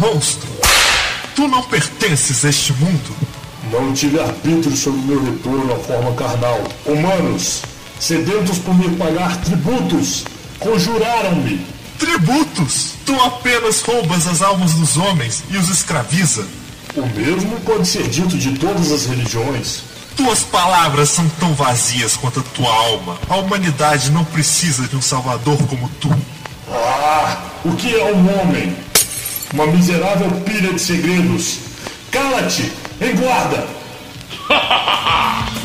[0.00, 0.48] Monstro!
[1.34, 3.16] Tu não pertences a este mundo?
[3.70, 6.60] Não tive arbítrio sobre meu retorno à forma carnal.
[6.84, 7.62] Humanos,
[7.98, 10.24] sedentos por me pagar tributos,
[10.58, 11.66] conjuraram-me.
[11.98, 12.92] Tributos!
[13.06, 16.46] Tu apenas roubas as almas dos homens e os escraviza.
[16.94, 19.82] O mesmo pode ser dito de todas as religiões.
[20.16, 23.18] Tuas palavras são tão vazias quanto a tua alma.
[23.28, 26.10] A humanidade não precisa de um salvador como tu.
[26.70, 28.74] Ah, o que é um homem?
[29.52, 31.58] Uma miserável pilha de segredos.
[32.10, 32.72] Cala-te!
[33.00, 33.14] Em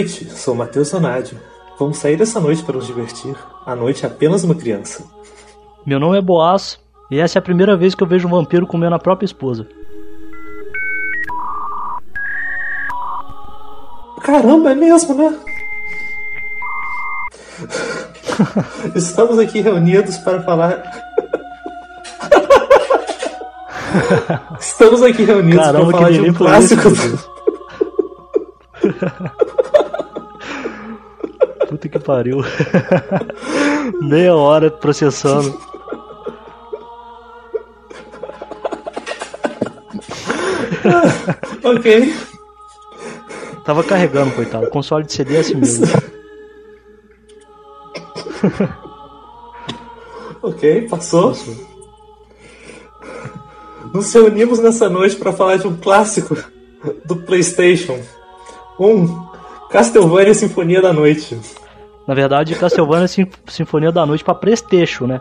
[0.00, 1.38] noite, sou Matheus Sonádio.
[1.78, 3.36] Vamos sair essa noite para nos divertir.
[3.66, 5.04] A noite é apenas uma criança.
[5.84, 8.66] Meu nome é Boas e essa é a primeira vez que eu vejo um vampiro
[8.66, 9.68] comendo a própria esposa.
[14.22, 15.38] Caramba, é mesmo, né?
[18.96, 20.82] Estamos aqui reunidos para falar.
[24.58, 26.88] Estamos aqui reunidos Caramba, para falar de um clássico.
[26.88, 27.28] Deus?
[31.70, 32.40] Puta que pariu.
[34.02, 35.56] Meia hora processando.
[41.62, 42.14] ok.
[43.64, 44.66] Tava carregando, coitado.
[44.66, 45.86] O console de CD é assim mesmo.
[50.42, 51.36] Ok, passou.
[53.92, 56.34] Nos reunimos nessa noite para falar de um clássico
[57.04, 58.00] do PlayStation.
[58.78, 59.22] Um
[59.70, 61.38] Castlevania Sinfonia da Noite.
[62.10, 65.20] Na verdade, Castlevania Sim- Sinfonia da Noite pra Playstation, né?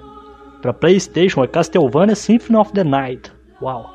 [0.60, 3.32] Pra Playstation é Castlevania Symphony of the Night.
[3.62, 3.86] Uau.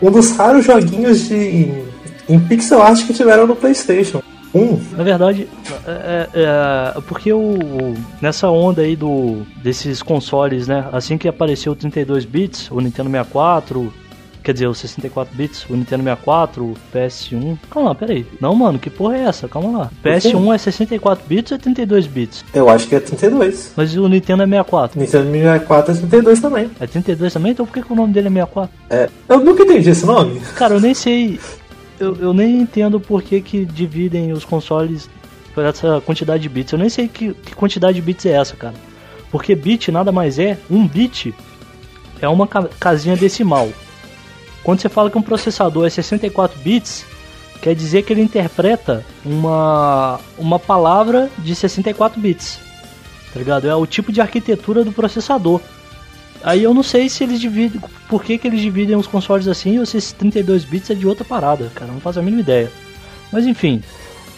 [0.00, 1.82] Um dos raros joguinhos de
[2.28, 4.22] em pixel art que tiveram no PlayStation.
[4.54, 4.78] Um.
[4.96, 5.48] Na verdade,
[5.86, 10.86] é, é, é, porque o, nessa onda aí do, desses consoles, né?
[10.92, 13.92] Assim que apareceu o 32 bits, o Nintendo 64,
[14.42, 17.56] quer dizer, o 64 bits, o Nintendo 64, o PS1.
[17.70, 18.26] Calma lá, peraí.
[18.40, 19.48] Não, mano, que porra é essa?
[19.48, 19.90] Calma lá.
[20.04, 22.44] PS1 é 64 bits ou é 32 bits?
[22.52, 23.72] Eu acho que é 32.
[23.76, 25.00] Mas o Nintendo é 64.
[25.00, 26.70] Nintendo 64 é 32 também.
[26.80, 27.52] É 32 também?
[27.52, 28.74] Então por que, que o nome dele é 64?
[28.90, 29.08] É.
[29.28, 30.40] Eu nunca entendi esse nome.
[30.56, 31.38] Cara, eu nem sei.
[32.02, 35.08] Eu, eu nem entendo por que, que dividem os consoles
[35.54, 36.72] por essa quantidade de bits.
[36.72, 38.74] Eu nem sei que, que quantidade de bits é essa, cara.
[39.30, 40.58] Porque bit nada mais é.
[40.70, 41.34] Um bit
[42.20, 43.68] é uma ca- casinha decimal.
[44.64, 47.04] Quando você fala que um processador é 64 bits,
[47.60, 52.58] quer dizer que ele interpreta uma, uma palavra de 64 bits.
[53.32, 53.68] Tá ligado?
[53.68, 55.60] É o tipo de arquitetura do processador.
[56.44, 57.80] Aí eu não sei se eles dividem.
[58.08, 61.06] Por que, que eles dividem os consoles assim ou se esses 32 bits é de
[61.06, 61.90] outra parada, cara.
[61.92, 62.70] Não faço a mínima ideia.
[63.32, 63.82] Mas enfim.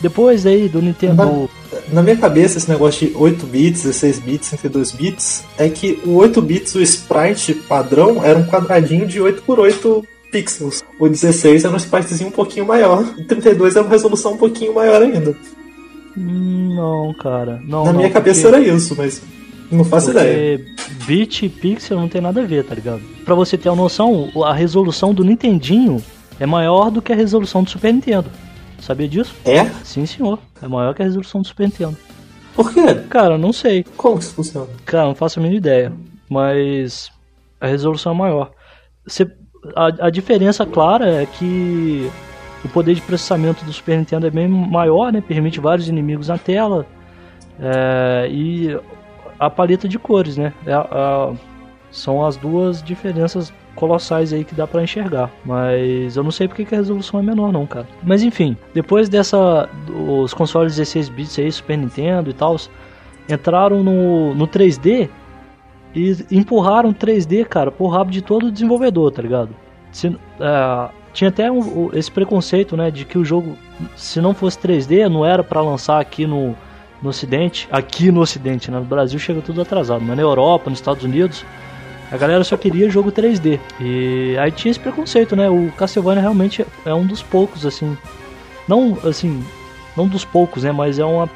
[0.00, 1.48] Depois aí do Nintendo.
[1.91, 6.14] Na minha cabeça, esse negócio de 8 bits, 16 bits, 32 bits, é que o
[6.16, 10.84] 8 bits, o sprite padrão, era um quadradinho de 8 por 8 pixels.
[10.99, 13.05] O 16 era um spritezinho um pouquinho maior.
[13.17, 15.34] E 32 era uma resolução um pouquinho maior ainda.
[16.17, 17.61] Hum, Não, cara.
[17.64, 19.23] Não, Na não, minha cabeça porque- era isso, mas
[19.75, 20.59] não faço ideia.
[20.59, 23.00] Porque bit e pixel não tem nada a ver, tá ligado?
[23.25, 26.03] Pra você ter uma noção, a resolução do Nintendinho
[26.41, 28.31] é maior do que a resolução do Super Nintendo.
[28.81, 29.35] Sabia disso?
[29.44, 29.65] É?
[29.82, 30.38] Sim, senhor.
[30.62, 31.97] É maior que a resolução do Super Nintendo.
[32.55, 32.94] Por quê?
[33.09, 33.85] Cara, não sei.
[33.97, 34.69] Como que isso funciona?
[34.85, 35.93] Cara, não faço a mínima ideia.
[36.29, 37.11] Mas
[37.61, 38.50] a resolução é maior.
[39.06, 39.31] Você-
[39.75, 42.11] a, a diferença clara é que
[42.65, 45.23] o poder de processamento do Super Nintendo é bem maior, né?
[45.27, 46.87] Permite vários inimigos na tela.
[47.59, 48.77] É, e
[49.46, 50.52] a paleta de cores, né?
[50.67, 50.75] É
[51.94, 55.31] são as duas diferenças colossais aí que dá pra enxergar.
[55.44, 57.87] Mas eu não sei porque que a resolução é menor não, cara.
[58.02, 62.56] Mas enfim, depois dessa os consoles 16 bits aí, Super Nintendo e tal,
[63.29, 65.08] entraram no, no 3D
[65.94, 69.50] e empurraram 3D, cara, por rabo de todo desenvolvedor, tá ligado?
[69.93, 70.19] Se, uh,
[71.12, 73.56] tinha até um, esse preconceito, né, de que o jogo,
[73.94, 76.56] se não fosse 3D, não era para lançar aqui no,
[77.05, 78.79] no Ocidente, aqui no Ocidente, né?
[78.79, 81.45] No Brasil chega tudo atrasado, mas na Europa, nos Estados Unidos,
[82.11, 83.61] a galera só queria jogo 3D.
[83.79, 85.51] E aí tinha esse preconceito, né?
[85.51, 87.95] O Castlevania realmente é um dos poucos, assim.
[88.67, 89.45] Não, assim,
[89.95, 90.73] não dos poucos, né?
[90.73, 91.29] Mas é uma,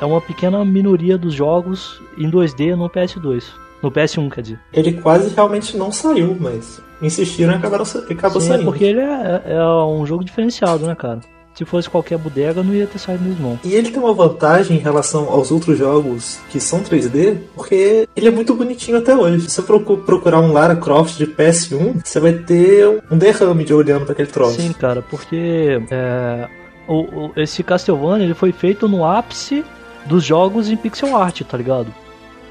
[0.00, 3.42] é uma pequena minoria dos jogos em 2D no PS2.
[3.82, 4.60] No PS1, quer dizer.
[4.72, 8.62] Ele quase realmente não saiu, mas insistiram e acabaram, acabou Sim, é saindo.
[8.62, 11.20] É porque ele é, é um jogo diferenciado, né, cara?
[11.56, 13.58] Se fosse qualquer bodega, não ia ter saído mesmo não.
[13.64, 18.28] E ele tem uma vantagem em relação aos outros jogos que são 3D, porque ele
[18.28, 19.48] é muito bonitinho até hoje.
[19.48, 24.04] Se você procurar um Lara Croft de PS1, você vai ter um derrame de olhando
[24.04, 24.60] para aquele troço.
[24.60, 26.46] Sim, cara, porque é,
[26.86, 29.64] o, o, esse Castlevania ele foi feito no ápice
[30.04, 31.88] dos jogos em pixel art, tá ligado?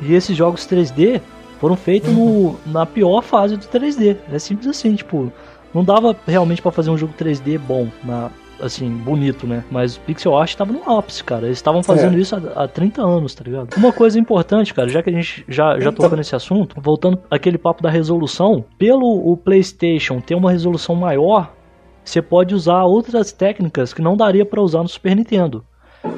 [0.01, 1.21] E esses jogos 3D
[1.59, 2.57] foram feitos uhum.
[2.65, 4.17] no, na pior fase do 3D.
[4.31, 5.31] É simples assim, tipo,
[5.71, 9.63] não dava realmente para fazer um jogo 3D bom, na, assim, bonito, né?
[9.69, 11.45] Mas o pixel art tava no ápice, cara.
[11.45, 12.19] Eles estavam fazendo é.
[12.19, 13.75] isso há, há 30 anos, tá ligado?
[13.75, 15.93] Uma coisa importante, cara, já que a gente já, já então...
[15.93, 21.53] tocou nesse assunto, voltando aquele papo da resolução, pelo o PlayStation ter uma resolução maior,
[22.03, 25.65] você pode usar outras técnicas que não daria para usar no Super Nintendo.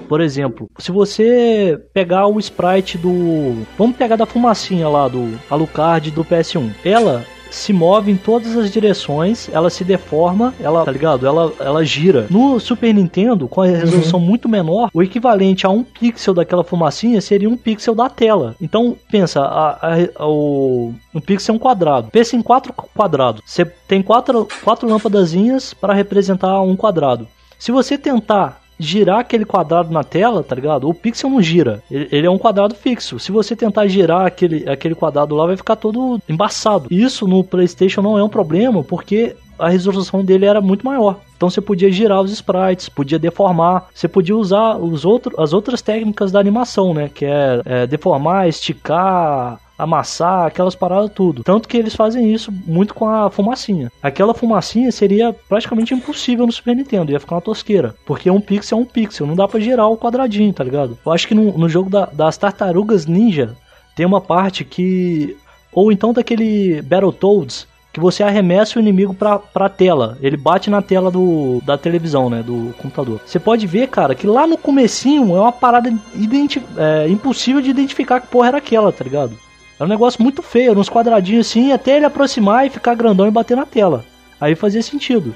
[0.09, 3.65] Por exemplo, se você pegar o sprite do.
[3.77, 6.71] Vamos pegar da fumacinha lá do Alucard do PS1.
[6.83, 11.25] Ela se move em todas as direções, ela se deforma, ela, tá ligado?
[11.25, 12.27] Ela, ela gira.
[12.29, 14.25] No Super Nintendo, com a resolução uhum.
[14.25, 18.55] muito menor, o equivalente a um pixel daquela fumacinha seria um pixel da tela.
[18.61, 22.09] Então, pensa, a, a, a, o, um pixel é um quadrado.
[22.11, 23.41] Pensa em quatro quadrados.
[23.45, 27.27] Você tem quatro, quatro lâmpadazinhas para representar um quadrado.
[27.57, 30.87] Se você tentar girar aquele quadrado na tela, tá ligado?
[30.87, 31.81] O pixel não gira.
[31.89, 33.19] Ele, é um quadrado fixo.
[33.19, 36.87] Se você tentar girar aquele, aquele quadrado lá, vai ficar todo embaçado.
[36.91, 41.19] Isso no PlayStation não é um problema, porque a resolução dele era muito maior.
[41.35, 45.81] Então você podia girar os sprites, podia deformar, você podia usar os outro, as outras
[45.81, 47.09] técnicas da animação, né?
[47.13, 51.43] Que é, é deformar, esticar, amassar, aquelas paradas tudo.
[51.43, 53.91] Tanto que eles fazem isso muito com a fumacinha.
[54.01, 57.95] Aquela fumacinha seria praticamente impossível no Super Nintendo, ia ficar uma tosqueira.
[58.05, 60.97] Porque um pixel é um pixel, não dá pra girar o quadradinho, tá ligado?
[61.05, 63.55] Eu acho que no, no jogo da, das tartarugas ninja
[63.95, 65.35] tem uma parte que.
[65.71, 70.19] Ou então daquele Battletoads que você arremessa o inimigo pra, pra tela.
[70.21, 72.43] Ele bate na tela do, da televisão, né?
[72.43, 73.19] Do computador.
[73.25, 78.19] Você pode ver, cara, que lá no comecinho é uma parada é, impossível de identificar
[78.19, 79.35] que porra era aquela, tá ligado?
[79.79, 83.31] Era um negócio muito feio, uns quadradinhos assim, até ele aproximar e ficar grandão e
[83.31, 84.03] bater na tela.
[84.39, 85.35] Aí fazia sentido.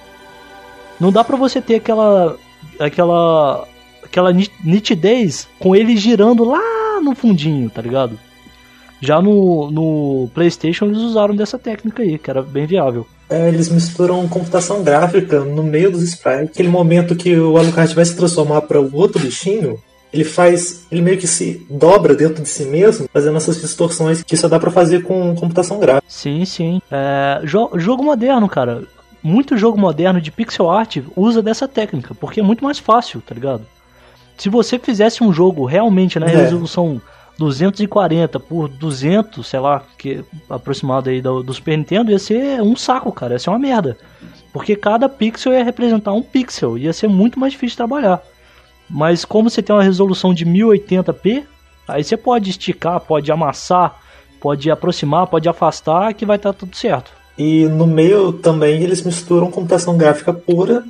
[0.99, 2.37] Não dá pra você ter aquela.
[2.79, 3.67] aquela.
[4.03, 4.31] aquela
[4.63, 8.19] nitidez com ele girando lá no fundinho, tá ligado?
[8.99, 13.07] Já no, no PlayStation eles usaram dessa técnica aí, que era bem viável.
[13.27, 16.49] É, eles misturam computação gráfica no meio dos sprites.
[16.49, 19.79] Aquele momento que o Alucard vai se transformar para o outro bichinho,
[20.13, 24.35] ele faz, ele meio que se dobra dentro de si mesmo, fazendo essas distorções que
[24.35, 26.05] só dá para fazer com computação gráfica.
[26.07, 26.81] Sim, sim.
[26.91, 28.83] É, jo jogo moderno, cara.
[29.23, 33.35] Muito jogo moderno de pixel art usa dessa técnica, porque é muito mais fácil, tá
[33.35, 33.65] ligado?
[34.35, 36.35] Se você fizesse um jogo realmente na é.
[36.35, 36.99] resolução
[37.37, 42.75] 240 por 200, sei lá, que aproximado aí do, do Super Nintendo, ia ser um
[42.75, 43.97] saco, cara, ia ser uma merda.
[44.51, 48.21] Porque cada pixel ia representar um pixel, ia ser muito mais difícil de trabalhar.
[48.91, 51.43] Mas como você tem uma resolução de 1080p,
[51.87, 53.97] aí você pode esticar, pode amassar,
[54.39, 57.11] pode aproximar, pode afastar, que vai estar tá tudo certo.
[57.37, 60.83] E no meio também eles misturam computação gráfica pura,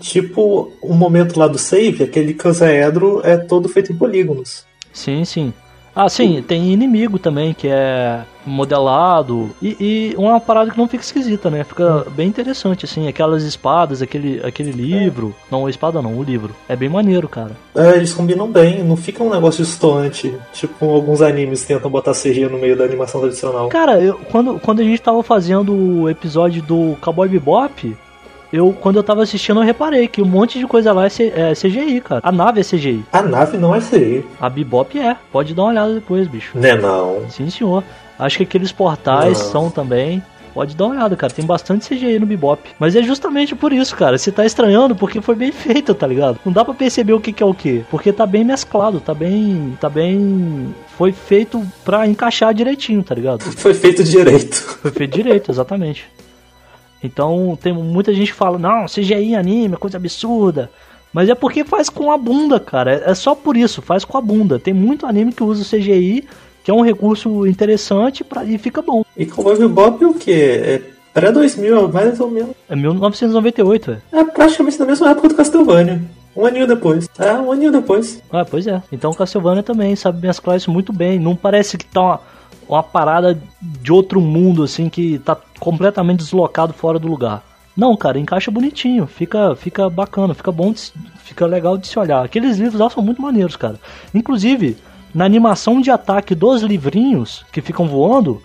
[0.00, 4.64] tipo o momento lá do save, aquele casaedro é todo feito em polígonos.
[4.90, 5.52] Sim, sim.
[5.94, 9.50] Ah, sim, tem inimigo também, que é modelado.
[9.60, 11.64] E, e, uma parada que não fica esquisita, né?
[11.64, 15.34] Fica bem interessante, assim, aquelas espadas, aquele, aquele livro.
[15.46, 15.50] É.
[15.50, 16.54] Não, a espada não, o livro.
[16.68, 17.52] É bem maneiro, cara.
[17.74, 20.34] É, eles combinam bem, não fica um negócio distoante.
[20.52, 23.68] Tipo, alguns animes tentam botar CG no meio da animação tradicional.
[23.68, 27.96] Cara, eu, quando, quando a gente tava fazendo o episódio do Cowboy Bebop,
[28.52, 31.32] eu, quando eu tava assistindo, eu reparei que um monte de coisa lá é, C,
[31.34, 32.20] é CGI, cara.
[32.24, 33.04] A nave é CGI.
[33.12, 34.24] A nave não é CGI.
[34.40, 35.16] A Bebop é.
[35.30, 36.58] Pode dar uma olhada depois, bicho.
[36.58, 37.30] Não é não.
[37.30, 37.84] Sim, senhor.
[38.18, 39.46] Acho que aqueles portais não.
[39.46, 40.22] são também.
[40.52, 41.32] Pode dar uma olhada, cara.
[41.32, 42.60] Tem bastante CGI no Bebop.
[42.78, 44.18] Mas é justamente por isso, cara.
[44.18, 46.40] Você tá estranhando porque foi bem feito, tá ligado?
[46.44, 47.84] Não dá para perceber o que, que é o que.
[47.90, 49.78] Porque tá bem mesclado, tá bem.
[49.80, 50.74] Tá bem.
[50.98, 53.42] Foi feito pra encaixar direitinho, tá ligado?
[53.56, 54.56] Foi feito direito.
[54.56, 56.06] Foi feito direito, exatamente.
[57.02, 60.70] Então tem muita gente que fala, não, CGI em anime é coisa absurda.
[61.12, 63.02] Mas é porque faz com a bunda, cara.
[63.04, 64.58] É só por isso, faz com a bunda.
[64.58, 66.28] Tem muito anime que usa o CGI
[66.62, 69.02] que é um recurso interessante pra, e fica bom.
[69.16, 70.60] E Cowboy Bebop é o quê?
[70.62, 72.50] É pré-2000, mais ou menos.
[72.68, 74.02] É 1998, velho.
[74.12, 76.00] É praticamente na mesma época do Castlevania.
[76.36, 77.08] Um aninho depois.
[77.18, 78.22] É, um aninho depois.
[78.30, 78.80] Ah, pois é.
[78.92, 81.18] Então Castlevania também sabe mesclar isso muito bem.
[81.18, 82.20] Não parece que tá uma,
[82.74, 87.42] uma parada de outro mundo, assim, que tá completamente deslocado fora do lugar.
[87.76, 90.92] Não, cara, encaixa bonitinho, fica, fica bacana, fica bom, de,
[91.24, 92.24] fica legal de se olhar.
[92.24, 93.76] Aqueles livros lá são muito maneiros, cara.
[94.14, 94.76] Inclusive,
[95.14, 98.42] na animação de ataque dos livrinhos que ficam voando,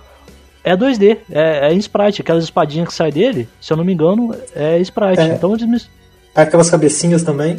[0.63, 2.21] é 2D, é, é em sprite.
[2.21, 5.21] Aquelas espadinhas que saem dele, se eu não me engano, é sprite.
[5.21, 5.35] É.
[5.35, 5.89] Então eles, mes-
[6.33, 7.57] Aquelas cabecinhas também.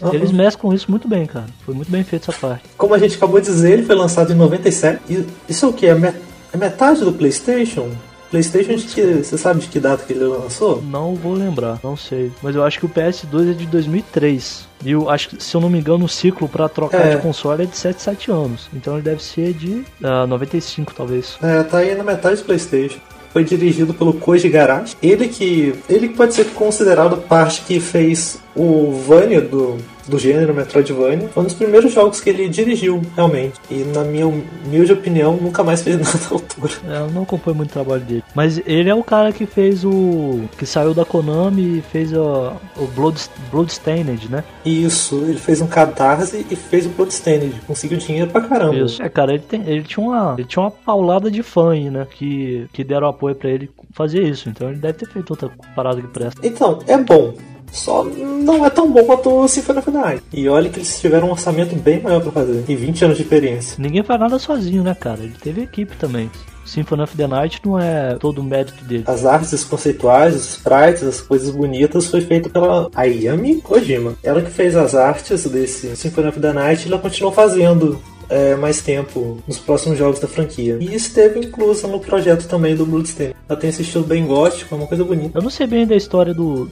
[0.00, 0.12] Uhum.
[0.14, 1.46] eles mesclam isso muito bem, cara.
[1.64, 2.64] Foi muito bem feito essa parte.
[2.76, 5.00] Como a gente acabou de dizer, ele foi lançado em 97.
[5.08, 5.86] E isso é o que?
[5.86, 6.16] É, met-
[6.52, 7.88] é metade do PlayStation?
[8.30, 10.82] PlayStation, que, você sabe de que data que ele lançou?
[10.82, 12.32] Não vou lembrar, não sei.
[12.42, 14.66] Mas eu acho que o PS2 é de 2003.
[14.84, 17.14] E eu acho que, se eu não me engano, o ciclo pra trocar É.
[17.16, 18.68] de console é de 7, 7 anos.
[18.74, 21.38] Então ele deve ser de ah, 95, talvez.
[21.40, 22.98] É, tá aí na metade do PlayStation.
[23.34, 24.96] Foi dirigido pelo Koji Garashi.
[25.02, 29.76] Ele que, ele pode ser considerado parte que fez o Vania do,
[30.08, 31.28] do gênero Metroidvania.
[31.28, 33.54] Foi um dos primeiros jogos que ele dirigiu, realmente.
[33.70, 36.72] E na minha humilde opinião, nunca mais fez nada à altura.
[36.88, 38.24] É, eu não acompanho muito o trabalho dele.
[38.34, 40.42] Mas ele é o cara que fez o.
[40.58, 43.20] que saiu da Konami e fez o, o Blood,
[43.50, 44.44] Bloodstained, né?
[44.64, 47.60] Isso, ele fez um catarse e fez o Bloodstained.
[47.66, 48.76] Conseguiu dinheiro pra caramba.
[48.76, 49.02] Isso.
[49.02, 52.06] É, cara, ele, tem, ele, tinha uma, ele tinha uma paulada de fã aí, né?
[52.10, 54.48] Que, que deram apoio pra ele fazer isso.
[54.48, 56.40] Então ele deve ter feito outra parada que presta.
[56.46, 57.34] Então, é bom.
[57.74, 60.22] Só não é tão bom quanto o Symphony of the Night.
[60.32, 62.64] E olha que eles tiveram um orçamento bem maior pra fazer.
[62.68, 63.76] E 20 anos de experiência.
[63.78, 65.20] Ninguém faz nada sozinho, né, cara?
[65.20, 66.30] Ele teve equipe também.
[66.64, 69.04] Symphony of the Night não é todo o mérito dele.
[69.06, 74.14] As artes conceituais, os sprites, as coisas bonitas foi feito pela Ayami Kojima.
[74.22, 78.54] Ela que fez as artes desse Symphony of the Night e ela continuou fazendo é,
[78.54, 80.78] mais tempo nos próximos jogos da franquia.
[80.80, 83.34] E esteve inclusa no projeto também do Bloodstained.
[83.48, 85.38] Ela tem esse estilo bem gótico, é uma coisa bonita.
[85.38, 86.68] Eu não sei bem da história do.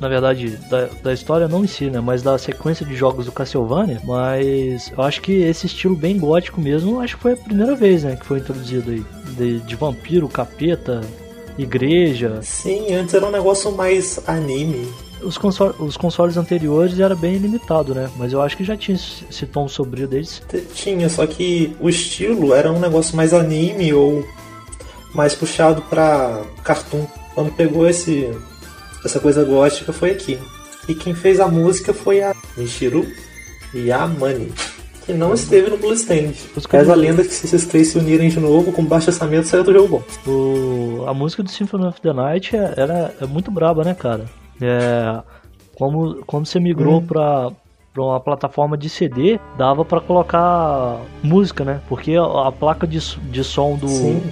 [0.00, 2.00] Na verdade, da, da história não em si, né?
[2.00, 4.00] Mas da sequência de jogos do Castlevania.
[4.04, 8.04] Mas eu acho que esse estilo bem gótico mesmo, acho que foi a primeira vez,
[8.04, 8.16] né?
[8.16, 9.04] Que foi introduzido aí.
[9.36, 11.00] De, de vampiro, capeta,
[11.58, 12.40] igreja.
[12.42, 14.88] Sim, antes era um negócio mais anime.
[15.22, 18.10] Os, console, os consoles anteriores era bem limitado, né?
[18.16, 20.42] Mas eu acho que já tinha esse tom sombrio deles.
[20.74, 24.24] Tinha, só que o estilo era um negócio mais anime ou
[25.14, 27.06] mais puxado pra cartoon.
[27.34, 28.30] Quando pegou esse
[29.04, 30.38] essa coisa gótica foi aqui.
[30.88, 33.06] E quem fez a música foi a Michiru
[33.74, 34.52] Yamane,
[35.06, 36.36] que não esteve no Bloodstained.
[36.54, 39.46] Música Reza a lenda que se esses três se unirem de novo com baixo orçamento
[39.46, 39.88] saiu do jogo
[40.26, 40.30] bom.
[40.30, 44.24] O, a música do Symphony of the Night é, ela é muito braba, né, cara?
[44.60, 45.20] É,
[45.76, 47.06] como, quando você migrou Hum.
[47.06, 47.50] pra,
[47.94, 51.80] pra uma plataforma de CD, dava pra colocar música, né?
[51.88, 52.98] Porque a, a placa de,
[53.30, 54.22] de som do, Sim.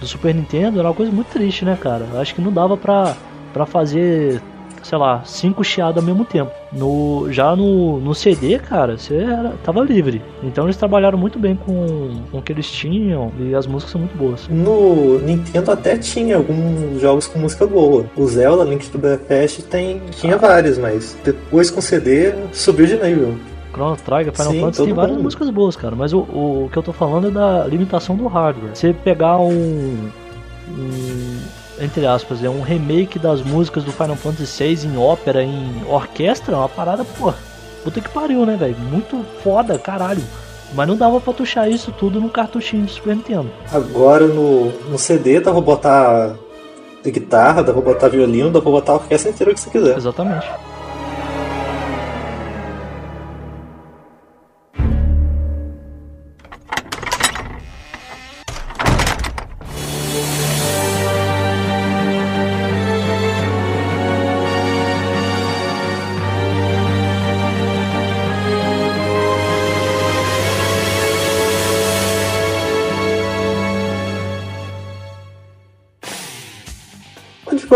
[0.00, 2.06] do Super Nintendo era uma coisa muito triste, né, cara?
[2.20, 3.16] Acho que não dava pra,
[3.52, 4.40] pra fazer,
[4.82, 6.50] sei lá, cinco chiados ao mesmo tempo.
[6.72, 10.22] No, já no, no CD, cara, você era, tava livre.
[10.42, 14.00] Então eles trabalharam muito bem com, com o que eles tinham e as músicas são
[14.00, 14.46] muito boas.
[14.48, 18.04] No Nintendo até tinha alguns jogos com música boa.
[18.16, 22.96] O Zelda, Link to the Past, tem, tinha vários, mas depois com CD subiu de
[22.96, 23.34] nível.
[23.72, 25.24] Chrono Trigger, Final Sim, Fantasy tem várias mundo.
[25.24, 25.94] músicas boas, cara.
[25.94, 28.74] Mas o, o, o que eu tô falando é da limitação do hardware.
[28.74, 30.08] Você pegar um,
[30.68, 31.38] um,
[31.80, 36.54] Entre aspas, é um remake das músicas do Final Fantasy VI em ópera, em orquestra,
[36.54, 37.32] é uma parada, pô.
[37.84, 38.76] Puta que pariu, né, velho?
[38.78, 40.22] Muito foda, caralho.
[40.74, 43.50] Mas não dava pra tuchar isso tudo no cartuchinho do Super Nintendo.
[43.72, 46.34] Agora no, no CD dá pra botar
[47.06, 49.96] guitarra, dá pra botar violino, dá pra botar a orquestra inteira que você quiser.
[49.96, 50.46] Exatamente.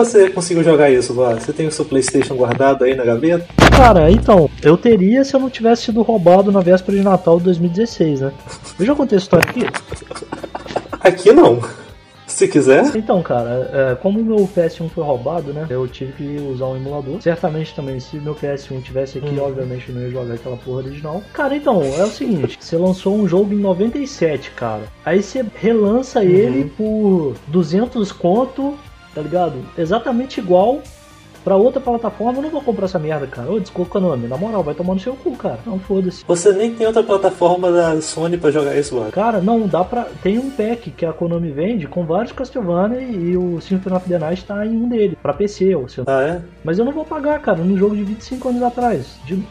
[0.04, 1.34] Você conseguiu jogar isso, Vá?
[1.34, 3.46] Você tem o seu Playstation guardado aí na gaveta?
[3.76, 7.44] Cara, então, eu teria se eu não tivesse sido roubado na véspera de Natal de
[7.44, 8.32] 2016, né?
[8.78, 9.66] Eu já contei essa história aqui.
[11.00, 11.60] Aqui não.
[12.26, 12.96] Se quiser.
[12.96, 15.66] Então, cara, é, como o meu PS1 foi roubado, né?
[15.68, 17.20] Eu tive que usar um emulador.
[17.20, 21.22] Certamente também, se meu PS1 tivesse aqui, obviamente eu não ia jogar aquela porra original.
[21.32, 24.84] Cara, então, é o seguinte: você lançou um jogo em 97, cara.
[25.04, 28.74] Aí você relança ele por 200 conto,
[29.14, 29.54] tá ligado?
[29.76, 30.80] Exatamente igual.
[31.44, 33.50] Pra outra plataforma eu não vou comprar essa merda, cara.
[33.50, 34.28] Ô, desculpa, Konami.
[34.28, 35.58] Na moral, vai tomar no seu cu, cara.
[35.66, 36.22] Não, foda-se.
[36.24, 39.10] Você nem tem outra plataforma da Sony pra jogar isso, mano.
[39.10, 40.06] Cara, não, dá pra.
[40.22, 44.18] Tem um pack que a Konami vende com vários Castlevania e o Symphony of the
[44.20, 46.04] Night tá em um dele, pra PC, ou seu.
[46.06, 46.42] Ah, é?
[46.62, 49.16] Mas eu não vou pagar, cara, num jogo de 25 anos atrás.
[49.24, 49.42] De-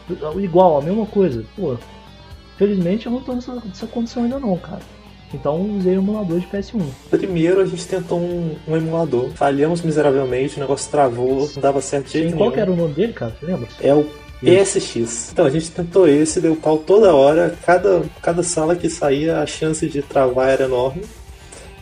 [0.42, 1.44] igual, a mesma coisa.
[1.54, 1.76] Pô,
[2.56, 4.80] felizmente eu não tô nessa, nessa condição ainda não, cara.
[5.34, 6.82] Então usei o emulador de PS1.
[7.10, 9.30] Primeiro a gente tentou um, um emulador.
[9.30, 12.52] Falhamos miseravelmente, o negócio travou, não dava certo jeito Sim, qual nenhum.
[12.52, 13.34] que era o nome dele, cara?
[13.38, 13.68] Você lembra?
[13.80, 14.06] É o
[14.42, 15.30] PSX.
[15.32, 17.56] Então a gente tentou esse, deu pau toda hora.
[17.64, 21.02] Cada, cada sala que saía, a chance de travar era enorme.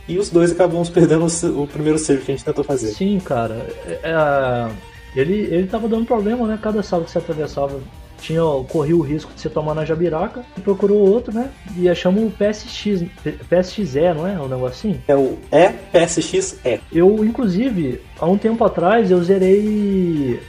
[0.07, 2.88] E os dois acabamos perdendo o, o primeiro save que a gente tentou fazer.
[2.88, 3.66] Sim, cara.
[3.87, 4.71] É, é,
[5.16, 6.59] ele, ele tava dando problema, né?
[6.61, 7.80] Cada sala que você atravessava
[8.21, 10.45] tinha, corria o risco de você tomar na jabiraca.
[10.57, 11.50] E procurou outro, né?
[11.77, 13.05] E achamos o PSX,
[13.49, 14.39] PSXE, não é?
[14.39, 15.00] Um negócio assim.
[15.09, 16.81] É o E-PSX-E.
[16.93, 20.41] Eu, inclusive, há um tempo atrás, eu zerei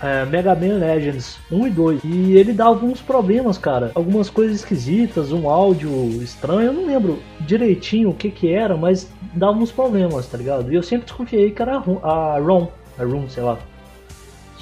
[0.00, 2.00] é, Mega Man Legends 1 e 2.
[2.04, 3.90] E ele dava uns problemas, cara.
[3.94, 5.90] Algumas coisas esquisitas, um áudio
[6.22, 6.66] estranho.
[6.66, 10.70] Eu não lembro direitinho o que que era, mas dava uns problemas, tá ligado?
[10.72, 12.68] E eu sempre desconfiei que era a ROM, a ROM,
[12.98, 13.58] a ROM, sei lá.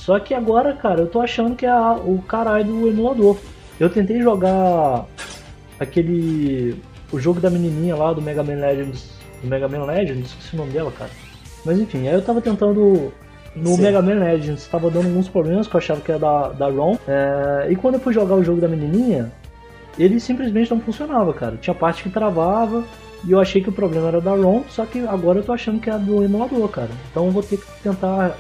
[0.05, 3.39] Só que agora, cara, eu tô achando que é a- o caralho do emulador.
[3.81, 5.07] Eu tentei jogar
[5.81, 6.77] aquele.
[7.13, 9.09] o jogo da menininha lá do Mega Man Legends.
[9.41, 11.11] Do Mega Man Legends, esqueci o nome dela, cara.
[11.65, 13.13] Mas enfim, aí eu tava tentando.
[13.57, 13.83] No Sim.
[13.83, 16.97] Mega Man Legends tava dando alguns problemas que eu achava que era da, da ROM.
[17.09, 19.33] É, e quando eu fui jogar o jogo da menininha,
[19.99, 21.57] ele simplesmente não funcionava, cara.
[21.61, 22.83] Tinha parte que travava
[23.25, 25.79] e eu achei que o problema era da ROM, só que agora eu tô achando
[25.81, 26.91] que é do emulador, cara.
[27.11, 28.37] Então eu vou ter que tentar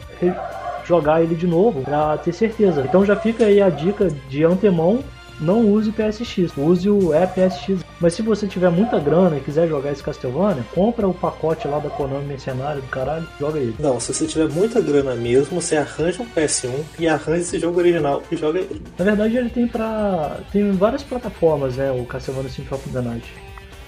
[0.84, 2.82] jogar ele de novo pra ter certeza.
[2.82, 5.02] Então já fica aí a dica de antemão.
[5.40, 7.84] Não use PSX, use o EPSX.
[8.00, 11.80] Mas se você tiver muita grana e quiser jogar esse Castlevania, compra o pacote lá
[11.80, 13.74] da Konami Mercenário do caralho, joga ele.
[13.78, 17.80] Não, se você tiver muita grana mesmo, você arranja um PS1 e arranja esse jogo
[17.80, 18.80] original e joga ele.
[18.96, 20.38] Na verdade ele tem pra.
[20.52, 21.90] tem várias plataformas, né?
[21.90, 23.34] O Castlevania Symphony of the Night.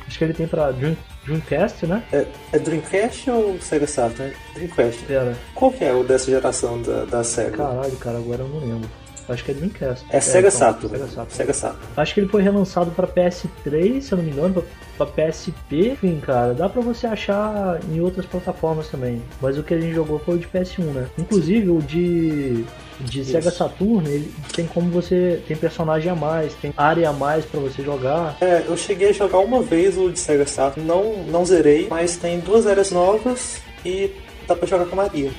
[0.07, 2.03] Acho que ele tem pra Dream, Dreamcast, né?
[2.13, 4.33] É, é Dreamcast ou Sega Saturn?
[4.55, 5.03] Dreamcast.
[5.05, 7.57] Pera, Qual que é o dessa geração da, da Sega?
[7.57, 8.89] caralho, cara, agora eu não lembro.
[9.29, 10.07] Acho que é Dreamcast.
[10.11, 10.89] É Sega então, Saturn.
[10.97, 11.31] Sega Saturn.
[11.33, 11.83] Sega Saturn.
[11.97, 14.65] Acho que ele foi relançado pra PS3, se eu não me engano,
[14.97, 15.91] pra PSP.
[15.93, 19.21] Enfim, cara, dá pra você achar em outras plataformas também.
[19.41, 21.07] Mas o que a gente jogou foi o de PS1, né?
[21.19, 22.65] Inclusive o de.
[23.01, 25.43] De Sega Saturn, ele tem como você.
[25.47, 28.37] Tem personagem a mais, tem área a mais pra você jogar.
[28.41, 32.17] É, eu cheguei a jogar uma vez o de Sega Saturn, não, não zerei, mas
[32.17, 34.11] tem duas áreas novas e
[34.47, 35.31] dá pra jogar com a Maria.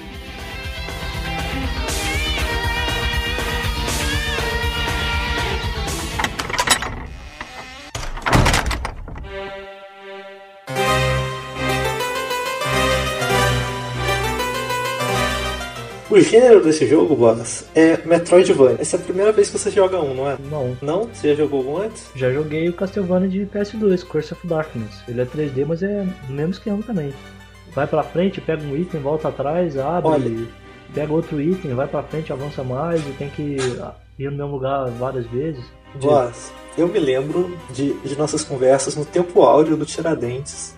[16.17, 18.77] O gênero desse jogo, Boss, é Metroidvania.
[18.79, 20.35] Essa é a primeira vez que você joga um, não é?
[20.49, 20.75] Não.
[20.81, 21.03] Não?
[21.13, 22.07] Você já jogou algum antes?
[22.15, 25.03] Já joguei o Castlevania de PS2, Curse of Darkness.
[25.07, 27.13] Ele é 3D, mas é do mesmo esquema também.
[27.71, 30.47] Vai pra frente, pega um item, volta atrás, abre, Olha.
[30.91, 34.53] pega outro item, vai pra frente, avança mais e tem que ah, ir no mesmo
[34.53, 35.63] lugar várias vezes.
[35.99, 40.75] Voz, eu me lembro de, de nossas conversas no tempo áureo do Tiradentes,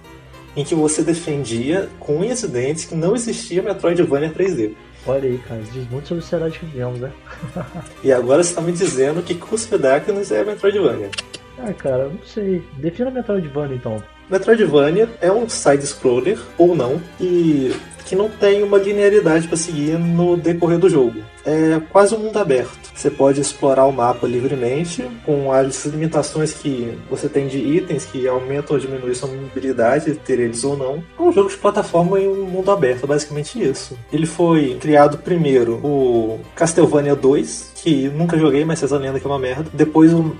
[0.54, 4.75] em que você defendia com unhas e dentes que não existia Metroidvania 3D.
[5.10, 7.12] Olha aí, cara, diz muito sobre a sociedade que vivemos, né?
[8.04, 11.10] E agora você está me dizendo que Cusp Darkness é Metroidvania.
[11.58, 12.62] Ah, cara, não sei.
[12.78, 14.04] Defina Metroidvania então.
[14.30, 17.76] Metroidvania é um side-scroller, ou não, e
[18.10, 21.22] que não tem uma linearidade para seguir no decorrer do jogo.
[21.45, 22.89] É quase um mundo aberto.
[22.93, 28.28] Você pode explorar o mapa livremente, com as limitações que você tem de itens que
[28.28, 31.04] aumentam ou diminuem sua mobilidade, ter eles ou não.
[31.17, 33.98] É um jogo de plataforma em um mundo aberto, basicamente isso.
[34.12, 39.30] Ele foi criado primeiro o Castlevania 2, que nunca joguei, mas essa lenda que é
[39.30, 39.69] uma merda.
[39.74, 40.36] Depois o,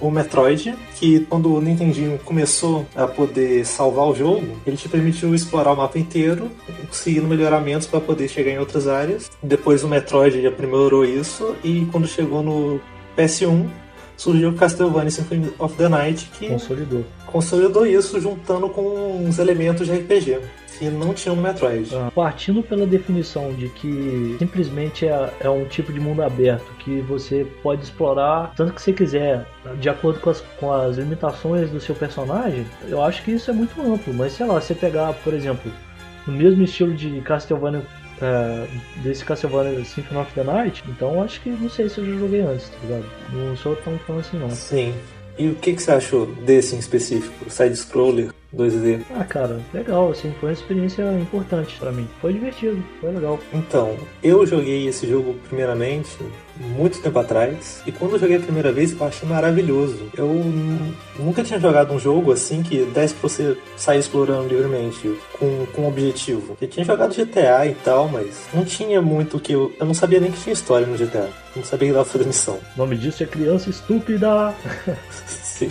[0.00, 5.34] o Metroid, que quando o Nintendinho começou a poder salvar o jogo, ele te permitiu
[5.34, 6.50] explorar o mapa inteiro,
[7.00, 9.30] conseguindo melhoramentos para poder chegar em outras áreas.
[9.42, 12.80] Depois o Metroid aprimorou isso e quando chegou no
[13.16, 13.66] PS1
[14.18, 17.04] surgiu o Castlevania Symphony of the Night, que Consolidou.
[17.26, 18.82] consolidou isso juntando com
[19.26, 20.40] uns elementos de RPG
[20.78, 21.88] que não tinham no Metroid.
[21.94, 27.00] Ah, Partindo pela definição de que simplesmente é, é um tipo de mundo aberto que
[27.00, 29.46] você pode explorar tanto que você quiser,
[29.80, 33.54] de acordo com as, com as limitações do seu personagem, eu acho que isso é
[33.54, 34.12] muito amplo.
[34.12, 35.72] Mas sei lá, você pegar, por exemplo,
[36.26, 37.82] no mesmo estilo de Castlevania.
[38.20, 38.66] é,
[39.02, 42.40] desse Castlevania Symphony of the Night, então acho que não sei se eu já joguei
[42.42, 43.04] antes, tá ligado?
[43.32, 44.50] Não sou tão fã assim não.
[44.50, 44.94] Sim.
[45.38, 48.28] E o que, que você achou desse em específico, side-scroller?
[48.54, 49.00] 2D.
[49.16, 52.06] Ah, cara, legal, assim, foi uma experiência importante pra mim.
[52.20, 53.38] Foi divertido, foi legal.
[53.54, 56.18] Então, eu joguei esse jogo primeiramente
[56.60, 60.10] muito tempo atrás, e quando eu joguei a primeira vez eu achei maravilhoso.
[60.16, 60.28] Eu
[61.18, 65.82] nunca tinha jogado um jogo assim que desse pra você sair explorando livremente, com, com
[65.82, 66.56] um objetivo.
[66.60, 69.72] Eu tinha jogado GTA e tal, mas não tinha muito o que eu.
[69.80, 71.28] Eu não sabia nem que tinha história no GTA.
[71.56, 72.58] Não sabia que dava pra fazer missão.
[72.76, 74.54] O nome disso é Criança Estúpida.
[75.10, 75.70] Sim.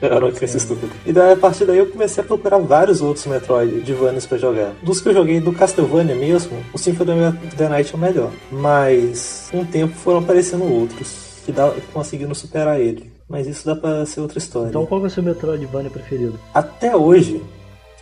[0.00, 0.92] Era uma criança estúpida.
[1.04, 4.72] E daí, a partir daí eu comecei a procurar vários outros Metroidvanias pra jogar.
[4.82, 8.30] Dos que eu joguei do Castlevania mesmo, o Symphony of the Night é o melhor.
[8.50, 13.10] Mas, com o tempo foram aparecendo outros que dá, conseguindo superar ele.
[13.28, 14.68] Mas isso dá pra ser outra história.
[14.68, 16.38] Então qual que é o seu Metroidvania preferido?
[16.54, 17.42] Até hoje,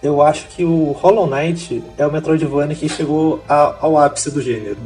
[0.03, 4.41] eu acho que o Hollow Knight é o Metroidvania que chegou a- ao ápice do
[4.43, 4.77] gênero.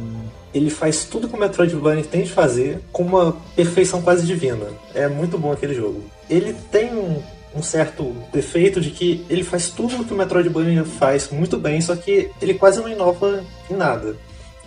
[0.53, 4.67] Ele faz tudo que o Metroidvania tem de fazer com uma perfeição quase divina.
[4.93, 6.03] É muito bom aquele jogo.
[6.29, 7.21] Ele tem um,
[7.55, 11.79] um certo defeito de que ele faz tudo o que o Metroidvania faz muito bem,
[11.81, 14.15] só que ele quase não inova em nada.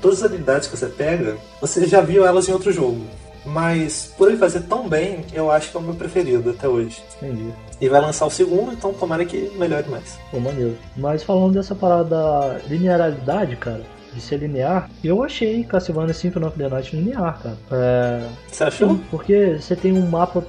[0.00, 3.00] Todas as habilidades que você pega, você já viu elas em outro jogo.
[3.44, 7.02] Mas por ele fazer tão bem, eu acho que é o meu preferido até hoje.
[7.16, 7.52] Entendi.
[7.80, 10.18] E vai lançar o segundo, então tomara que melhore mais.
[10.30, 10.76] Pô, maneiro.
[10.96, 13.82] Mas falando dessa parada da linearidade, cara,
[14.14, 17.57] de ser linear, eu achei Castlevania Symphony of the Night linear, cara.
[17.70, 18.29] É...
[18.50, 19.00] Você achou?
[19.11, 20.44] Porque você tem um mapa,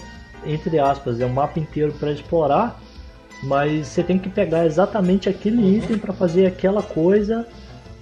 [0.45, 2.79] entre aspas, é um mapa inteiro pra explorar,
[3.43, 7.45] mas você tem que pegar exatamente aquele item pra fazer aquela coisa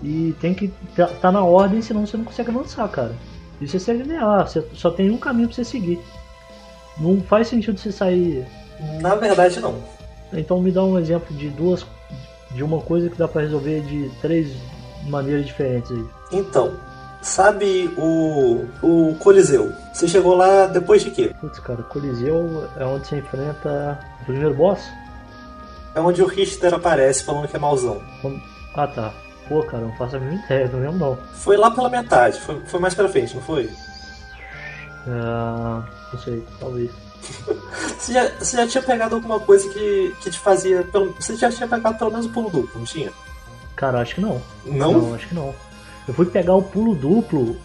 [0.02, 3.15] e tem que tá, tá na ordem, senão você não consegue avançar, cara.
[3.62, 5.99] Isso é ser linear, você só tem um caminho pra você seguir.
[6.99, 8.45] Não faz sentido você sair.
[9.02, 9.76] Na verdade, não.
[10.34, 11.86] Então me dá um exemplo de duas.
[12.54, 14.54] de uma coisa que dá pra resolver de três
[15.07, 16.05] maneiras diferentes aí.
[16.31, 16.73] Então,
[17.21, 19.71] sabe o, o Coliseu?
[19.93, 21.33] Você chegou lá depois de quê?
[21.39, 24.81] Putz, cara, Coliseu é onde você enfrenta o primeiro boss?
[25.95, 28.01] É onde o Richter aparece falando que é mauzão.
[28.75, 29.13] Ah tá.
[29.47, 31.17] Pô, cara, não faço a mínima ideia, não lembro não.
[31.33, 33.69] Foi lá pela metade, foi, foi mais pra frente, não foi?
[35.07, 36.91] Ah, não sei, talvez.
[37.97, 40.83] Você já, você já tinha pegado alguma coisa que, que te fazia.
[40.83, 43.13] Pelo, você já tinha pegado pelo menos o pulo duplo, não tinha?
[43.83, 44.41] Cara, acho que não.
[44.65, 45.13] Não?
[45.13, 45.53] acho que não.
[46.07, 47.57] Eu fui pegar o pulo duplo.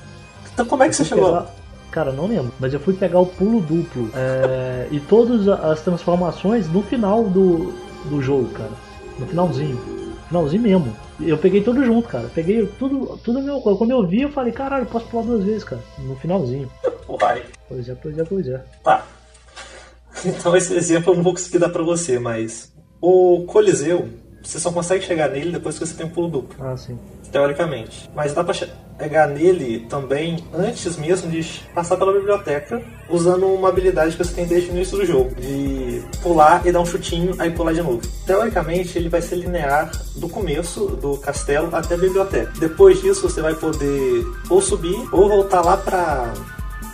[0.53, 1.27] Então como é que você chegou?
[1.27, 1.47] pegar-
[1.93, 2.53] Cara, não lembro.
[2.59, 4.11] Mas eu fui pegar o pulo duplo.
[4.15, 7.73] é, e todas as transformações no final do,
[8.07, 8.73] do jogo, cara.
[9.17, 9.79] No finalzinho.
[10.27, 10.97] Finalzinho mesmo.
[11.21, 12.29] Eu peguei tudo junto, cara.
[12.35, 13.61] Peguei tudo, tudo meu.
[13.61, 15.81] Quando eu vi, eu falei, caralho, posso pular duas vezes, cara.
[16.01, 16.69] No finalzinho.
[17.09, 17.45] Uai.
[17.69, 18.61] Pois é, pois é, pois é.
[18.83, 19.05] Tá.
[20.25, 22.73] Então esse exemplo eu não vou conseguir dar pra você, mas.
[23.01, 24.09] O Coliseu,
[24.43, 26.65] você só consegue chegar nele depois que você tem um pulo duplo.
[26.65, 26.99] Ah, sim.
[27.31, 28.09] teoricamente.
[28.15, 34.17] Mas dá pra chegar nele também antes mesmo de passar pela biblioteca, usando uma habilidade
[34.17, 37.51] que você tem desde o início do jogo, de pular e dar um chutinho, aí
[37.51, 38.01] pular de novo.
[38.27, 42.53] Teoricamente, ele vai ser linear do começo do castelo até a biblioteca.
[42.59, 46.33] Depois disso, você vai poder ou subir ou voltar lá pra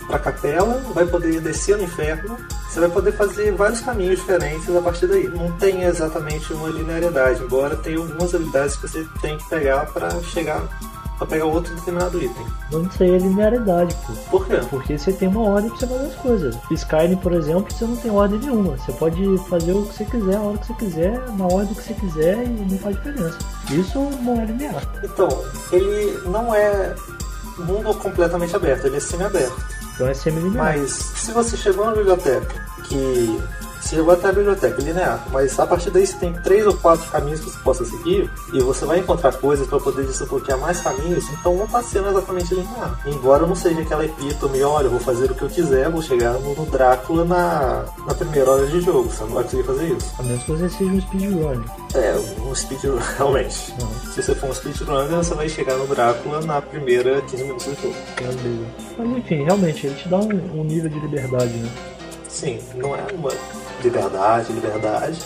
[0.07, 2.37] pra capela, vai poder descer no inferno,
[2.69, 5.27] você vai poder fazer vários caminhos diferentes a partir daí.
[5.27, 10.09] Não tem exatamente uma linearidade, embora tenha algumas habilidades que você tem que pegar pra
[10.21, 10.61] chegar
[11.17, 12.45] pra pegar outro determinado item.
[12.71, 14.13] Não sei a linearidade, pô.
[14.31, 14.59] Por quê?
[14.69, 16.57] Porque você tem uma ordem pra você fazer as coisas.
[16.71, 18.77] Skyrim, por exemplo, você não tem ordem nenhuma.
[18.77, 21.83] Você pode fazer o que você quiser, a hora que você quiser, na ordem que
[21.83, 23.37] você quiser e não faz diferença.
[23.71, 24.83] Isso não é linear.
[25.03, 25.29] Então,
[25.71, 26.93] ele não é
[27.59, 29.74] mundo completamente aberto, ele é semi-aberto.
[29.95, 30.77] Então é semi-linear.
[30.77, 32.53] Mas se você chegou na biblioteca,
[32.83, 33.41] que
[33.85, 37.07] você chegou até a biblioteca linear, mas a partir daí você tem três ou quatro
[37.11, 41.29] caminhos que você possa seguir, e você vai encontrar coisas para poder desbloquear mais caminhos,
[41.29, 42.99] então não está sendo exatamente linear.
[43.05, 46.33] Embora não seja aquela epítome, olha, eu vou fazer o que eu quiser, vou chegar
[46.33, 50.13] no, Drácula na, na primeira hora de jogo, você não vai conseguir fazer isso.
[50.17, 51.69] A menos que você seja um speedrunner.
[51.93, 53.53] É, um speedrun, realmente.
[53.53, 57.81] Se você for um speedrunner, você vai chegar no Drácula na primeira 15 minutos do
[57.81, 57.95] jogo.
[58.97, 61.69] Mas enfim, realmente, ele te dá um, um nível de liberdade, né?
[62.27, 63.31] Sim, não é uma
[63.83, 65.19] liberdade, liberdade.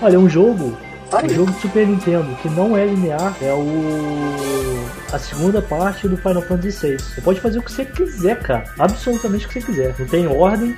[0.00, 0.76] Olha, um jogo.
[1.10, 4.84] Tá Um jogo de Super Nintendo que não é linear é o.
[5.12, 6.98] a segunda parte do Final Fantasy VI.
[6.98, 8.64] Você pode fazer o que você quiser, cara.
[8.78, 9.94] Absolutamente o que você quiser.
[9.98, 10.74] Não tem ordem,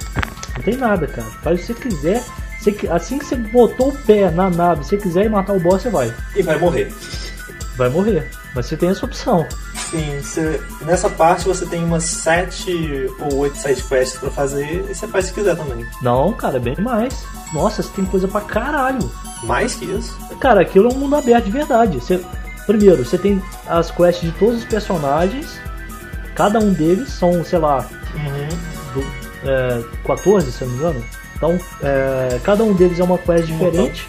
[0.56, 1.26] não tem nada, cara.
[1.42, 2.24] Faz o que você quiser.
[2.60, 5.60] Você assim que você botou o pé na nave, se você quiser ir matar o
[5.60, 6.12] boss, você vai.
[6.34, 6.92] E vai morrer.
[7.76, 8.28] Vai morrer.
[8.54, 9.46] Mas você tem essa opção.
[9.90, 14.94] Sim, você- nessa parte você tem umas 7 ou 8 side quests pra fazer e
[14.94, 15.86] você faz se quiser também.
[16.02, 17.24] Não, cara, é bem mais.
[17.52, 19.10] Nossa, você tem coisa pra caralho.
[19.44, 20.16] Mais que isso.
[20.40, 21.98] Cara, aquilo é um mundo aberto de verdade.
[22.00, 22.20] Você,
[22.66, 25.58] primeiro, você tem as quests de todos os personagens.
[26.34, 27.86] Cada um deles são, sei lá,
[28.92, 29.00] do,
[29.48, 31.04] é, 14, se eu não me engano.
[31.36, 34.08] Então, é, cada um deles é uma quest diferente.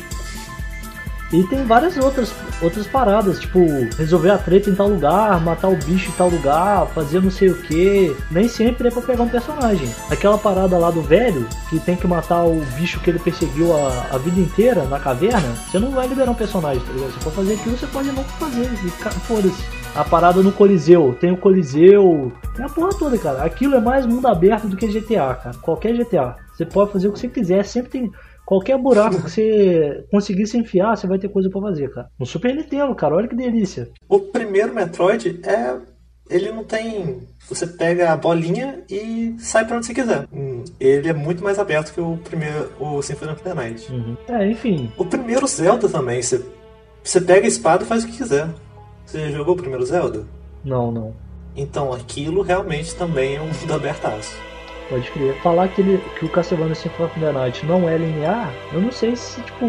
[1.31, 3.59] E tem várias outras, outras paradas, tipo,
[3.97, 7.49] resolver a treta em tal lugar, matar o bicho em tal lugar, fazer não sei
[7.49, 8.15] o que.
[8.31, 9.89] Nem sempre é pra pegar um personagem.
[10.09, 14.15] Aquela parada lá do velho, que tem que matar o bicho que ele perseguiu a,
[14.15, 17.11] a vida inteira na caverna, você não vai liberar um personagem, tá ligado?
[17.11, 18.69] Você pode fazer aquilo, você pode não fazer.
[18.85, 18.89] E
[19.27, 19.63] foda-se.
[19.95, 23.43] A parada no Coliseu, tem o Coliseu, tem a porra toda, cara.
[23.43, 25.55] Aquilo é mais mundo aberto do que GTA, cara.
[25.61, 26.35] Qualquer GTA.
[26.53, 28.11] Você pode fazer o que você quiser, sempre tem
[28.47, 32.07] Qualquer buraco que você conseguisse enfiar, você vai ter coisa para fazer, cara.
[32.17, 33.89] No Super Nintendo, cara, olha que delícia.
[34.07, 35.77] O primeiro Metroid é.
[36.29, 37.27] Ele não tem.
[37.49, 40.27] Você pega a bolinha e sai pra onde você quiser.
[40.31, 42.71] Hum, ele é muito mais aberto que o primeiro.
[42.79, 43.91] O Symphony of the Night.
[43.91, 44.15] Uhum.
[44.29, 44.93] É, enfim.
[44.97, 46.21] O primeiro Zelda também.
[46.21, 46.41] Você,
[47.03, 48.47] você pega a espada e faz o que quiser.
[49.05, 50.25] Você jogou o primeiro Zelda?
[50.63, 51.13] Não, não.
[51.53, 54.37] Então aquilo realmente também é um mundo abertaço.
[54.89, 55.35] Pode crer.
[55.41, 58.91] Falar que, ele, que o Castlevania Symphony of the Night não é linear, eu não
[58.91, 59.65] sei se, tipo,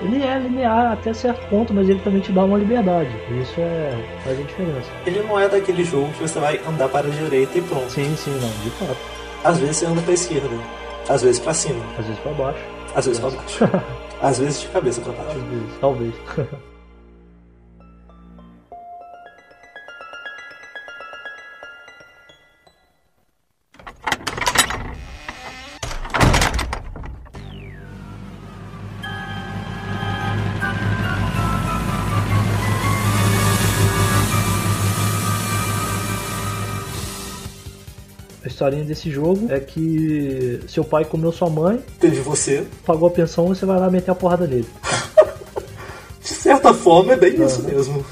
[0.00, 3.10] ele é linear até certo ponto, mas ele também te dá uma liberdade.
[3.40, 4.90] Isso é faz a diferença.
[5.06, 7.90] Ele não é daquele jogo que você vai andar para a direita e pronto.
[7.90, 8.96] Sim, sim, não, de fato.
[9.44, 10.48] Às vezes você anda para a esquerda,
[11.08, 12.64] às vezes para cima, às vezes para baixo,
[12.94, 13.64] às vezes para baixo,
[14.22, 15.38] às vezes de cabeça para baixo.
[15.38, 16.14] Às vezes, talvez.
[38.64, 41.82] historinha desse jogo é que seu pai comeu sua mãe.
[42.00, 42.66] Teve você.
[42.84, 44.66] Pagou a pensão e você vai lá meter a porrada nele.
[46.20, 47.46] De certa forma é bem uhum.
[47.46, 48.04] isso mesmo.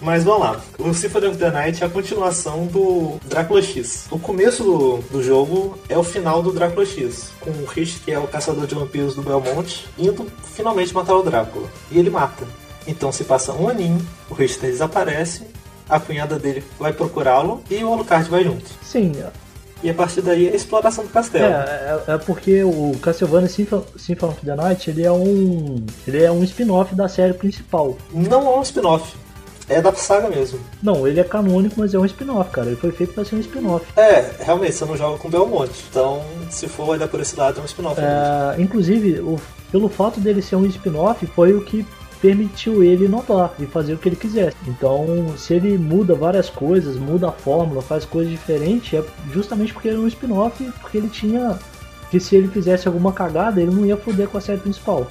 [0.00, 0.60] Mas vamos lá.
[0.78, 4.06] O Symphony of the Night é a continuação do Drácula X.
[4.10, 8.10] O começo do, do jogo é o final do Drácula X, com o Rich, que
[8.10, 11.68] é o caçador de vampiros do Belmont, indo finalmente matar o Drácula.
[11.90, 12.46] E ele mata.
[12.86, 15.44] Então se passa um aninho, o Richter desaparece,
[15.88, 18.66] a cunhada dele vai procurá-lo e o Alucard vai junto.
[18.82, 19.12] Sim,
[19.82, 21.52] e a partir daí é a exploração do castelo.
[21.52, 26.30] É, é, é porque o Castlevania Symphony of the Night ele é um ele é
[26.30, 27.96] um spin-off da série principal.
[28.12, 29.16] Não é um spin-off.
[29.68, 30.60] É da saga mesmo.
[30.80, 32.68] Não, ele é canônico, mas é um spin-off, cara.
[32.68, 33.84] Ele foi feito para ser um spin-off.
[33.96, 35.84] É, realmente, você não joga com Belmonte.
[35.90, 38.00] Então, se for olhar por esse lado, é um spin-off.
[38.00, 39.40] É, inclusive, o,
[39.72, 41.84] pelo fato dele ser um spin-off, foi o que
[42.26, 44.56] permitiu ele inovar e fazer o que ele quisesse.
[44.66, 49.86] Então, se ele muda várias coisas, muda a fórmula, faz coisas diferentes, é justamente porque
[49.86, 51.56] ele é um spin-off, porque ele tinha
[52.10, 55.06] que se ele fizesse alguma cagada, ele não ia foder com a série principal.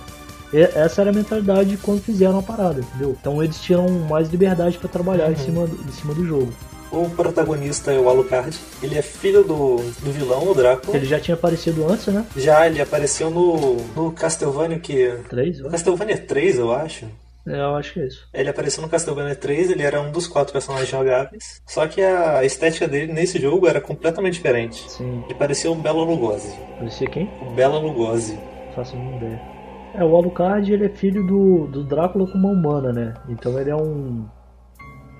[0.51, 3.15] E essa era a mentalidade quando fizeram a parada, entendeu?
[3.19, 5.31] Então eles tinham mais liberdade para trabalhar uhum.
[5.31, 6.51] em, cima, em cima do jogo.
[6.95, 8.57] O protagonista é o Alucard.
[8.81, 10.95] Ele é filho do, do vilão, o Drácula.
[10.95, 12.25] Ele já tinha aparecido antes, né?
[12.37, 15.13] Já, ele apareceu no, no Castlevania que...
[15.29, 17.05] 3, eu Castlevania 3, eu acho.
[17.45, 18.27] É, eu acho que é isso.
[18.33, 21.61] Ele apareceu no Castlevania 3, ele era um dos quatro personagens jogáveis.
[21.67, 24.89] Só que a estética dele nesse jogo era completamente diferente.
[24.89, 25.21] Sim.
[25.25, 26.57] Ele parecia o Bela Lugosi.
[26.77, 27.29] Parecia quem?
[27.41, 28.39] O Bela Lugosi.
[28.73, 29.55] Faço uma ideia.
[29.93, 33.13] É, o Alucard ele é filho do, do Drácula com uma humana, né?
[33.29, 34.25] Então ele é um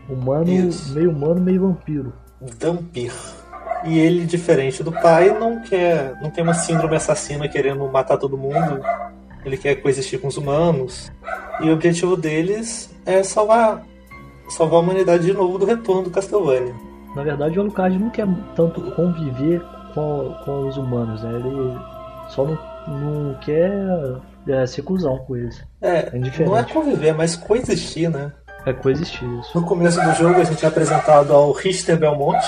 [0.10, 0.94] Humano, Isso.
[0.94, 2.14] meio humano, meio vampiro.
[2.60, 3.14] Vampir.
[3.86, 6.16] E ele, diferente do pai, não quer.
[6.22, 8.82] não tem uma síndrome assassina querendo matar todo mundo.
[9.44, 11.12] Ele quer coexistir com os humanos.
[11.62, 13.84] E o objetivo deles é salvar.
[14.50, 16.74] salvar a humanidade de novo do retorno do Castlevania.
[17.16, 19.62] Na verdade o Alucard não quer tanto conviver
[19.94, 21.32] com, com os humanos, né?
[21.34, 21.80] Ele
[22.30, 23.72] só não, não quer
[24.48, 25.64] é, ser cuzão com eles.
[25.82, 28.34] É, é não é conviver, mas coexistir, né?
[28.66, 29.52] É coexistir isso.
[29.54, 32.44] No começo do jogo a gente é apresentado ao Richter Belmont,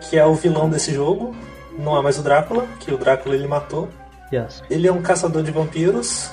[0.00, 1.34] que é o vilão desse jogo.
[1.78, 3.88] Não é mais o Drácula, que o Drácula ele matou.
[4.32, 4.62] Yes.
[4.70, 6.30] Ele é um caçador de vampiros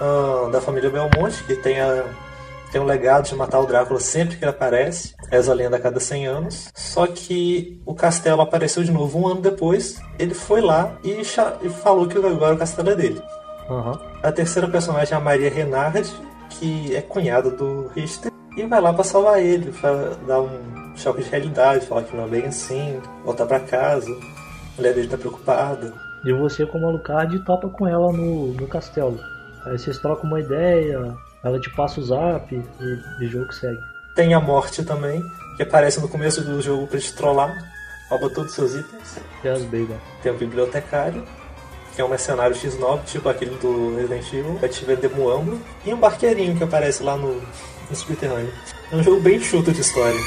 [0.00, 2.04] uh, da família Belmont, que tem, a,
[2.72, 5.14] tem um legado de matar o Drácula sempre que ele aparece.
[5.30, 6.70] Reza a lenda a cada 100 anos.
[6.74, 10.00] Só que o castelo apareceu de novo um ano depois.
[10.18, 13.22] Ele foi lá e, e falou que agora o castelo é dele.
[13.68, 13.98] Uhum.
[14.22, 16.10] A terceira personagem é a Maria Renard,
[16.50, 21.22] que é cunhada do Richter, e vai lá para salvar ele, pra dar um choque
[21.22, 25.18] de realidade, falar que não é bem assim, voltar para casa, a mulher dele tá
[25.18, 25.92] preocupada.
[26.24, 29.18] E você, como Alucard, topa com ela no, no castelo.
[29.66, 33.80] Aí vocês trocam uma ideia, ela te passa o zap e o jogo segue.
[34.14, 35.22] Tem a morte também,
[35.56, 37.52] que aparece no começo do jogo pra te trollar,
[38.08, 39.18] rouba todos os seus itens.
[39.42, 39.98] E as beigas.
[40.22, 41.24] Tem o bibliotecário,
[41.94, 45.96] que é um mercenário X9, tipo aquele do Resident Evil, vai tiver demoando e um
[45.96, 48.52] barqueirinho que aparece lá no, no subterrâneo.
[48.90, 50.18] É um jogo bem chuto de história.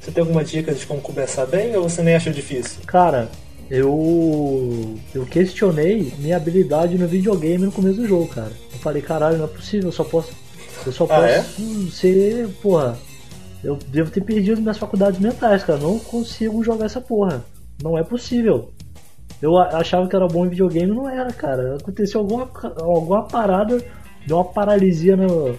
[0.00, 2.80] Você tem alguma dica de como começar bem ou você nem acha difícil?
[2.86, 3.28] Cara,
[3.70, 8.52] eu eu questionei minha habilidade no videogame no começo do jogo, cara.
[8.72, 10.32] Eu falei, caralho, não é possível, eu só posso
[10.84, 12.96] eu só Ah, posso ser, porra.
[13.64, 15.78] Eu devo ter perdido minhas faculdades mentais, cara.
[15.78, 17.44] Não consigo jogar essa porra.
[17.82, 18.70] Não é possível.
[19.42, 21.76] Eu achava que era bom em videogame, não era, cara.
[21.76, 22.48] Aconteceu alguma,
[22.78, 23.82] alguma parada,
[24.26, 25.56] deu uma paralisia no,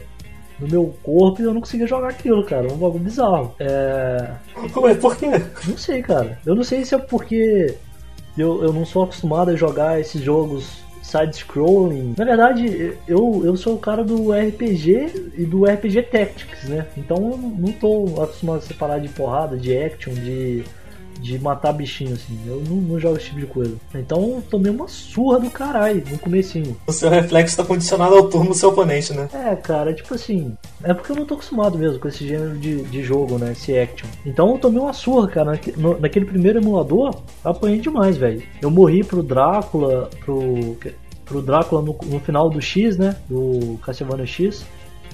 [0.59, 2.71] no meu corpo e eu não conseguia jogar aquilo, cara.
[2.71, 3.53] Um bagulho bizarro.
[3.59, 4.31] É.
[4.81, 5.29] Mas por quê?
[5.67, 6.39] Não sei, cara.
[6.45, 7.75] Eu não sei se é porque
[8.37, 12.13] eu, eu não sou acostumado a jogar esses jogos side-scrolling.
[12.17, 16.85] Na verdade, eu, eu sou o cara do RPG e do RPG Tactics, né?
[16.97, 20.63] Então eu não tô acostumado a separar de porrada, de action, de,
[21.19, 22.37] de matar bichinho, assim.
[22.45, 23.75] Eu não, não jogo esse tipo de coisa.
[23.95, 26.75] Então eu tomei uma surra do caralho no comecinho.
[26.87, 29.27] O seu reflexo está condicionado ao turno do seu oponente, né?
[29.33, 30.55] É, cara, tipo assim.
[30.83, 33.51] É porque eu não tô acostumado mesmo com esse gênero de, de jogo, né?
[33.51, 34.07] Esse action.
[34.25, 35.51] Então eu tomei uma surra, cara.
[35.51, 38.41] Naque- no- naquele primeiro emulador, apanhei demais, velho.
[38.61, 40.77] Eu morri pro Drácula, pro.
[41.25, 43.15] pro Drácula no, no final do X, né?
[43.29, 44.65] Do Castlevania X.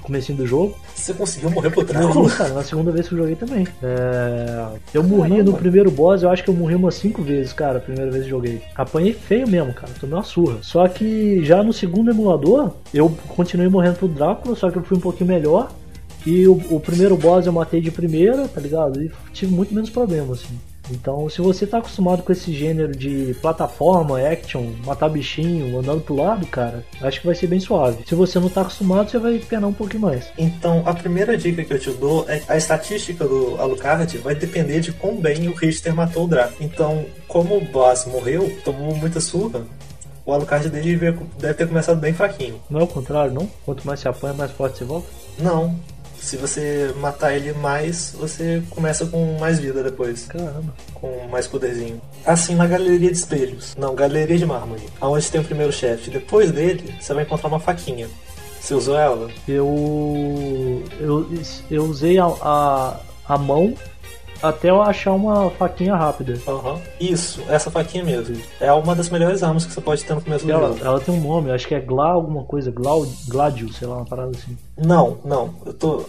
[0.04, 0.76] Comecinho do jogo.
[0.94, 2.30] Você conseguiu morrer pro Morri, Drácula?
[2.30, 3.66] cara, na segunda vez que eu joguei também.
[3.82, 7.78] É, Eu morri no primeiro boss, eu acho que eu morri umas 5 vezes, cara,
[7.78, 8.60] a primeira vez que joguei.
[8.74, 10.58] Apanhei feio mesmo, cara, tomei uma surra.
[10.60, 14.98] Só que já no segundo emulador, eu continuei morrendo pro Drácula, só que eu fui
[14.98, 15.72] um pouquinho melhor.
[16.26, 19.02] E o, o primeiro boss eu matei de primeira, tá ligado?
[19.02, 20.54] E tive muito menos problema, assim.
[20.90, 26.16] Então, se você tá acostumado com esse gênero de plataforma, action, matar bichinho, andando pro
[26.16, 28.04] lado, cara, acho que vai ser bem suave.
[28.06, 30.30] Se você não tá acostumado, você vai penar um pouquinho mais.
[30.36, 34.34] Então, a primeira dica que eu te dou é que a estatística do Alucard vai
[34.34, 36.54] depender de quão bem o Richter matou o Draco.
[36.60, 39.62] Então, como o boss morreu, tomou muita surra,
[40.26, 42.60] o Alucard dele deve deve ter começado bem fraquinho.
[42.70, 43.48] Não é o contrário, não?
[43.64, 45.06] Quanto mais se apanha, mais forte você volta?
[45.38, 45.78] Não.
[46.24, 50.24] Se você matar ele mais, você começa com mais vida depois.
[50.24, 50.74] Caramba.
[50.94, 52.00] Com mais poderzinho.
[52.24, 53.74] Assim na galeria de espelhos.
[53.76, 54.82] Não, galeria de mármore.
[55.02, 56.10] Aonde tem o primeiro chefe.
[56.10, 58.08] Depois dele, você vai encontrar uma faquinha.
[58.58, 59.30] Você usou ela?
[59.46, 60.82] Eu.
[60.98, 61.28] Eu,
[61.70, 63.74] eu usei a, a, a mão
[64.48, 66.38] até eu achar uma faquinha rápida.
[66.46, 66.78] Aham.
[67.00, 68.36] Isso, essa faquinha mesmo.
[68.60, 70.84] É uma das melhores armas que você pode ter no começo do ela, jogo.
[70.84, 74.04] ela tem um nome, acho que é Gla alguma coisa, Glau, Gladio, sei lá, uma
[74.04, 74.56] parada assim.
[74.76, 75.54] Não, não.
[75.64, 76.04] Eu tô.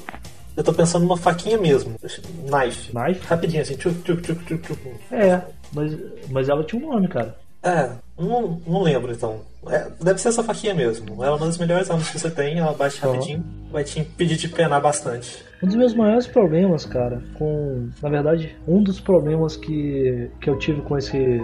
[0.56, 1.96] Eu tô pensando numa faquinha mesmo.
[2.02, 2.92] Knife.
[2.92, 3.26] Knife?
[3.28, 3.76] Rapidinho assim.
[3.76, 4.80] Tchuc, tchuc, tchuc, tchuc, tchuc.
[5.12, 5.42] É,
[5.74, 5.98] mas,
[6.30, 7.36] mas ela tinha um nome, cara.
[7.64, 9.40] É, não, não lembro então.
[9.70, 11.24] É, deve ser essa faquinha mesmo.
[11.24, 14.38] Ela é uma das melhores armas que você tem, ela bate rapidinho, vai te impedir
[14.38, 15.44] de penar bastante.
[15.64, 17.90] Um dos meus maiores problemas, cara, com.
[18.02, 21.42] Na verdade, um dos problemas que, que eu tive com esse,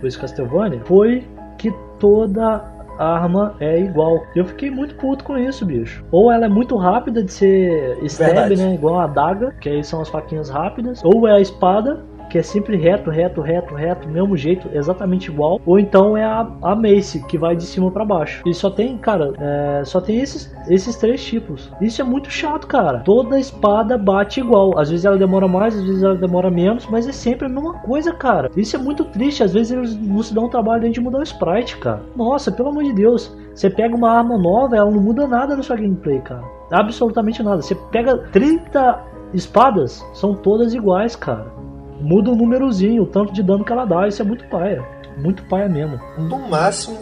[0.00, 1.26] com esse Castlevania foi
[1.58, 2.64] que toda
[2.98, 4.22] arma é igual.
[4.34, 6.04] Eu fiquei muito puto com isso, bicho.
[6.10, 8.56] Ou ela é muito rápida de ser stab, Verdade.
[8.56, 8.74] né?
[8.74, 11.02] Igual a adaga, que aí são as faquinhas rápidas.
[11.02, 15.60] Ou é a espada, que é sempre reto, reto, reto, reto, mesmo jeito, exatamente igual.
[15.66, 18.42] Ou então é a, a Mace, que vai de cima pra baixo.
[18.46, 21.70] E só tem, cara, é, só tem esses, esses três tipos.
[21.80, 23.00] Isso é muito chato, cara.
[23.00, 24.78] Toda espada bate igual.
[24.78, 27.74] Às vezes ela demora mais, às vezes ela demora menos, mas é sempre a mesma
[27.80, 28.50] coisa, cara.
[28.56, 29.42] Isso é muito triste.
[29.42, 32.02] Às vezes eles não se dão o trabalho de mudar o sprite, cara.
[32.14, 33.36] Nossa, pelo amor de Deus.
[33.54, 36.44] Você pega uma arma nova, ela não muda nada na sua gameplay, cara.
[36.70, 37.60] Absolutamente nada.
[37.60, 39.02] Você pega 30
[39.34, 41.60] espadas, são todas iguais, cara
[42.00, 44.08] muda o númerozinho, o tanto de dano que ela dá.
[44.08, 44.84] Isso é muito paia.
[45.16, 46.00] Muito paia mesmo.
[46.18, 46.98] No máximo,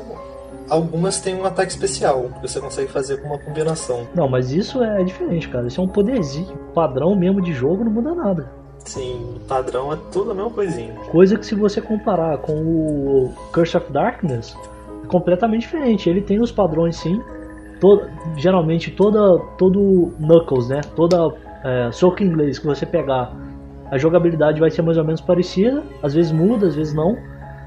[0.68, 4.06] algumas têm um ataque especial, que você consegue fazer com uma combinação.
[4.14, 5.66] Não, mas isso é diferente, cara.
[5.66, 6.56] Isso é um poderzinho.
[6.74, 8.50] Padrão mesmo de jogo não muda nada.
[8.84, 10.94] Sim, o padrão é tudo a mesma coisinha.
[11.10, 14.56] Coisa que se você comparar com o Curse of Darkness,
[15.04, 16.08] é completamente diferente.
[16.08, 17.20] Ele tem os padrões sim.
[17.80, 20.80] Todo, geralmente toda todo Knuckles, né?
[20.96, 23.32] Toda é, soco inglês que você pegar,
[23.90, 25.82] a jogabilidade vai ser mais ou menos parecida.
[26.02, 27.16] Às vezes muda, às vezes não.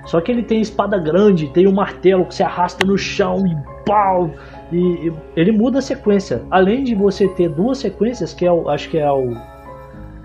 [0.05, 3.55] Só que ele tem espada grande, tem um martelo que se arrasta no chão e
[3.85, 4.31] pau!
[4.71, 6.41] E, e ele muda a sequência.
[6.49, 9.35] Além de você ter duas sequências, que é o, acho que é o.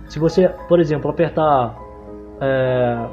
[0.08, 1.76] Se você, por exemplo, apertar
[2.40, 3.06] é,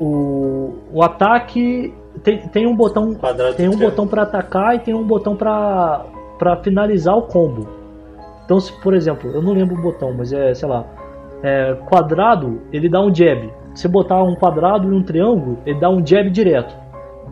[0.00, 4.94] o, o ataque tem, tem um botão Quadrado tem um botão para atacar e tem
[4.94, 6.04] um botão para
[6.38, 7.68] para finalizar o combo.
[8.44, 10.84] Então, se por exemplo, eu não lembro o botão, mas é, sei lá,
[11.42, 13.50] é, quadrado, ele dá um jab.
[13.74, 16.74] Se botar um quadrado e um triângulo, ele dá um jab direto.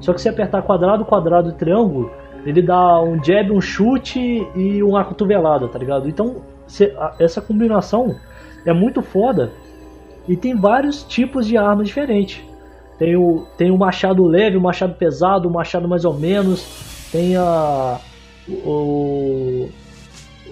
[0.01, 2.11] Só que se apertar quadrado, quadrado e triângulo,
[2.45, 6.09] ele dá um jab, um chute e uma cotovelada, tá ligado?
[6.09, 6.37] Então,
[6.99, 8.17] a- essa combinação
[8.65, 9.51] é muito foda
[10.27, 12.43] e tem vários tipos de armas diferentes.
[12.99, 17.09] Tem o, tem o machado leve, o machado pesado, o machado mais ou menos.
[17.11, 17.99] Tem a.
[18.49, 19.69] O,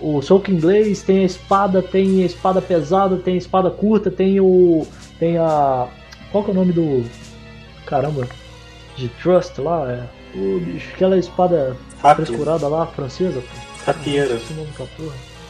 [0.00, 4.40] o soco inglês, tem a espada, tem a espada pesada, tem a espada curta, tem
[4.40, 4.86] o.
[5.18, 5.86] Tem a.
[6.32, 7.04] Qual que é o nome do.
[7.86, 8.26] Caramba.
[8.96, 9.90] De Trust lá?
[9.90, 10.38] É.
[10.38, 12.26] O bicho, aquela espada Rapier.
[12.26, 13.42] frescurada lá, francesa.
[13.86, 14.38] Rapieira.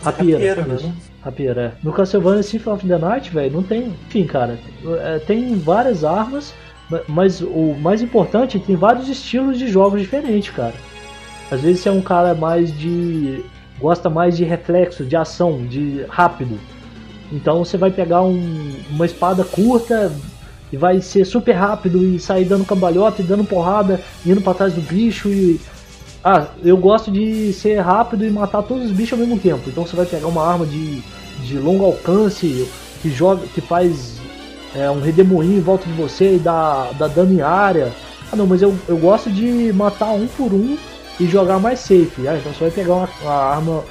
[0.02, 0.86] Rapieira, isso.
[0.86, 0.94] né?
[1.22, 1.72] Rapieira, é.
[1.82, 3.92] No Castlevania Symphony of the Night, velho, não tem.
[4.06, 4.58] Enfim, cara,
[5.02, 6.54] é, tem várias armas,
[6.88, 10.74] ma- mas o mais importante, tem vários estilos de jogos diferentes, cara.
[11.50, 13.44] Às vezes você é um cara mais de.
[13.80, 16.58] Gosta mais de reflexo, de ação, de rápido.
[17.32, 20.12] Então você vai pegar um- uma espada curta
[20.72, 24.74] e vai ser super rápido e sair dando cambalhota e dando porrada, indo pra trás
[24.74, 25.60] do bicho e.
[26.24, 29.62] Ah, eu gosto de ser rápido e matar todos os bichos ao mesmo tempo.
[29.68, 31.00] Então você vai pegar uma arma de,
[31.44, 32.68] de longo alcance
[33.00, 34.16] que joga, que faz
[34.74, 37.92] é, um redemoinho em volta de você e dá, dá dano em área.
[38.32, 40.76] Ah não, mas eu, eu gosto de matar um por um
[41.20, 42.26] e jogar mais safe.
[42.28, 43.84] Ah, então você vai pegar uma, uma arma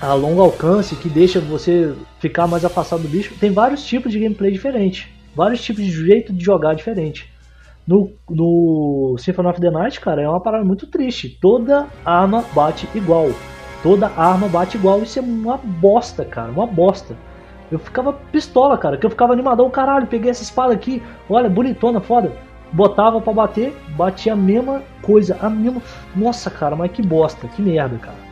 [0.00, 3.34] a longo alcance que deixa você ficar mais afastado do bicho.
[3.38, 7.30] Tem vários tipos de gameplay diferentes, vários tipos de jeito de jogar diferente.
[7.86, 11.38] No, no Symphony of the Night, cara, é uma parada muito triste.
[11.40, 13.30] Toda arma bate igual.
[13.82, 15.02] Toda arma bate igual.
[15.02, 16.52] Isso é uma bosta, cara.
[16.52, 17.16] Uma bosta.
[17.72, 18.98] Eu ficava pistola, cara.
[18.98, 19.70] Que eu ficava animadão.
[19.70, 21.02] Caralho, peguei essa espada aqui.
[21.30, 22.30] Olha, bonitona, foda.
[22.72, 25.36] Botava pra bater, batia a mesma coisa.
[25.40, 25.80] A mesma.
[26.14, 27.48] Nossa, cara, mas que bosta.
[27.48, 28.28] Que merda, cara.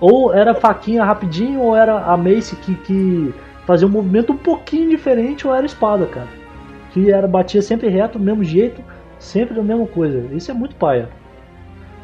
[0.00, 3.34] Ou era faquinha rapidinho, ou era a Mace que, que
[3.66, 6.28] fazia um movimento um pouquinho diferente, ou era espada, cara.
[6.92, 8.82] Que era, batia sempre reto, do mesmo jeito,
[9.18, 10.26] sempre a mesma coisa.
[10.34, 11.08] Isso é muito paia.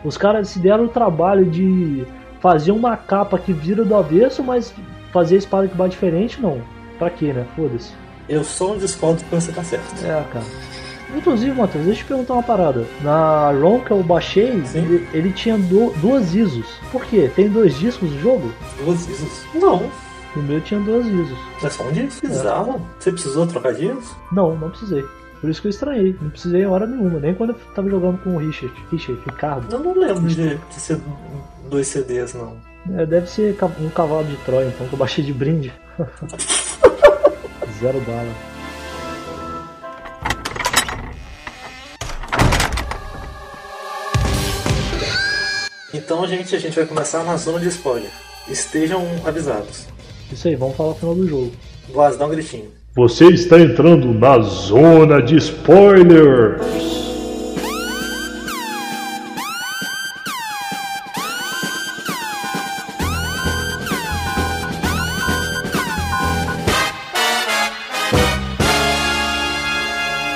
[0.05, 2.07] Os caras se deram o trabalho de
[2.41, 4.73] fazer uma capa que vira do avesso, mas
[5.13, 6.61] fazer a espada que bate diferente, não.
[6.99, 7.45] Pra quê, né?
[7.57, 7.93] Foda-se.
[8.29, 10.05] Eu sou um desconto que você tá certo.
[10.05, 10.45] É, cara.
[11.17, 12.85] Inclusive, Matheus, deixa eu te perguntar uma parada.
[13.03, 16.67] Na ROM que eu baixei, ele, ele tinha du- duas ISOs.
[16.93, 17.31] Por quê?
[17.35, 18.53] Tem dois discos do jogo?
[18.85, 19.45] Duas ISOs?
[19.55, 19.91] Não.
[20.37, 21.39] No meu tinha duas ISOs.
[21.63, 22.27] É só um disco.
[22.27, 22.87] Bizarro.
[22.99, 24.17] Você precisou trocar de ISO?
[24.31, 25.05] Não, não precisei.
[25.41, 26.15] Por isso que eu estranhei.
[26.21, 27.19] Não precisei em hora nenhuma.
[27.21, 28.75] Nem quando eu tava jogando com o Richard.
[28.91, 29.73] Richard, Ricardo.
[29.73, 31.01] Eu não lembro de, de ser
[31.71, 32.57] dois CDs, não.
[32.97, 35.73] É, deve ser um cavalo de Troia, então, que eu baixei de brinde.
[37.81, 38.29] Zero bala.
[45.93, 48.11] Então, gente, a gente vai começar na zona de spoiler.
[48.47, 49.87] Estejam avisados.
[50.31, 51.53] Isso aí, vamos falar o final do jogo.
[51.89, 52.71] Voz, dá um gritinho.
[52.95, 56.59] Você está entrando na zona de spoiler.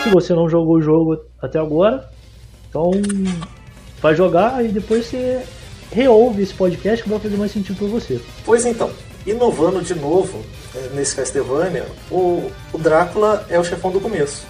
[0.02, 2.08] Se você não jogou o jogo até agora,
[2.70, 2.90] então
[4.02, 5.42] vai jogar e depois você
[5.92, 8.20] reouve esse podcast que vai fazer mais sentido pra você.
[8.44, 8.90] Pois então,
[9.26, 10.42] inovando de novo
[10.74, 14.44] eh, nesse Castlevania, o, o Drácula é o chefão do começo,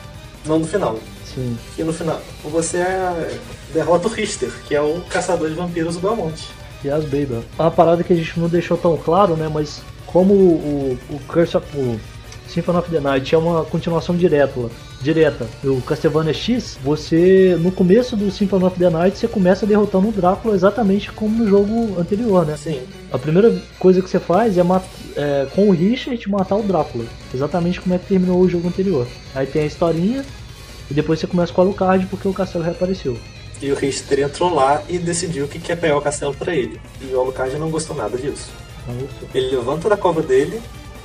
[0.47, 0.99] não do final.
[1.35, 1.57] Sim.
[1.79, 3.39] E no final você é,
[3.73, 6.49] derrota o Richter, que é o caçador de vampiros do Belmonte.
[6.85, 7.45] E as Baby.
[7.59, 9.49] Uma parada que a gente não deixou tão claro, né?
[9.53, 12.01] Mas como o, o Curse of o
[12.49, 14.69] Symphony of the Night é uma continuação direta,
[15.03, 20.09] direta do Castlevania X, você no começo do Symphony of the Night você começa derrotando
[20.09, 22.57] o Drácula exatamente como no jogo anterior, né?
[22.57, 22.81] Sim,
[23.11, 24.63] A primeira coisa que você faz é,
[25.17, 27.05] é, com o Richard matar o Drácula.
[27.35, 29.07] Exatamente como é que terminou o jogo anterior.
[29.35, 30.25] Aí tem a historinha
[30.91, 33.17] e depois você começa com o Alucard porque o castelo reapareceu.
[33.61, 36.81] e o Richter entrou lá e decidiu que quer pegar o castelo pra ele.
[37.01, 38.51] E o Alucard não gostou nada disso.
[38.89, 39.09] Então.
[39.35, 40.61] Ele levanta da cova dele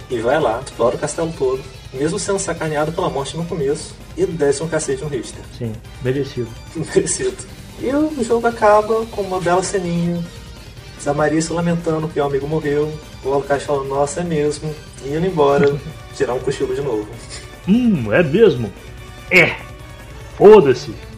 [0.10, 1.62] e vai lá, explora o castelo todo,
[1.94, 5.42] mesmo sendo sacaneado pela morte no começo, e desce um cacete no Richter.
[5.58, 5.74] Sim,
[6.04, 6.50] merecido.
[6.76, 7.38] Merecido.
[7.80, 10.24] E o jogo acaba com uma bela ceninha.
[11.04, 12.92] Da Maria se lamentando que o amigo morreu.
[13.24, 14.76] O Alucard falando, nossa, é mesmo.
[15.06, 15.80] E indo embora,
[16.14, 17.08] tirar um cochilo de novo.
[17.66, 18.74] Hum, é mesmo?
[19.32, 19.67] É!
[20.38, 20.92] Foda-se!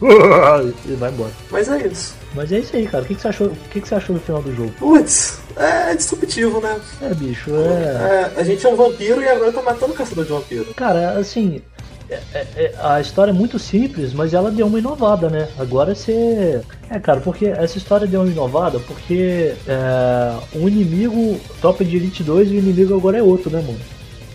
[0.86, 1.30] e vai embora.
[1.50, 2.14] Mas é isso.
[2.34, 3.04] Mas é isso aí, cara.
[3.04, 3.48] O que, que você achou?
[3.48, 4.72] O que, que você achou do final do jogo?
[4.78, 6.80] Putz, é disruptivo, né?
[7.02, 8.30] É, bicho, é.
[8.36, 10.72] É, a gente é um vampiro e agora tá matando o caçador de vampiro.
[10.74, 11.60] Cara, assim.
[12.08, 15.48] é- é- é- a história é muito simples, mas ela deu uma inovada, né?
[15.58, 16.60] Agora você.
[16.88, 22.22] É, cara, porque essa história deu uma inovada porque é, o inimigo, Tropa de Elite
[22.22, 23.78] 2, o inimigo agora é outro, né, mano?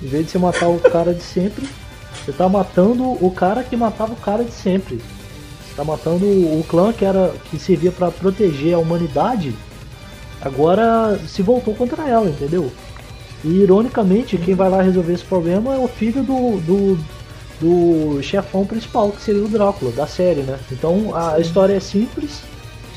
[0.04, 1.66] Em vez de você matar o cara de sempre,
[2.26, 4.96] você tá matando o cara que matava o cara de sempre.
[4.96, 9.54] Você tá matando o clã que era que servia pra proteger a humanidade,
[10.42, 12.72] agora se voltou contra ela, entendeu?
[13.44, 17.00] E ironicamente, quem vai lá resolver esse problema é o filho do, do,
[17.62, 20.58] do chefão principal, que seria o Drácula, da série, né?
[20.72, 22.42] Então a história é simples,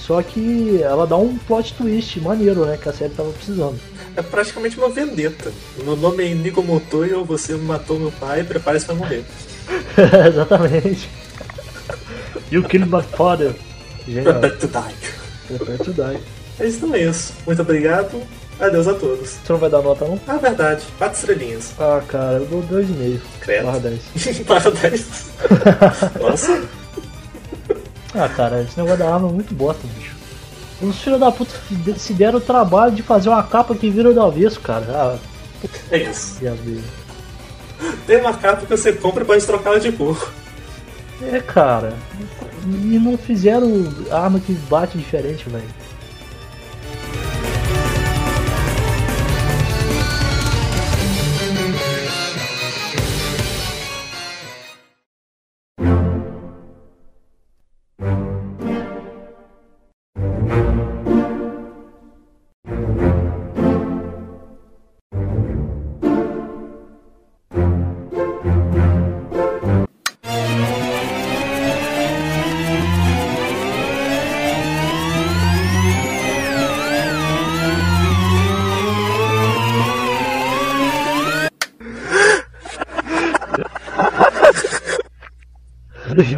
[0.09, 2.78] Só que ela dá um plot twist maneiro, né?
[2.82, 3.78] Que a série tava precisando.
[4.16, 5.52] É praticamente uma vendetta.
[5.84, 9.22] Meu nome é Inigo Montoya, você matou meu pai, prepare-se pra morrer.
[10.26, 11.11] Exatamente.
[12.50, 13.54] You killed my father.
[14.06, 14.40] Genial.
[14.40, 14.94] Prepare to die.
[15.59, 16.20] Prepare to die.
[16.59, 17.34] É isso então é isso.
[17.46, 18.22] Muito obrigado.
[18.59, 19.28] Adeus a todos.
[19.28, 20.18] Você não vai dar nota, não?
[20.26, 20.86] Ah, verdade.
[20.96, 21.74] Quatro estrelinhas.
[21.78, 23.20] Ah, cara, eu dou 2,5.
[23.40, 23.66] Credo.
[23.66, 24.00] Barra 10.
[24.48, 25.06] Barra 10.
[26.18, 26.77] Nossa.
[28.18, 30.16] Ah, cara, esse negócio da arma é muito bosta, bicho.
[30.82, 31.52] Os filhos da puta
[31.96, 34.84] se deram o trabalho de fazer uma capa que vira do avesso, cara.
[34.88, 35.16] Ah,
[35.90, 36.38] É isso.
[38.06, 40.30] Tem uma capa que você compra e pode trocá-la de cor.
[41.22, 41.92] É, cara.
[42.64, 45.64] E não fizeram arma que bate diferente, velho.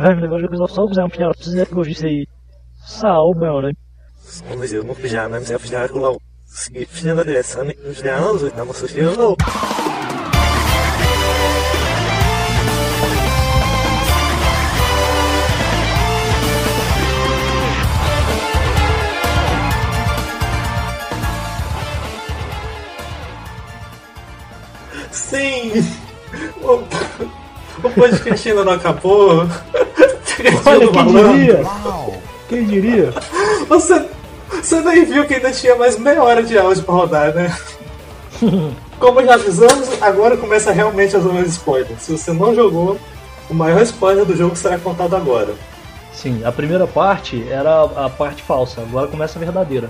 [0.01, 1.85] Vai me levar a só usar um pior, precisa que eu
[3.61, 3.73] né?
[4.57, 4.95] Mas eu não
[5.29, 6.17] mas eu já lá.
[6.47, 9.37] Seguir fazendo a direção, nos anos, estamos assistindo.
[25.13, 25.73] Sim!
[26.63, 29.47] O, o podcast ainda não acabou.
[30.65, 31.33] Olha, quem malandro.
[31.33, 31.63] diria?
[32.49, 33.15] Quem diria?
[33.69, 34.07] Você,
[34.51, 37.57] você nem viu que ainda tinha mais meia hora de áudio pra rodar, né?
[38.99, 41.99] Como já avisamos, agora começa realmente as zonas de spoiler.
[41.99, 42.99] Se você não jogou,
[43.49, 45.55] o maior spoiler do jogo será contado agora.
[46.13, 49.89] Sim, a primeira parte era a parte falsa, agora começa a verdadeira.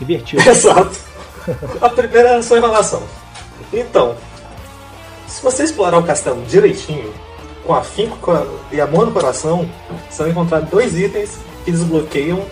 [0.00, 0.42] Invertido.
[0.48, 0.96] Exato.
[1.80, 3.02] A primeira era só enrolação.
[3.72, 4.16] Então,
[5.26, 7.12] se você explorar o castelo direitinho,
[7.64, 8.32] com afinco
[8.70, 9.68] e amor no coração,
[10.08, 12.44] você vai encontrar dois itens que desbloqueiam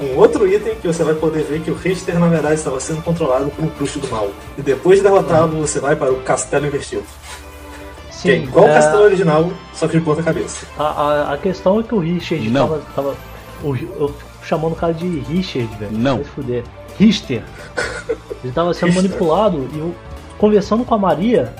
[0.00, 3.02] um outro item que você vai poder ver que o Richter na verdade estava sendo
[3.02, 4.28] controlado por um bruxo do mal.
[4.58, 7.04] E depois de derrotá-lo, você vai para o castelo invertido.
[8.20, 10.66] que é igual o é, castelo original, só que de ponta cabeça.
[10.78, 12.68] a, a, a questão é que o Richard Não.
[12.68, 12.82] tava.
[12.96, 13.16] tava
[13.62, 15.92] o, eu fico chamando o cara de Richard, velho.
[15.92, 16.16] Não.
[16.16, 16.64] Vai se fuder.
[16.98, 17.42] Richter.
[18.42, 19.04] Ele tava sendo Richter.
[19.04, 19.94] manipulado e eu,
[20.38, 21.54] conversando com a Maria,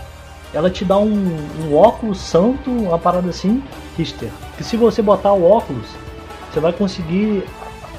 [0.54, 1.36] ela te dá um,
[1.68, 3.62] um óculos santo, uma parada assim,
[3.98, 4.30] Richter.
[4.56, 5.86] Que se você botar o óculos,
[6.52, 7.44] você vai conseguir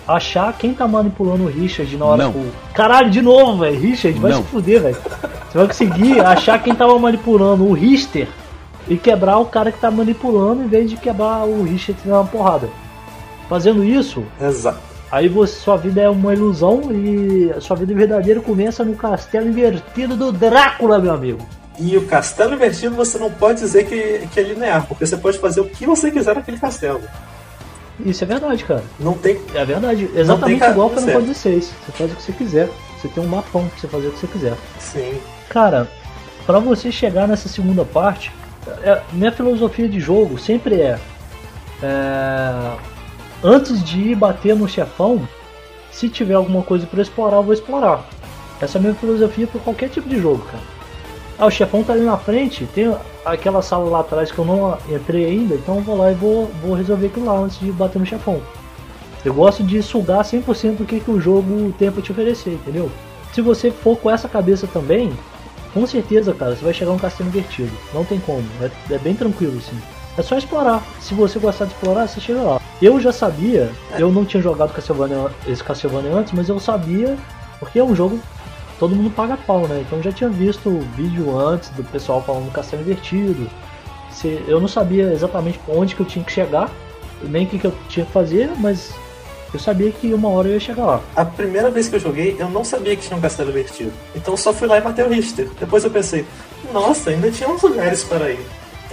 [0.07, 2.31] achar quem tá manipulando o Richard na hora Não.
[2.31, 3.79] que o- Caralho, de novo, velho.
[3.79, 4.41] Richard, vai Não.
[4.43, 4.97] se fuder, velho.
[5.51, 8.27] Você vai conseguir achar quem tava manipulando o Richter
[8.87, 12.69] e quebrar o cara que tá manipulando em vez de quebrar o Richard na porrada.
[13.49, 14.79] Fazendo isso, Exato.
[15.11, 19.47] aí você, sua vida é uma ilusão e a sua vida verdadeira começa no castelo
[19.47, 21.39] invertido do Drácula, meu amigo.
[21.79, 25.37] E o castelo invertido você não pode dizer que, que é linear, porque você pode
[25.39, 27.01] fazer o que você quiser naquele castelo.
[28.03, 28.83] Isso é verdade, cara.
[28.99, 30.09] Não tem É verdade.
[30.15, 31.21] Exatamente igual Final certo.
[31.21, 31.61] Fantasy VI.
[31.61, 32.69] Você faz o que você quiser.
[33.01, 34.53] Você tem um mapão pra você fazer o que você quiser.
[34.79, 35.13] Sim.
[35.49, 35.89] Cara,
[36.45, 38.31] pra você chegar nessa segunda parte,
[38.83, 40.99] é- minha filosofia de jogo sempre é,
[41.83, 42.71] é,
[43.43, 45.27] antes de ir bater no chefão,
[45.91, 48.05] se tiver alguma coisa pra explorar, eu vou explorar.
[48.59, 50.63] Essa é a minha filosofia pra qualquer tipo de jogo, cara.
[51.37, 54.77] Ah, o chefão tá ali na frente, tem aquela sala lá atrás que eu não
[54.89, 58.05] entrei ainda, então vou lá e vou, vou resolver aquilo lá antes de bater no
[58.05, 58.41] chefão.
[59.23, 62.89] Eu gosto de sugar 100% do que, que o jogo tem pra te oferecer, entendeu?
[63.33, 65.11] Se você for com essa cabeça também,
[65.73, 67.71] com certeza, cara, você vai chegar um castelo invertido.
[67.93, 68.43] Não tem como.
[68.61, 69.77] É, é bem tranquilo, assim.
[70.17, 70.81] É só explorar.
[71.01, 72.61] Se você gostar de explorar, você chega lá.
[72.81, 77.17] Eu já sabia, eu não tinha jogado Castlevania, esse Castlevania antes, mas eu sabia,
[77.59, 78.19] porque é um jogo
[78.79, 79.83] todo mundo paga pau, né?
[79.85, 83.49] Então eu já tinha visto o vídeo antes do pessoal falando do castelo invertido.
[84.11, 86.71] Se, eu não sabia exatamente onde que eu tinha que chegar,
[87.23, 88.93] nem o que, que eu tinha que fazer, mas
[89.53, 91.01] eu sabia que uma hora eu ia chegar lá.
[91.15, 93.91] A primeira vez que eu joguei, eu não sabia que tinha um castelo invertido.
[94.13, 95.49] Então eu só fui lá e matei o Richter.
[95.59, 96.25] Depois eu pensei,
[96.73, 98.45] nossa, ainda tinha uns lugares para ir.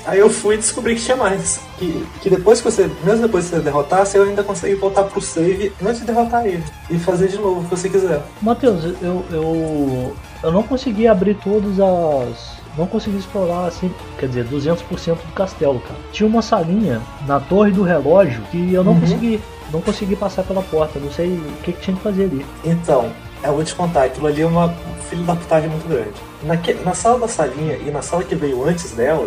[0.04, 1.60] Aí eu fui e descobri que tinha mais.
[1.78, 5.20] Que, que depois que você, mesmo depois que você derrotar, você ainda consegue voltar pro
[5.20, 6.62] save antes de derrotar ele.
[6.90, 8.20] E fazer de novo o que você quiser.
[8.40, 12.60] Matheus, eu, eu, eu não consegui abrir todas as.
[12.76, 14.78] Não consegui explorar assim, quer dizer, 200%
[15.16, 15.94] do castelo, cara.
[16.10, 19.00] Tinha uma salinha na torre do relógio que eu não Uhum.
[19.00, 19.40] consegui
[19.70, 22.44] não consegui passar pela porta, não sei o que, que tinha que fazer ali.
[22.62, 23.10] Então,
[23.42, 24.68] eu vou te contar, aquilo ali é uma
[25.08, 26.10] filho da putagem muito grande.
[26.42, 29.26] Naque, na sala da salinha e na sala que veio antes dela,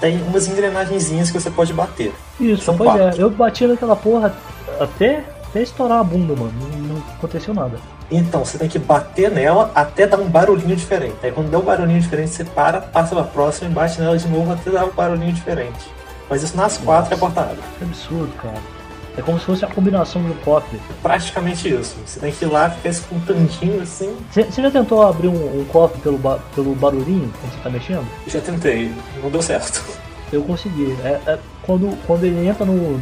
[0.00, 2.12] tem umas engrenagenzinhas que você pode bater.
[2.40, 3.20] Isso, São pois é, quatro.
[3.20, 4.34] eu bati naquela porra
[4.80, 6.52] até, até estourar a bunda, mano.
[6.58, 7.78] Não, não aconteceu nada.
[8.10, 11.16] Então, você tem que bater nela até dar um barulhinho diferente.
[11.22, 14.26] Aí quando der um barulhinho diferente, você para, passa pra próxima e bate nela de
[14.26, 15.88] novo até dar um barulhinho diferente.
[16.28, 17.58] Mas isso nas quatro é abre.
[17.78, 18.79] Que absurdo, cara.
[19.16, 20.80] É como se fosse a combinação de um cofre.
[21.02, 21.96] Praticamente isso.
[22.06, 24.16] Você tem que ir lá, ficar escutandinho assim.
[24.30, 28.06] Você já tentou abrir um, um cofre pelo, ba- pelo barulhinho quando você tá mexendo?
[28.26, 28.92] Já tentei,
[29.22, 29.84] não deu certo.
[30.32, 30.96] Eu consegui.
[31.02, 33.00] É, é quando, quando ele entra no,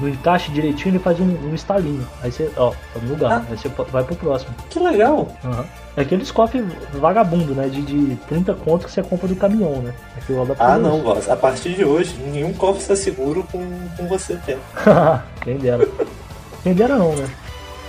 [0.00, 2.06] no encaixe direitinho, ele faz um, um estalinho.
[2.22, 3.32] Aí você, ó, tá no lugar.
[3.32, 3.44] Ah.
[3.50, 4.54] Aí você vai pro próximo.
[4.70, 5.28] Que legal.
[5.44, 5.64] Aham.
[5.96, 7.68] É aqueles cofres vagabundo, né?
[7.68, 9.94] De, de 30 conto que você compra do caminhão, né?
[10.26, 11.28] Pra Ah não, boss.
[11.28, 13.64] A partir de hoje, nenhum cofre está seguro com,
[13.96, 14.60] com você tendo.
[15.42, 15.86] Quem dera.
[16.62, 17.28] Quem dera não, né?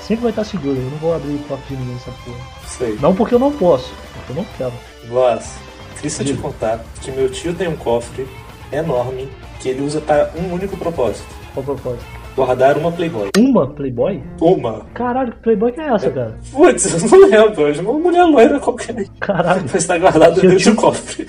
[0.01, 0.78] Sempre vai estar seguro.
[0.78, 2.38] Eu não vou abrir cofre de ninguém nessa porra.
[2.68, 2.97] Sei.
[3.01, 4.74] Não porque eu não posso, porque eu não quero.
[5.10, 5.56] Boss,
[5.99, 6.41] deixa eu te Diga.
[6.43, 8.28] contar que meu tio tem um cofre
[8.72, 9.30] enorme
[9.60, 11.26] que ele usa para um único propósito.
[11.53, 12.06] Qual propósito?
[12.36, 13.29] Guardar uma Playboy.
[13.38, 14.21] Uma Playboy?
[14.41, 14.81] Uma.
[14.93, 16.38] Caralho, que Playboy que é essa, cara?
[16.51, 17.67] Putz, eu não lembro.
[17.67, 19.07] é Uma mulher loira qualquer.
[19.21, 19.61] Caralho.
[19.61, 21.27] Mas está guardada Seu dentro tio- do cofre.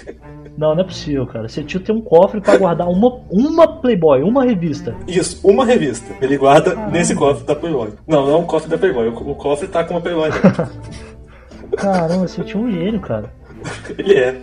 [0.59, 1.49] Não, não é possível, cara.
[1.49, 4.97] Seu tio tem um cofre pra guardar uma, uma Playboy, uma revista.
[5.07, 6.13] Isso, uma revista.
[6.21, 7.91] Ele guarda nesse cofre da Playboy.
[8.09, 9.07] Não, não é um cofre da Playboy.
[9.09, 10.67] O cofre tá com uma Playboy dentro.
[11.77, 13.33] Caramba, seu tio é um gênio, cara.
[13.97, 14.37] Ele é.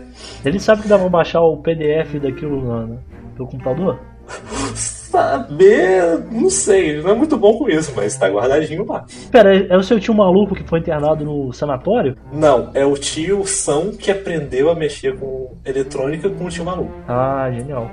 [0.46, 2.96] Ele sabe que dá pra baixar o PDF daquilo na,
[3.36, 4.00] pelo computador?
[5.14, 9.06] Saber, não sei, não é muito bom com isso, mas tá guardadinho lá.
[9.32, 12.18] Pera, é, é o seu tio maluco que foi internado no sanatório?
[12.32, 16.92] Não, é o tio São que aprendeu a mexer com eletrônica com o tio maluco.
[17.08, 17.92] Ah, genial.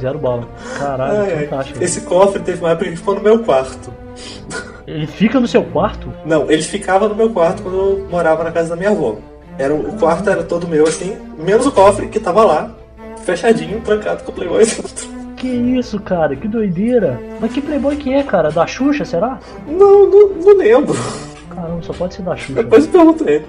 [0.00, 0.48] Zero bala.
[0.78, 1.44] Caralho, ai.
[1.44, 1.84] fantástico.
[1.84, 3.92] Esse cofre teve uma época que ficou no meu quarto.
[4.86, 6.10] Ele fica no seu quarto?
[6.24, 9.18] Não, ele ficava no meu quarto quando eu morava na casa da minha avó.
[9.58, 12.74] Era, o o quarto era todo meu, assim, menos o cofre que tava lá,
[13.22, 15.21] fechadinho, trancado com o Playboy dentro.
[15.42, 16.36] Que isso, cara?
[16.36, 17.18] Que doideira.
[17.40, 18.52] Mas que Playboy que é, cara?
[18.52, 19.40] Da Xuxa, será?
[19.66, 20.94] Não, não, não lembro.
[21.50, 22.62] Caramba, só pode ser da Xuxa.
[22.62, 23.44] Depois eu pergunto ele.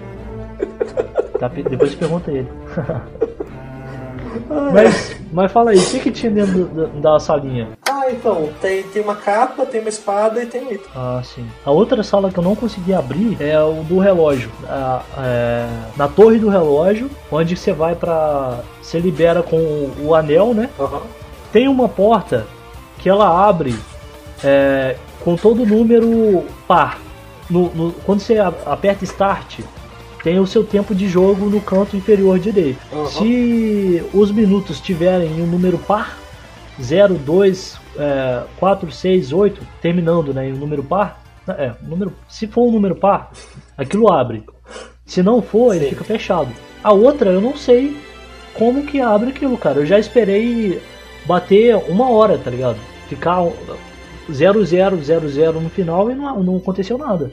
[1.38, 2.48] Tá, depois pergunta ele.
[4.74, 7.70] mas, mas fala aí, o que, que tinha dentro da, da salinha?
[7.88, 10.88] Ah, então, tem, tem uma capa, tem uma espada e tem um item.
[10.96, 11.46] Ah, sim.
[11.64, 14.50] A outra sala que eu não consegui abrir é o do relógio.
[14.68, 18.62] A- é, na torre do relógio, onde você vai pra.
[18.82, 20.72] Você libera com o anel, né?
[20.80, 21.02] Aham.
[21.54, 22.46] Tem uma porta
[22.98, 23.76] que ela abre
[24.44, 27.00] é, com todo número par.
[27.50, 29.60] No- no- quando você aperta Start,
[30.24, 32.80] tem o seu tempo de jogo no canto inferior direito.
[32.92, 33.06] Uhum.
[33.06, 36.18] Se os minutos tiverem um número par,
[36.82, 42.48] 0, 2, é, 4, 6, 8, terminando né, em um número par, é, número, se
[42.48, 43.32] for um número par,
[43.78, 44.44] aquilo abre.
[45.06, 45.90] Se não for, ele Sim.
[45.92, 46.50] fica fechado.
[46.84, 47.96] A outra, eu não sei
[48.54, 49.80] como que abre aquilo, cara.
[49.80, 50.82] Eu já esperei
[51.26, 52.78] bater uma hora, tá ligado?
[53.08, 53.44] Ficar
[54.32, 57.32] 0, 0, 0, 0 no final e não, não aconteceu nada.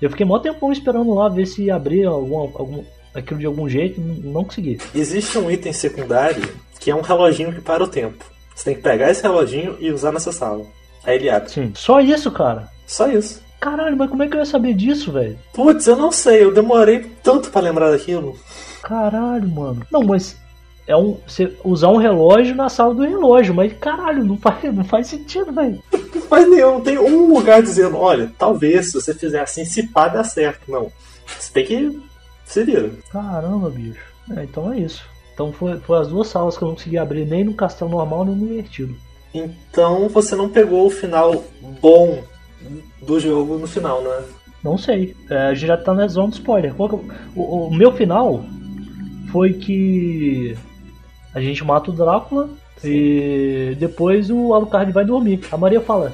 [0.00, 4.00] Eu fiquei mó tempão esperando lá ver se abria algum, algum, aquilo de algum jeito,
[4.00, 4.78] não não consegui.
[4.94, 6.42] Existe um item secundário
[6.80, 8.24] que é um reloginho que para o tempo.
[8.54, 10.64] Você tem que pegar esse reloginho e usar nessa sala.
[11.04, 11.50] Aí ele abre.
[11.50, 11.72] Sim.
[11.74, 12.68] Só isso, cara.
[12.86, 13.40] Só isso.
[13.60, 15.38] Caralho, mas como é que eu ia saber disso, velho?
[15.54, 18.36] Putz, eu não sei, eu demorei tanto pra lembrar daquilo.
[18.82, 19.86] Caralho, mano.
[19.92, 20.36] Não, mas
[20.92, 24.84] é um você usar um relógio na sala do relógio, mas caralho, não faz, não
[24.84, 25.82] faz sentido, velho.
[26.14, 29.88] Não faz nenhum, não tem um lugar dizendo, olha, talvez se você fizer assim, se
[29.88, 30.70] pá, dá certo.
[30.70, 30.90] Não.
[31.38, 32.00] Você tem que
[32.44, 32.90] se vira.
[33.10, 34.00] Caramba, bicho.
[34.36, 35.02] É, então é isso.
[35.34, 38.24] Então foi, foi as duas salas que eu não consegui abrir nem no castelo normal
[38.24, 38.94] nem no invertido.
[39.34, 41.42] Então você não pegou o final
[41.80, 42.22] bom
[43.00, 44.22] do jogo no final, né?
[44.62, 45.16] Não sei.
[45.30, 46.70] É, a gente já tá na zona do spoiler.
[46.70, 48.44] É o, o- o meu final
[49.32, 50.54] foi que
[51.34, 52.48] a gente mata o Drácula
[52.84, 55.40] e depois o Alucard vai dormir.
[55.50, 56.12] A Maria fala,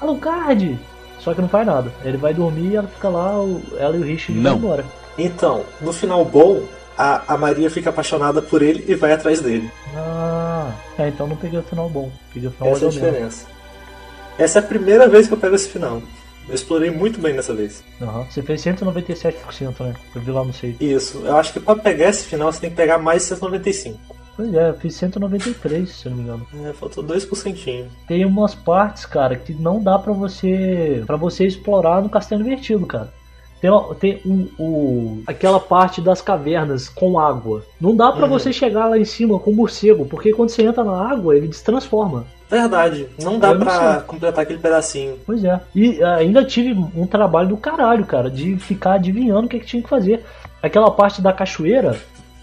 [0.00, 0.78] Alucard!
[1.18, 1.92] Só que não faz nada.
[2.04, 3.32] Ele vai dormir e ela fica lá,
[3.78, 4.58] ela e o Richard vão Não.
[4.58, 4.84] embora.
[5.18, 6.62] Então, no final bom,
[6.96, 9.70] a, a Maria fica apaixonada por ele e vai atrás dele.
[9.96, 12.10] Ah, é, então não peguei o final bom.
[12.32, 13.46] Peguei o final Essa é a diferença.
[14.38, 16.00] Essa é a primeira vez que eu pego esse final.
[16.48, 17.84] Eu explorei muito bem dessa vez.
[18.00, 18.24] Aham.
[18.30, 19.94] Você fez 197%, né?
[20.14, 20.76] Eu vi lá no save.
[20.80, 23.98] Isso, eu acho que pra pegar esse final você tem que pegar mais 195.
[24.38, 26.46] Pois é, eu fiz 193, se eu não me engano.
[26.64, 27.86] É, faltou 2%.
[28.06, 32.86] Tem umas partes, cara, que não dá pra você para você explorar no Castelo Invertido,
[32.86, 33.12] cara.
[33.60, 33.68] Tem,
[33.98, 37.64] tem um, o, aquela parte das cavernas com água.
[37.80, 38.30] Não dá pra Uhum.
[38.30, 42.24] você chegar lá em cima com morcego, porque quando você entra na água, ele destransforma.
[42.48, 44.02] Verdade, não dá sei.
[44.06, 45.16] completar aquele pedacinho.
[45.26, 45.60] Pois é.
[45.74, 49.66] E ah, ainda tive um trabalho do caralho, cara, de ficar adivinhando o que, que
[49.66, 50.24] tinha que fazer.
[50.62, 51.96] Aquela parte da cachoeira,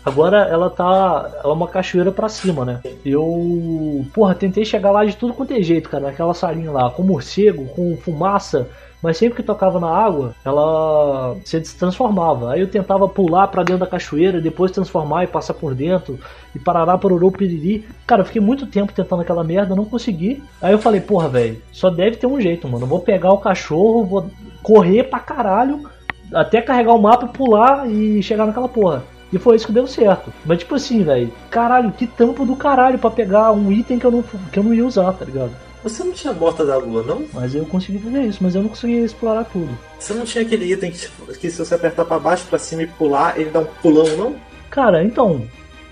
[0.06, 1.32] agora ela tá.
[1.44, 2.82] Ela é uma cachoeira pra cima, né?
[3.04, 4.06] Eu.
[4.14, 7.66] Porra, tentei chegar lá de tudo quanto é jeito, cara, naquela salinha lá, com morcego,
[7.70, 8.68] com fumaça.
[9.06, 12.54] Mas sempre que tocava na água, ela se transformava.
[12.54, 16.20] Aí eu tentava pular pra dentro da cachoeira, depois transformar e passar por dentro,
[16.56, 17.88] e parará, pororô, piriri.
[18.08, 20.42] Cara, eu fiquei muito tempo tentando aquela merda, não consegui.
[20.60, 22.86] Aí eu falei, porra, velho, só deve ter um jeito, mano.
[22.86, 24.26] Eu vou pegar o cachorro, vou
[24.64, 25.88] correr pra caralho,
[26.34, 29.04] até carregar o mapa, pular e chegar naquela porra.
[29.34, 30.32] E foi isso que deu certo.
[30.46, 34.12] Mas tipo assim, velho, caralho, que tampo do caralho pra pegar um item que eu
[34.12, 35.52] não, que eu não ia usar, tá ligado?
[35.86, 37.26] Você não tinha bota da lua, não?
[37.32, 39.70] Mas eu consegui fazer isso, mas eu não consegui explorar tudo.
[40.00, 41.08] Você não tinha aquele item que,
[41.38, 44.36] que se você apertar pra baixo, pra cima e pular, ele dá um pulão, não?
[44.72, 45.44] Cara, então,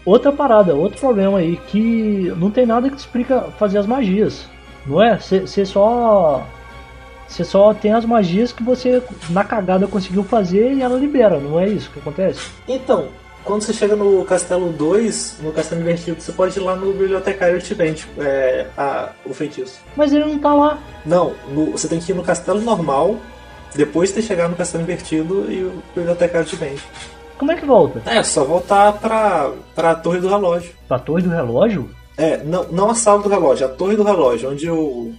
[0.04, 4.48] outra parada, outro problema aí, que não tem nada que explica fazer as magias,
[4.86, 5.18] não é?
[5.20, 6.44] Você só.
[7.28, 11.60] Você só tem as magias que você na cagada conseguiu fazer e ela libera, não
[11.60, 12.52] é isso que acontece?
[12.68, 13.10] Então,
[13.44, 17.58] quando você chega no Castelo 2, no Castelo Invertido, você pode ir lá no bibliotecário
[17.58, 19.80] e te vende é, a- o feitiço.
[19.96, 20.80] Mas ele não tá lá.
[21.06, 23.18] Não, no- você tem que ir no castelo normal,
[23.76, 26.82] depois de chegar no castelo invertido e o bibliotecário te vende.
[27.38, 28.02] Como é que volta?
[28.10, 30.72] É, só voltar pra, pra torre do relógio.
[30.88, 31.90] Pra torre do relógio?
[32.16, 35.12] É, não, não a sala do relógio, a torre do relógio, onde o,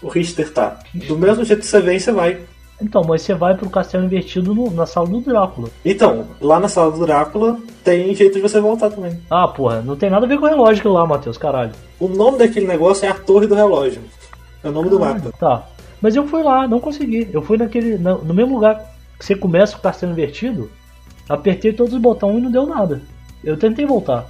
[0.00, 0.78] o Richter tá.
[0.94, 2.38] Do mesmo jeito que você vem, você vai.
[2.80, 5.68] Então, mas você vai pro castelo invertido no- na sala do Drácula.
[5.84, 9.18] Então, lá na sala do Drácula, tem jeito de você voltar também.
[9.30, 11.72] Ah, porra, não tem nada a ver com o relógio lá, Matheus, caralho.
[11.98, 14.02] O nome daquele negócio é a torre do relógio.
[14.62, 15.32] É o nome do mapa.
[15.38, 15.66] Tá.
[16.02, 17.28] Mas eu fui lá, não consegui.
[17.32, 17.96] Eu fui naquele.
[17.96, 18.78] na- no mesmo lugar
[19.18, 20.70] que você começa com o castelo invertido,
[21.28, 23.00] apertei todos os botões e não deu nada.
[23.42, 24.26] Eu tentei voltar.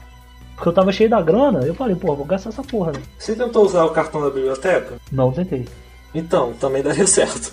[0.55, 3.01] Porque eu tava cheio da grana, eu falei, pô, vou gastar essa porra, né?
[3.19, 4.95] Você tentou usar o cartão da biblioteca?
[5.11, 5.67] Não, tentei.
[6.15, 7.53] Então, também daria certo.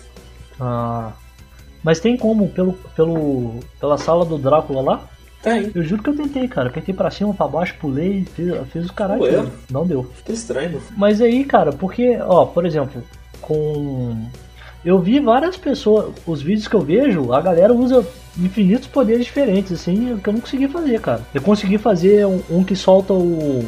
[0.60, 1.12] Ah.
[1.84, 5.08] Mas tem como, pelo, pelo, pela sala do Drácula lá?
[5.42, 5.70] Tem.
[5.76, 6.70] Eu juro que eu tentei, cara.
[6.70, 9.22] Apertei pra cima, pra baixo, pulei, fiz, fiz o caralho.
[9.22, 9.46] Ué?
[9.70, 10.10] Não deu.
[10.26, 10.82] Que estranho.
[10.96, 13.04] Mas aí, cara, porque, ó, por exemplo,
[13.42, 14.26] com.
[14.86, 18.06] Eu vi várias pessoas, os vídeos que eu vejo, a galera usa
[18.38, 21.22] infinitos poderes diferentes, assim, que eu não consegui fazer, cara.
[21.34, 23.66] Eu consegui fazer um, um que solta o.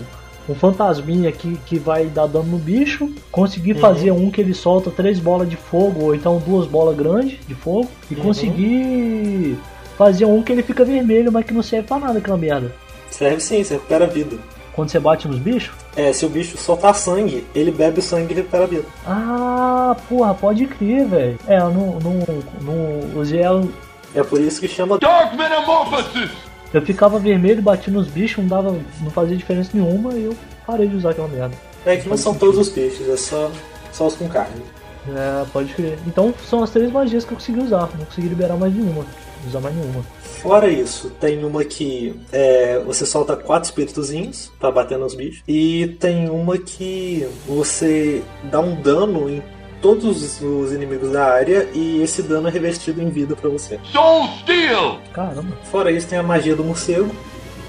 [0.48, 3.10] Um fantasminha que, que vai dar dano no bicho.
[3.32, 7.40] Consegui fazer um que ele solta três bolas de fogo, ou então duas bolas grandes
[7.48, 7.90] de fogo.
[8.10, 9.58] E consegui
[9.98, 12.72] fazer um que ele fica vermelho, mas que não serve pra nada aquela merda.
[13.10, 14.38] Serve sim, você recupera a vida.
[14.74, 15.74] Quando você bate nos bichos.
[15.96, 18.84] É, se o bicho soltar sangue, ele bebe o sangue e recupera a vida.
[19.08, 21.40] Ah, porra, pode crer, velho.
[21.48, 23.66] É, eu não, não, não usei ela.
[24.14, 25.00] É por isso que chama.
[25.00, 26.45] Dark Metamorphosis!
[26.76, 28.78] Eu ficava vermelho, bati nos bichos, não dava.
[29.02, 30.36] não fazia diferença nenhuma e eu
[30.68, 31.56] parei de usar aquela merda.
[31.86, 33.50] É que não são todos os peixes, é só,
[33.94, 34.62] só os com carne.
[35.08, 35.98] É, pode crer.
[36.06, 37.90] Então são as três magias que eu consegui usar.
[37.98, 39.06] Não consegui liberar mais nenhuma.
[39.48, 40.04] Usar mais nenhuma.
[40.42, 45.44] Fora isso, tem uma que é, você solta quatro espíritozinhos pra bater nos bichos.
[45.48, 48.22] E tem uma que você
[48.52, 49.42] dá um dano em
[49.82, 53.80] todos os inimigos da área e esse dano é revertido em vida pra você.
[53.92, 55.00] Soul Steel!
[55.14, 57.10] Caramba, Fora isso, tem a magia do morcego.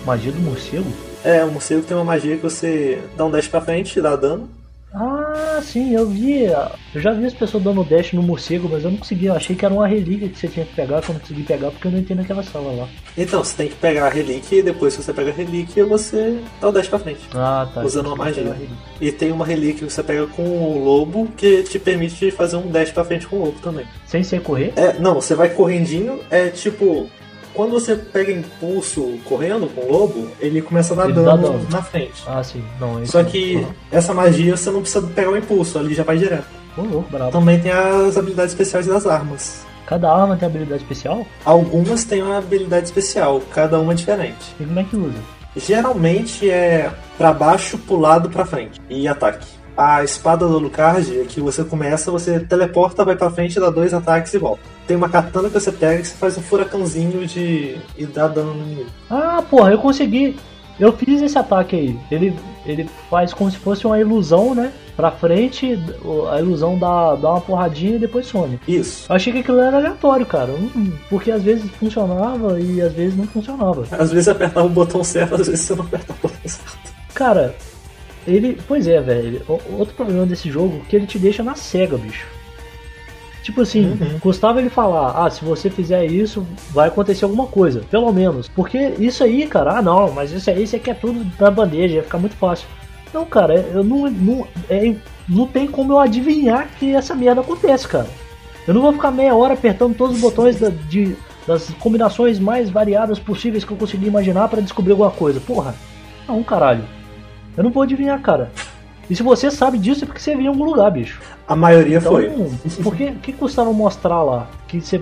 [0.05, 0.87] magia do morcego?
[1.25, 4.15] É, o morcego tem uma magia que você dá um dash pra frente e dá
[4.17, 4.49] dano.
[4.93, 6.45] Ah, sim, eu vi.
[6.45, 9.27] Eu já vi as pessoas dando dash no morcego, mas eu não consegui.
[9.27, 11.43] Eu achei que era uma relíquia que você tinha que pegar, que eu não consegui
[11.43, 12.89] pegar porque eu não entrei naquela sala lá.
[13.17, 16.41] Então, você tem que pegar a relíquia e depois que você pega a relíquia, você
[16.61, 17.21] dá o dash pra frente.
[17.35, 17.83] Ah, tá.
[17.85, 18.57] Usando uma magia.
[19.01, 22.71] E tem uma relíquia que você pega com o lobo que te permite fazer um
[22.71, 23.87] dash pra frente com o lobo também.
[24.07, 24.73] Sem ser correr?
[24.77, 27.09] É, não, você vai correndinho, é tipo.
[27.57, 32.23] Quando você pega impulso correndo com o lobo, ele começa a dar dano, na frente.
[32.27, 32.63] Ah, sim.
[32.79, 33.31] Não, esse Só não.
[33.31, 36.47] que essa magia você não precisa pegar o impulso, ali já vai direto.
[36.77, 37.33] Ô, louco, brabo.
[37.33, 39.65] Também tem as habilidades especiais das armas.
[39.87, 41.27] Cada arma tem habilidade especial?
[41.47, 44.55] Algumas têm uma habilidade especial, cada uma é diferente.
[44.61, 45.19] E como é que usa?
[45.57, 49.47] Geralmente é pra baixo, pulado pra frente e ataque.
[49.77, 53.93] A espada do Alucard é que você começa, você teleporta, vai pra frente, dá dois
[53.93, 54.63] ataques e volta.
[54.87, 57.77] Tem uma katana que você pega que você faz um furacãozinho de.
[57.99, 58.91] e dá dano no inimigo.
[59.11, 60.37] Ah, porra, eu consegui.
[60.79, 61.99] Eu fiz esse ataque aí.
[62.11, 64.73] Ele, ele faz como se fosse uma ilusão, né?
[64.95, 65.79] Pra frente,
[66.31, 68.59] a ilusão dá, dá uma porradinha e depois some.
[68.69, 69.07] Isso.
[69.11, 70.53] Eu achei que aquilo era aleatório, cara.
[70.53, 73.83] Hum, Porque às vezes funcionava e às vezes não funcionava.
[73.91, 76.79] Às vezes você apertava o botão certo, às vezes você não apertava o botão certo.
[77.15, 77.55] Cara,
[78.27, 78.59] ele.
[78.67, 79.43] Pois é, velho.
[79.79, 82.27] Outro problema desse jogo é que ele te deixa na cega, bicho.
[83.43, 84.19] Tipo assim, Uhum.
[84.19, 87.83] custava ele falar, ah, se você fizer isso, vai acontecer alguma coisa.
[87.91, 88.49] Pelo menos.
[88.49, 92.03] Porque isso aí, cara, ah não, mas isso aí você quer tudo na bandeja, ia
[92.03, 92.67] ficar muito fácil.
[93.15, 94.11] Não, cara, eu não.
[94.11, 94.95] não é,
[95.29, 98.09] não tem como eu adivinhar que essa merda acontece, cara.
[98.67, 101.15] Eu não vou ficar meia hora apertando todos os botões da- de,
[101.47, 105.39] das combinações mais variadas possíveis que eu consegui imaginar pra descobrir alguma coisa.
[105.41, 105.73] Porra,
[106.27, 106.85] não, caralho.
[107.57, 108.51] Eu não vou adivinhar, cara.
[109.09, 111.21] E se você sabe disso é porque você viu em algum lugar, bicho.
[111.47, 112.31] A maioria Então, foi.
[112.83, 114.49] por que, que custava mostrar lá?
[114.67, 115.01] Que você.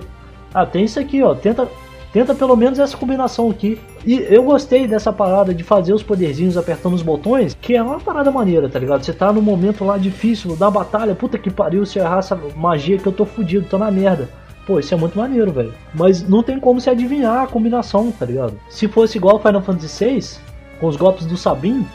[0.53, 1.33] Ah, tem isso aqui, ó.
[1.33, 1.67] Tenta,
[2.13, 3.79] tenta pelo menos essa combinação aqui.
[4.05, 7.99] E eu gostei dessa parada de fazer os poderzinhos apertando os botões, que é uma
[7.99, 9.03] parada maneira, tá ligado?
[9.03, 12.39] Você tá num momento lá difícil, da batalha, puta que pariu, se eu errar essa
[12.55, 14.29] magia que eu tô fudido, tô na merda.
[14.67, 15.73] Pô, isso é muito maneiro, velho.
[15.93, 18.53] Mas não tem como se adivinhar a combinação, tá ligado?
[18.69, 20.39] Se fosse igual Final Fantasy VI,
[20.79, 21.85] com os golpes do Sabin,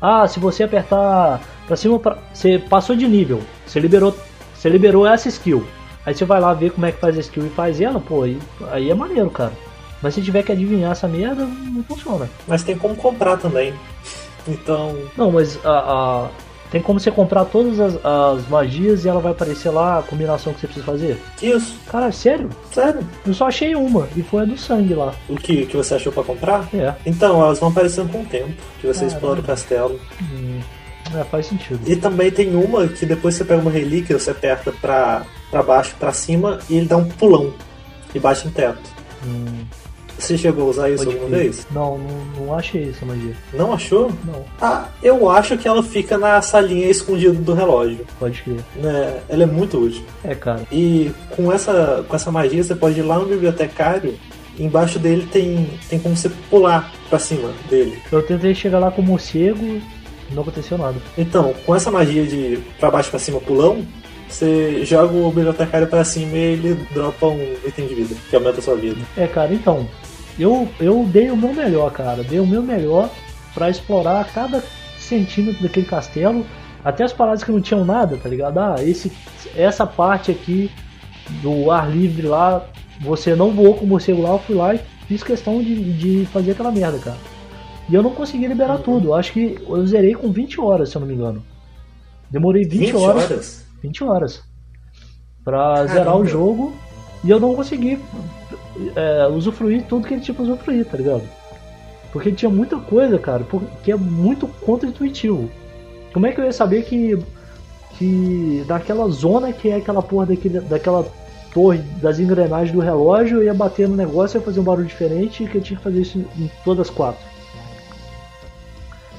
[0.00, 2.18] ah, se você apertar pra cima, pra...
[2.32, 4.16] você passou de nível, você liberou,
[4.54, 5.66] você liberou essa skill.
[6.06, 8.22] Aí você vai lá ver como é que faz a skill e faz ela, pô,
[8.22, 8.38] aí,
[8.70, 9.52] aí é maneiro, cara.
[10.02, 12.28] Mas se tiver que adivinhar essa merda, não funciona.
[12.48, 13.74] Mas tem como comprar também.
[14.48, 14.96] Então.
[15.16, 16.28] Não, mas a, a-
[16.70, 20.52] tem como você comprar todas as, as magias e ela vai aparecer lá a combinação
[20.52, 21.20] que você precisa fazer?
[21.42, 22.48] Isso, Cara, sério?
[22.72, 23.00] sério.
[23.26, 25.12] Eu só achei uma, e foi a do sangue lá.
[25.28, 26.68] O que, que você achou pra comprar?
[26.74, 29.14] É, Então, elas vão aparecendo com o tempo, que você Caramba.
[29.14, 30.00] explora o castelo.
[30.32, 30.60] hum,
[31.18, 31.80] é faz sentido.
[31.86, 35.94] E também tem uma que depois você pega uma relíquia, você aperta pra, pra baixo,
[35.98, 37.52] pra cima, e ele dá um pulão
[38.14, 38.78] e bate no teto.
[39.26, 39.64] Hum,
[40.20, 41.66] Você chegou a usar isso pode alguma vez?
[41.72, 43.34] Não, não, não achei essa magia.
[43.54, 44.12] Não achou?
[44.24, 48.06] Não, Ah, eu acho que ela fica na salinha escondida do relógio.
[48.18, 48.60] pode crer.
[48.76, 49.20] Né?
[49.28, 50.02] Ela é muito útil.
[50.22, 50.62] É, cara.
[50.70, 54.14] E com essa, com essa magia você pode ir lá no bibliotecário.
[54.58, 57.98] e Embaixo dele tem, tem como você pular pra cima dele.
[58.12, 59.80] Eu tentei chegar lá com o morcego,
[60.32, 60.96] não aconteceu nada.
[61.18, 63.84] Então, com essa magia de pra baixo pra cima pulão,
[64.28, 68.58] você joga o bibliotecário pra cima e ele dropa um item de vida, que aumenta
[68.60, 68.98] a sua vida.
[69.16, 69.88] É, cara, então,
[70.40, 72.22] eu, eu dei o meu melhor, cara.
[72.22, 73.10] Dei o meu melhor
[73.54, 74.62] pra explorar cada
[74.98, 76.46] centímetro daquele castelo,
[76.84, 78.58] até as paradas que não tinham nada, tá ligado?
[78.58, 79.12] Ah, esse,
[79.56, 80.70] essa parte aqui
[81.42, 82.64] do ar livre lá,
[83.00, 86.26] você não voou com o morcego lá, eu fui lá e fiz questão de, de
[86.26, 87.18] fazer aquela merda, cara.
[87.88, 89.08] E eu não consegui liberar tudo.
[89.08, 91.42] Eu acho que eu zerei com 20 horas, se eu não me engano.
[92.30, 93.24] Demorei 20, 20 horas.
[93.24, 93.66] horas?
[93.82, 94.42] 20 horas
[95.44, 96.72] pra zerar o jogo
[97.24, 97.98] e eu não consegui
[98.94, 101.22] é, usufruir tudo que ele tinha pra usufruir, tá ligado?
[102.12, 103.46] Porque tinha muita coisa, cara,
[103.82, 105.50] que é muito contra-intuitivo.
[106.12, 107.18] Como é que eu ia saber que
[107.98, 111.06] que naquela zona que é aquela porra daquele, daquela
[111.52, 115.44] torre das engrenagens do relógio eu ia bater no negócio ia fazer um barulho diferente
[115.44, 117.20] e que eu tinha que fazer isso em todas as quatro?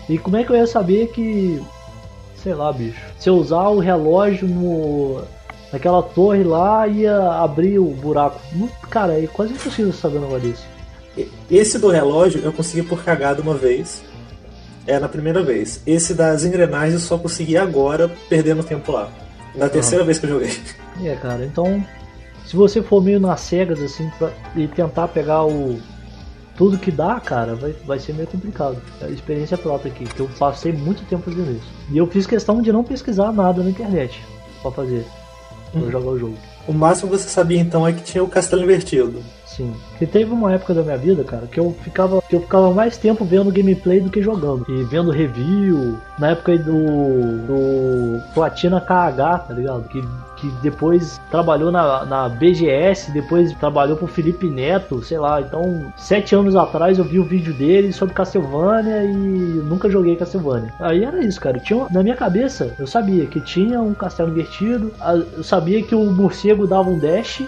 [0.10, 1.62] E como é que eu ia saber que
[2.42, 3.00] Sei lá, bicho.
[3.20, 5.22] Se eu usar o relógio no.
[5.72, 8.40] Naquela torre lá, ia abrir o buraco.
[8.90, 10.64] Cara, é quase impossível saber um negócio desse.
[11.18, 14.04] E- Esse do relógio eu consegui por cagada uma vez.
[14.88, 15.82] É na primeira vez.
[15.86, 19.10] Esse das engrenagens eu só consegui agora, perdendo tempo lá.
[19.56, 20.60] Na terceira vez que eu joguei.
[21.04, 21.84] É, cara, então.
[22.46, 25.80] Se você for meio nas cegas, assim, pra, e tentar pegar o.
[26.58, 28.82] Tudo que dá, cara, vai, vai ser meio complicado.
[29.02, 31.68] É a experiência própria aqui, que eu passei muito tempo fazendo isso.
[31.92, 34.20] E eu fiz questão de não pesquisar nada na internet
[34.62, 35.06] pra fazer.
[35.72, 36.38] Pra jogar o jogo.
[36.68, 39.22] O máximo que você sabia então é que tinha o castelo invertido.
[39.46, 39.74] Sim.
[40.00, 42.98] E teve uma época da minha vida, cara, que eu ficava, que eu ficava mais
[42.98, 44.66] tempo vendo gameplay do que jogando.
[44.70, 49.88] E vendo review, na época do, do Platina KH, tá ligado?
[49.90, 50.02] Que,
[50.42, 55.40] que depois trabalhou na, na BGS, depois trabalhou pro Felipe Neto, sei lá.
[55.40, 60.74] Então, sete anos atrás eu vi o vídeo dele sobre Castlevania e nunca joguei Castlevania.
[60.80, 61.60] Aí era isso, cara.
[61.60, 65.94] Tinha, na minha cabeça, eu sabia que tinha um castelo invertido, a- eu sabia que
[65.94, 67.44] o morcego dava um dash,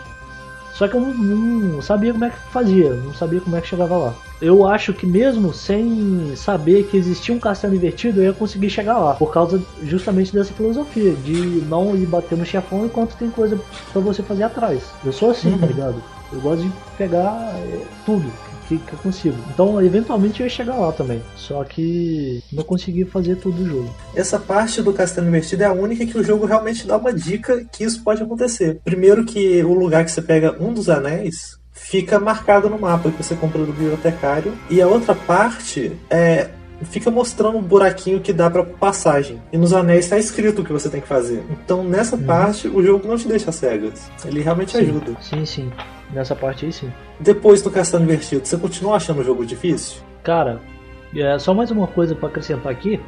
[0.73, 3.67] só que eu não, não sabia como é que fazia, não sabia como é que
[3.67, 4.13] chegava lá.
[4.41, 8.97] Eu acho que mesmo sem saber que existia um castelo invertido, eu ia conseguir chegar
[8.97, 9.13] lá.
[9.13, 13.59] Por causa justamente dessa filosofia, de não ir bater no chefão enquanto tem coisa
[13.91, 14.83] pra você fazer atrás.
[15.05, 16.03] Eu sou assim, tá ligado?
[16.31, 18.31] Eu gosto de pegar é, tudo
[18.79, 19.37] que, que eu consigo.
[19.53, 21.21] Então, eventualmente eu ia chegar lá também.
[21.35, 23.95] Só que não consegui fazer tudo o jogo.
[24.15, 27.65] Essa parte do castelo invertido é a única que o jogo realmente dá uma dica
[27.71, 28.79] que isso pode acontecer.
[28.83, 33.21] Primeiro que o lugar que você pega um dos anéis fica marcado no mapa que
[33.21, 34.53] você comprou do bibliotecário.
[34.69, 36.49] E a outra parte é
[36.83, 39.41] fica mostrando um buraquinho que dá pra passagem.
[39.51, 41.43] E nos anéis está escrito o que você tem que fazer.
[41.49, 44.11] Então nessa parte o jogo não te deixa cegas.
[44.25, 45.15] Ele realmente ajuda.
[45.21, 45.71] Sim, sim.
[46.13, 46.91] Nessa parte aí sim.
[47.19, 50.01] Depois do castelo invertido, você continua achando o jogo difícil?
[50.23, 50.59] Cara,
[51.15, 52.99] é só mais uma coisa pra acrescentar aqui,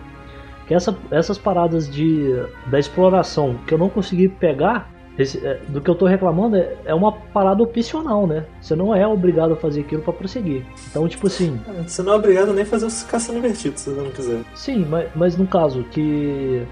[0.67, 2.35] que essa- essas paradas de
[2.67, 6.75] da exploração que eu não consegui pegar, esse- é, do que eu tô reclamando é,
[6.85, 8.45] é uma parada opcional, né?
[8.59, 10.65] Você não é obrigado a fazer aquilo pra prosseguir.
[10.89, 14.01] Então, tipo assim, Você não é obrigado nem a fazer o castelo invertido se você
[14.01, 14.39] não quiser.
[14.55, 16.63] sim, mas, mas no caso que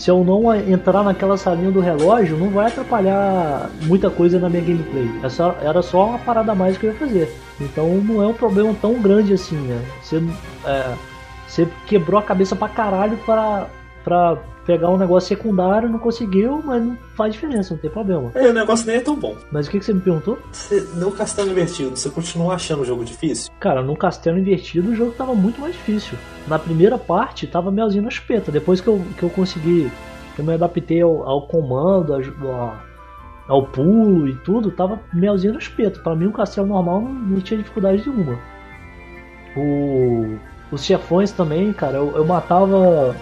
[0.00, 4.62] se eu não entrar naquela salinha do relógio, não vai atrapalhar muita coisa na minha
[4.62, 5.08] gameplay.
[5.22, 7.36] É só- era só uma parada a mais que eu ia fazer.
[7.60, 9.78] Então não é um problema tão grande assim, né?
[10.02, 10.22] Você,
[10.64, 10.94] é,
[11.46, 13.66] você quebrou a cabeça pra caralho pra,
[14.02, 14.38] pra
[14.70, 18.30] pegar um negócio secundário, não conseguiu, mas não faz diferença, não tem problema.
[18.36, 19.34] É, o negócio nem é tão bom.
[19.50, 20.38] Mas o que, que você me perguntou?
[20.52, 23.50] Você, no castelo invertido, você continua achando o jogo difícil?
[23.58, 26.16] Cara, no castelo invertido o jogo tava muito mais difícil.
[26.46, 28.52] Na primeira parte tava melzinho na chupeta.
[28.52, 29.90] Depois que eu, que eu consegui,
[30.36, 32.78] que eu me adaptei ao, ao comando, a- a-
[33.48, 35.98] ao pulo e tudo, tava melzinho na chupeta.
[35.98, 38.38] Pra mim o castelo normal não, não tinha dificuldade nenhuma.
[39.56, 40.36] O,
[40.70, 43.16] os chefões também, cara, eu, eu matava.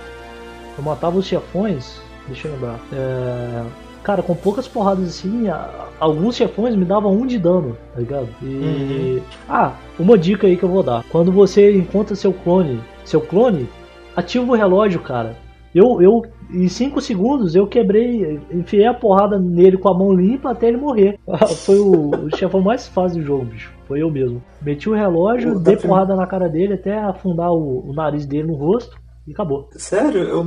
[0.79, 2.01] Eu matava os chefões.
[2.27, 2.79] Deixa eu lembrar.
[2.93, 3.63] É,
[4.03, 8.29] cara, com poucas porradas assim, a- alguns chefões me davam um de dano, tá ligado?
[8.43, 9.21] E.
[9.49, 11.05] Ah, uma dica aí que eu vou dar.
[11.11, 13.69] Quando você encontra seu clone, seu clone,
[14.15, 15.37] ativa o relógio, cara.
[15.75, 20.51] Eu, eu, em 5 segundos, eu quebrei, enfiei a porrada nele com a mão limpa
[20.51, 21.19] até ele morrer.
[21.67, 23.73] Foi o, o chefão mais fácil do jogo, bicho.
[23.87, 24.43] Foi eu mesmo.
[24.63, 28.49] Meti o relógio, dei prim- porrada na cara dele até afundar o, o nariz dele
[28.49, 28.99] no rosto
[29.29, 29.69] e acabou.
[29.77, 30.47] Sério, eu,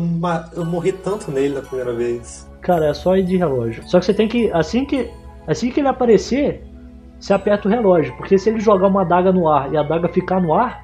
[0.56, 2.50] eu morri tanto nele na primeira vez.
[2.62, 3.88] Cara, é só ir de relógio.
[3.88, 4.52] Só que você tem que.
[4.52, 5.10] Assim que.
[5.48, 6.64] Assim que ele aparecer,
[7.20, 8.16] você aperta o relógio.
[8.18, 10.82] Porque se ele jogar uma adaga no ar e a adaga ficar no ar,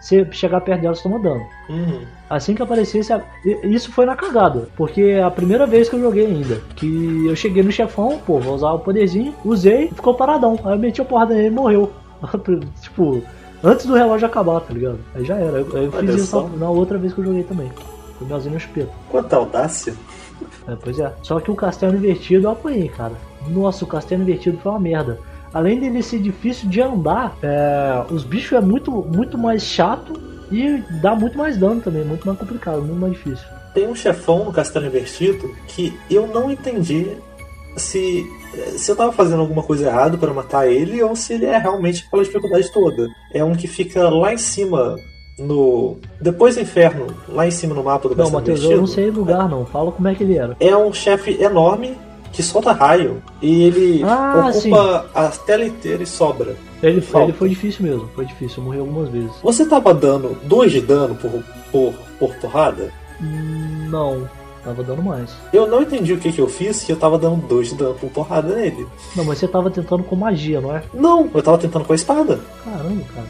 [0.00, 1.44] você chegar perto dela, você toma dano.
[1.68, 2.00] Uhum.
[2.30, 3.20] Assim que aparecer, você...
[3.64, 4.68] isso foi na cagada.
[4.76, 6.60] Porque é a primeira vez que eu joguei ainda.
[6.76, 10.58] Que eu cheguei no chefão, pô, vou usar o poderzinho, usei ficou paradão.
[10.64, 11.92] Aí eu meti a porrada nele e morreu.
[12.82, 13.22] tipo,
[13.62, 14.98] antes do relógio acabar, tá ligado?
[15.14, 15.58] Aí já era.
[15.58, 17.70] Eu, eu fiz isso na, na outra vez que eu joguei também.
[18.18, 18.92] Foi melzinho no espeto.
[19.10, 19.94] Quanta audácia.
[20.66, 21.12] É, pois é.
[21.22, 23.14] Só que o castelo invertido eu apanhei, cara.
[23.48, 25.18] Nossa, o castelo invertido foi uma merda.
[25.52, 30.18] Além dele ser difícil de andar, é, os bichos é muito, muito mais chato
[30.50, 33.46] e dá muito mais dano também, muito mais complicado, muito mais difícil.
[33.74, 37.16] Tem um chefão no Castelo Invertido que eu não entendi
[37.76, 38.26] se,
[38.76, 42.04] se eu tava fazendo alguma coisa errada para matar ele ou se ele é realmente
[42.06, 43.08] aquela dificuldade toda.
[43.32, 44.96] É um que fica lá em cima
[45.38, 45.96] no.
[46.20, 49.48] Depois do inferno, lá em cima no mapa do Não, Matheus, eu não sei lugar
[49.48, 49.64] não.
[49.66, 50.56] Fala como é que ele era.
[50.60, 51.96] É um chefe enorme
[52.32, 56.56] que solta raio e ele Ah, ocupa a tela inteira e sobra.
[56.82, 57.28] Ele, Falta.
[57.28, 59.30] ele foi difícil mesmo, foi difícil, eu morri algumas vezes.
[59.42, 61.30] Você tava dando 2 de dano por,
[61.70, 62.90] por, por porrada?
[63.88, 64.28] Não,
[64.64, 65.30] tava dando mais.
[65.52, 67.94] Eu não entendi o que, que eu fiz, que eu tava dando 2 de dano
[67.94, 68.86] por porrada nele.
[69.16, 70.82] Não, mas você tava tentando com magia, não é?
[70.94, 72.40] Não, eu tava tentando com a espada.
[72.64, 73.26] Caramba, cara.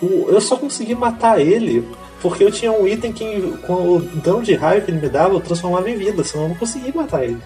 [0.00, 1.84] Eu só consegui matar ele
[2.20, 5.34] porque eu tinha um item que, com o dano de raio que ele me dava,
[5.34, 7.38] eu transformava em vida, senão eu não consegui matar ele.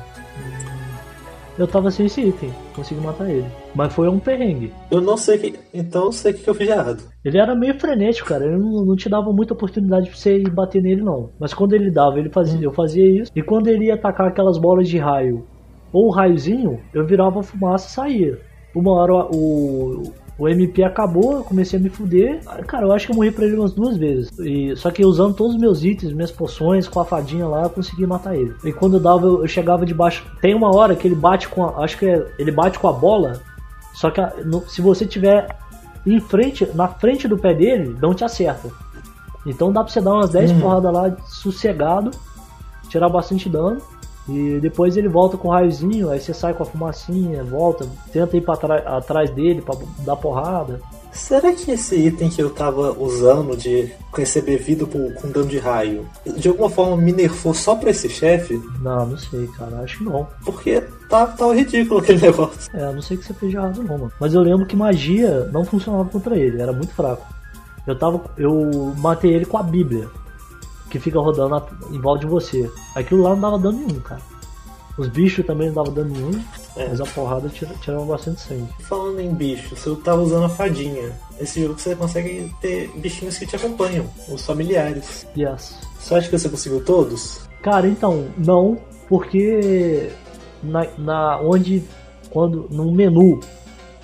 [1.59, 3.47] Eu tava sem esse item, consegui matar ele.
[3.75, 4.73] Mas foi um perrengue.
[4.91, 5.59] Eu não sei que.
[5.73, 7.03] Então eu sei o que, eu fiz errado.
[7.25, 8.45] Ele era meio frenético, cara.
[8.45, 11.31] Ele não, não te dava muita oportunidade pra você ir bater nele, não.
[11.39, 13.31] Mas quando ele dava, ele fazia, eu fazia isso.
[13.35, 15.47] E quando ele ia atacar aquelas bolas de raio
[15.93, 18.39] ou um raiozinho, eu virava fumaça e saía.
[18.75, 22.41] Uma hora o, o MP acabou, eu comecei a me fuder.
[22.67, 24.31] Cara, eu acho que eu morri pra ele umas duas vezes.
[24.41, 27.71] E, só que usando todos os meus itens, minhas poções, com a fadinha lá, eu
[27.71, 28.55] consegui matar ele.
[28.65, 30.25] E quando eu dava, eu, eu chegava debaixo.
[30.41, 31.85] Tem uma hora que ele bate com a.
[31.85, 33.41] Acho que é, ele bate com a bola.
[33.95, 35.47] Só que a- no- se você tiver
[36.07, 38.69] em frente, na frente do pé dele, não te acerta.
[39.47, 42.11] Então dá pra você dar umas 10 porradas lá sossegado,
[42.89, 43.79] tirar bastante dano.
[44.29, 48.37] E depois ele volta com o raiozinho, aí você sai com a fumacinha, volta, tenta
[48.37, 50.81] ir pra trás- atrás dele pra dar porrada.
[51.11, 55.59] Será que esse item que eu tava usando de receber vida por- com dano de
[55.59, 58.63] raio, de alguma forma me nerfou só pra esse chefe?
[58.81, 60.27] Não, não sei, cara, acho que não.
[60.45, 62.71] Porque tá, tá ridículo aquele negócio.
[62.75, 64.13] É, não sei o que você fez de errado não, mano.
[64.21, 67.27] Mas eu lembro que magia não funcionava contra ele, era muito fraco.
[67.87, 68.21] Eu tava.
[68.39, 70.09] Eu matei ele com a Bíblia.
[70.93, 72.71] Que fica rodando em volta de você.
[72.95, 74.21] Aquilo lá não dava dano nenhum, cara.
[74.99, 76.45] Os bichos também não davam dano nenhum.
[76.77, 76.87] É.
[76.87, 78.69] Mas a porrada tira, tirava bastante sangue.
[78.81, 81.11] Falando em bichos, eu tava usando a fadinha.
[81.41, 85.27] Esse jogo você consegue ter bichinhos que te acompanham, os familiares.
[85.35, 85.79] Yes.
[85.99, 87.49] Você acha que você conseguiu todos?
[87.63, 88.79] Cara, então, não,
[89.09, 90.11] porque
[90.63, 91.83] na, na onde
[92.29, 93.41] quando no menu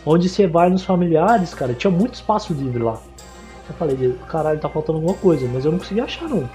[0.06, 2.98] onde você vai nos familiares, cara, tinha muito espaço livre lá.
[3.68, 6.48] Eu falei, caralho, tá faltando alguma coisa, mas eu não consegui achar não.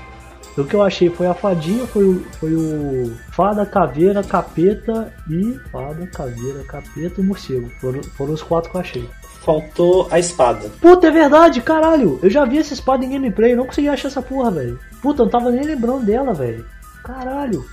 [0.58, 5.60] O que eu achei foi a fadinha, foi o, foi o fada, caveira, capeta e
[5.72, 7.70] fada, caveira, capeta e morcego.
[7.82, 9.10] Foram, foram os quatro que eu achei.
[9.41, 10.70] Faltou a espada.
[10.80, 12.20] Puta, é verdade, caralho!
[12.22, 14.80] Eu já vi essa espada em gameplay, não consegui achar essa porra, velho.
[15.01, 16.66] Puta, eu não tava nem lembrando dela, velho.
[17.04, 17.66] Caralho.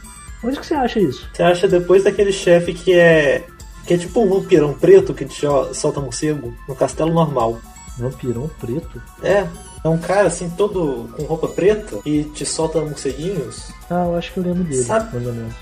[0.43, 1.29] Onde que você acha isso?
[1.33, 3.45] Você acha depois daquele chefe que é.
[3.87, 7.61] que é tipo um vampirão preto que te solta morcego no castelo normal.
[7.99, 9.01] Vampirão preto?
[9.23, 9.47] É,
[9.85, 13.73] é um cara assim, todo com roupa preta e te solta morceguinhos.
[13.91, 15.55] Ah, eu acho que eu lembro dele, Sabe- mais ou menos.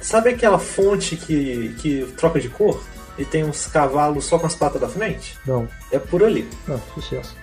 [0.00, 2.82] Sabe aquela fonte que, que troca de cor?
[3.18, 5.38] E tem uns cavalos só com as patas da frente?
[5.46, 5.68] Não.
[5.92, 6.48] É por ali.
[6.68, 7.36] Ah, sucesso.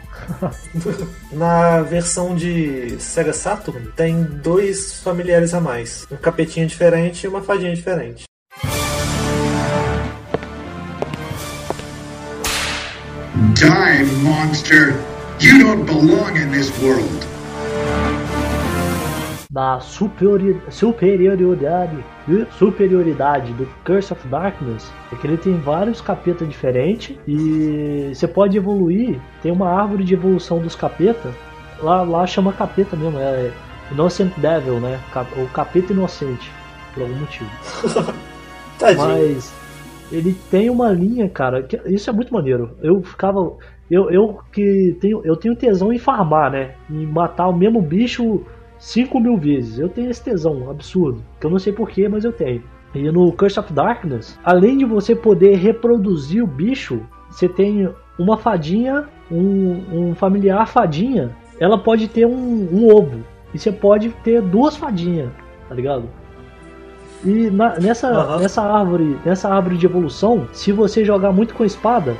[1.31, 6.05] Na versão de Sega Saturn, tem dois familiares a mais.
[6.11, 8.23] Um capetinha diferente e uma fadinha diferente.
[13.53, 14.93] Die, monster!
[15.41, 17.07] You don't belong in this world.
[19.51, 21.97] Da superiori- superioridade,
[22.57, 28.57] superioridade do Curse of Darkness é que ele tem vários capetas diferentes e você pode
[28.57, 29.19] evoluir.
[29.41, 31.33] Tem uma árvore de evolução dos capetas.
[31.81, 33.51] Lá, lá chama capeta mesmo, é
[33.91, 34.99] Innocent Devil, né?
[35.37, 36.51] O capeta inocente,
[36.93, 37.49] por algum motivo.
[38.97, 39.53] Mas
[40.11, 42.77] ele tem uma linha, cara, que isso é muito maneiro.
[42.81, 43.53] Eu ficava.
[43.89, 45.21] Eu, eu que tenho.
[45.23, 46.71] Eu tenho tesão em farmar, né?
[46.89, 48.41] Em matar o mesmo bicho
[48.77, 49.79] 5 mil vezes.
[49.79, 51.21] Eu tenho esse tesão absurdo.
[51.39, 52.63] Que eu não sei porquê, mas eu tenho.
[52.93, 58.37] E no Curse of Darkness, além de você poder reproduzir o bicho, você tem uma
[58.37, 61.35] fadinha, um, um familiar fadinha.
[61.59, 63.19] Ela pode ter um, um ovo.
[63.53, 65.29] E você pode ter duas fadinhas,
[65.67, 66.05] tá ligado?
[67.23, 68.39] E na- nessa, Aham.
[68.39, 72.15] nessa árvore, nessa árvore de evolução, se você jogar muito com espada,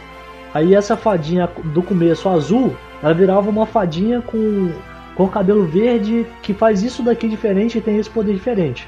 [0.54, 4.72] aí essa fadinha do começo azul, ela virava uma fadinha com,
[5.16, 8.88] com cabelo verde que faz isso daqui diferente e tem esse poder diferente.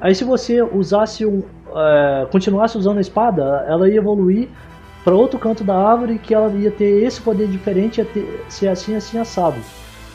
[0.00, 1.42] Aí se você usasse um,
[1.74, 4.48] é, continuasse usando a espada, ela ia evoluir
[5.04, 8.68] para outro canto da árvore que ela ia ter esse poder diferente, ia ter, ser
[8.68, 9.56] assim, assim assado.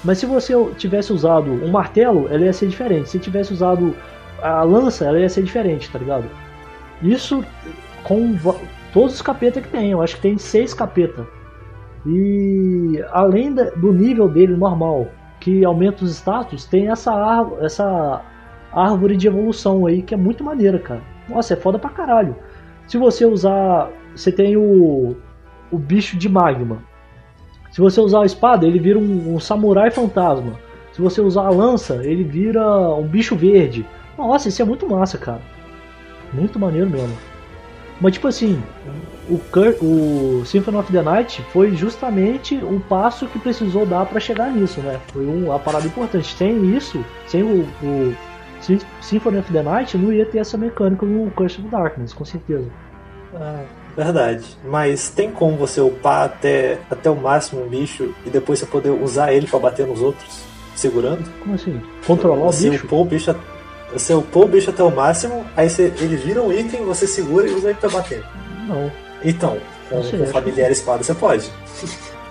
[0.03, 3.09] Mas se você tivesse usado um martelo, ela ia ser diferente.
[3.09, 3.95] Se tivesse usado
[4.41, 6.25] a lança, ela ia ser diferente, tá ligado?
[7.01, 7.43] Isso
[8.03, 8.37] com
[8.95, 9.91] todos os capetas que tem.
[9.91, 11.27] Eu acho que tem seis capetas.
[12.07, 15.07] E além do nível dele normal,
[15.39, 18.21] que aumenta os status, tem essa, essa
[18.71, 21.01] árvore de evolução aí que é muito maneira, cara.
[21.27, 22.35] Nossa, é foda pra caralho.
[22.87, 23.91] Se você usar.
[24.15, 25.17] Você tem o.
[25.71, 26.81] O bicho de magma.
[27.71, 30.53] Se você usar a espada, ele vira um, um samurai fantasma.
[30.93, 32.65] Se você usar a lança, ele vira
[32.95, 33.85] um bicho verde.
[34.17, 35.41] Nossa, isso é muito massa, cara.
[36.31, 37.34] Muito maneiro mesmo.
[38.01, 38.61] Mas tipo assim,
[39.29, 44.19] o, Cur- o Symphony of the Night foi justamente o passo que precisou dar pra
[44.19, 44.99] chegar nisso, né?
[45.13, 46.35] Foi um- uma parada importante.
[46.35, 48.15] Sem isso, sem o, o
[48.61, 52.25] Sym- Symphony of the Night, não ia ter essa mecânica no Curse of Darkness, com
[52.25, 52.67] certeza.
[53.33, 53.63] Ah,
[53.95, 54.45] verdade.
[54.65, 58.89] Mas tem como você upar até, até o máximo um bicho e depois você poder
[58.89, 60.43] usar ele pra bater nos outros,
[60.75, 61.23] segurando?
[61.41, 61.81] Como assim?
[62.05, 62.85] Controlar o você bicho?
[62.85, 63.54] upou o bicho, a-
[63.91, 67.47] você upou o bicho até o máximo, aí você, ele vira um item, você segura
[67.47, 68.23] e usa ele pra bater.
[68.67, 68.91] Não.
[69.23, 69.57] Então,
[69.89, 71.49] com, Não com familiar espada você pode.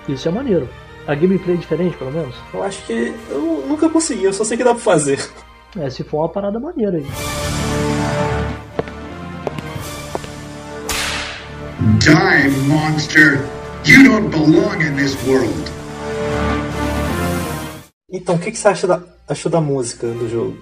[0.08, 0.68] Isso é maneiro.
[1.06, 2.34] A gameplay é diferente, pelo menos?
[2.52, 5.18] Eu acho que eu nunca consegui, eu só sei que dá pra fazer.
[5.78, 7.06] É, se for uma parada maneira aí.
[11.98, 13.40] Die, monster!
[13.84, 15.52] You don't belong in this world.
[18.10, 20.56] Então, o que, que você acha da, achou da música do jogo?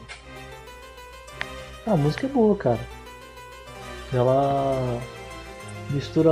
[1.87, 2.81] A música é boa, cara.
[4.13, 5.01] Ela
[5.91, 6.31] mistura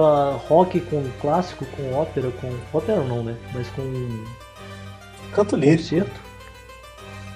[0.48, 2.53] rock com clássico, com ópera, com.
[2.76, 3.36] ópera não, né?
[3.55, 4.24] Mas com
[5.34, 5.83] Canto lírico.
[5.83, 6.20] concerto.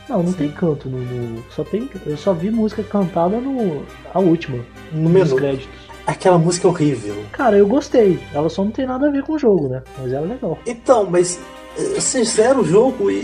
[0.09, 1.89] Não, não tem canto no, no- Só tem.
[2.05, 3.85] Eu só vi música cantada no.
[4.13, 4.59] a última.
[4.93, 5.37] No Nos menu.
[5.37, 5.85] créditos.
[6.07, 7.25] Aquela música é horrível.
[7.33, 8.21] Cara, eu gostei.
[8.35, 9.83] Ela só não tem nada a ver com o jogo, né?
[9.99, 10.59] Mas ela é legal.
[10.67, 11.41] Então, mas
[11.79, 13.21] eh, você zera o jogo e,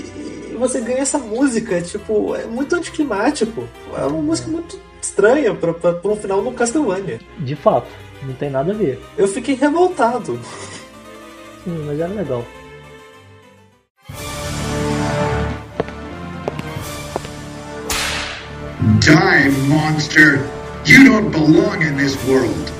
[0.52, 3.64] e você ganha essa música, tipo, é muito anticlimático.
[3.94, 7.20] É uma música muito estranha pra, pra, pra um final no Castlevania.
[7.38, 7.88] De fato,
[8.22, 9.00] não tem nada a ver.
[9.16, 10.38] Eu fiquei revoltado.
[11.64, 12.44] Sim, mas era legal.
[19.00, 20.40] Die, monster!
[20.86, 22.72] You don't belong in this world.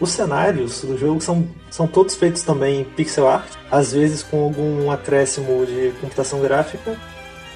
[0.00, 4.44] Os cenários do jogo são, são todos feitos também em pixel art, às vezes com
[4.44, 6.96] algum acréscimo de computação gráfica,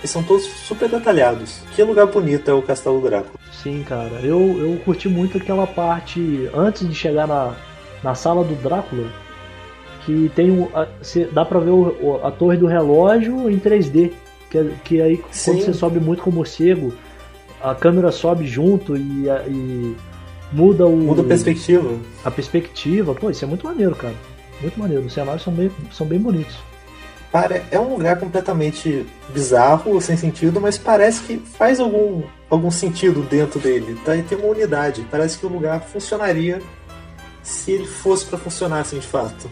[0.02, 1.60] e são todos super detalhados.
[1.74, 3.34] Que lugar bonito é o Castelo Drácula.
[3.52, 4.20] Sim, cara.
[4.22, 7.54] Eu, eu curti muito aquela parte antes de chegar na,
[8.02, 9.08] na sala do Drácula.
[10.04, 10.68] Que tem o.
[10.74, 14.12] a- cê- dá pra ver o- a torre do relógio em 3D.
[14.50, 15.52] Que, é- que aí Sim.
[15.52, 16.92] quando você sobe muito com o morcego,
[17.62, 19.94] a câmera sobe junto e, e
[20.52, 20.96] muda o.
[20.96, 21.88] Muda a perspectiva.
[22.24, 23.14] a perspectiva.
[23.14, 24.14] Pô, isso é muito maneiro, cara.
[24.60, 25.04] Muito maneiro.
[25.04, 26.56] Os cenários são bem, são bem bonitos.
[27.70, 33.58] É um lugar completamente bizarro, sem sentido, mas parece que faz algum, algum sentido dentro
[33.58, 33.98] dele.
[34.04, 34.14] Tá?
[34.14, 35.06] E tem uma unidade.
[35.10, 36.60] Parece que o lugar funcionaria
[37.42, 39.50] se ele fosse pra funcionar assim de fato.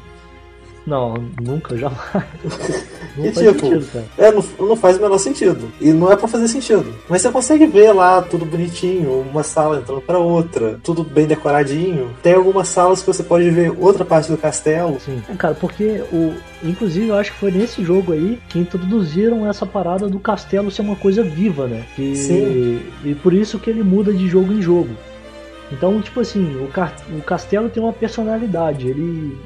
[0.86, 2.24] Não, nunca, jamais.
[3.16, 5.70] Não E tipo, sentido, é, não, não faz o menor sentido.
[5.80, 6.94] E não é pra fazer sentido.
[7.08, 12.10] Mas você consegue ver lá tudo bonitinho, uma sala entrando pra outra, tudo bem decoradinho.
[12.22, 14.98] Tem algumas salas que você pode ver outra parte do castelo.
[15.00, 15.20] Sim.
[15.28, 16.34] É, cara, porque o.
[16.62, 20.82] Inclusive, eu acho que foi nesse jogo aí que introduziram essa parada do castelo ser
[20.82, 21.84] uma coisa viva, né?
[21.96, 22.80] Que, Sim.
[23.04, 24.90] E por isso que ele muda de jogo em jogo.
[25.72, 26.64] Então, tipo assim, o,
[27.18, 28.88] o castelo tem uma personalidade.
[28.88, 29.36] Ele.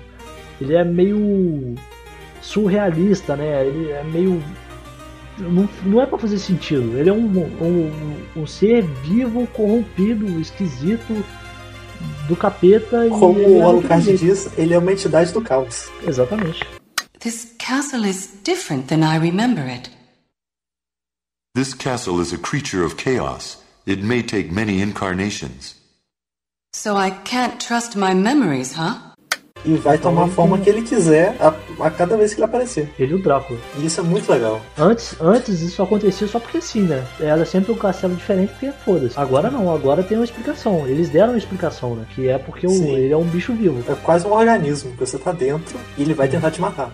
[0.61, 1.75] Ele é meio
[2.41, 3.67] surrealista, né?
[3.67, 4.43] Ele é meio.
[5.39, 6.97] Não, não é pra fazer sentido.
[6.97, 11.25] Ele é um, um, um ser vivo, corrompido, esquisito,
[12.29, 13.07] do capeta.
[13.07, 15.89] e Como é o Alucard diz, ele é uma entidade do caos.
[16.07, 16.61] Exatamente.
[17.19, 19.91] This castle is different than I remember it.
[21.55, 23.59] This castle is a creature of chaos.
[23.87, 25.77] It may take many incarnations.
[26.75, 29.14] So I can't trust my memories, huh?
[29.65, 31.55] E vai tomar a forma que ele quiser a,
[31.87, 32.93] a cada vez que ele aparecer.
[32.99, 33.59] Ele e o Drácula.
[33.79, 34.61] E isso é muito legal.
[34.79, 37.03] Antes, antes isso acontecia só porque sim, né?
[37.19, 39.19] Era sempre um castelo diferente porque foda-se.
[39.19, 40.87] Agora não, agora tem uma explicação.
[40.87, 42.05] Eles deram uma explicação, né?
[42.15, 43.83] Que é porque o- ele é um bicho vivo.
[43.91, 46.93] É quase um organismo que você tá dentro e ele vai tentar te matar.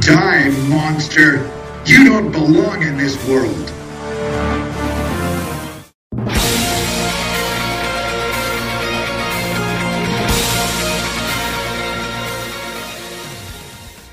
[0.00, 1.40] Die, monster!
[1.86, 3.70] You don't belong in this world.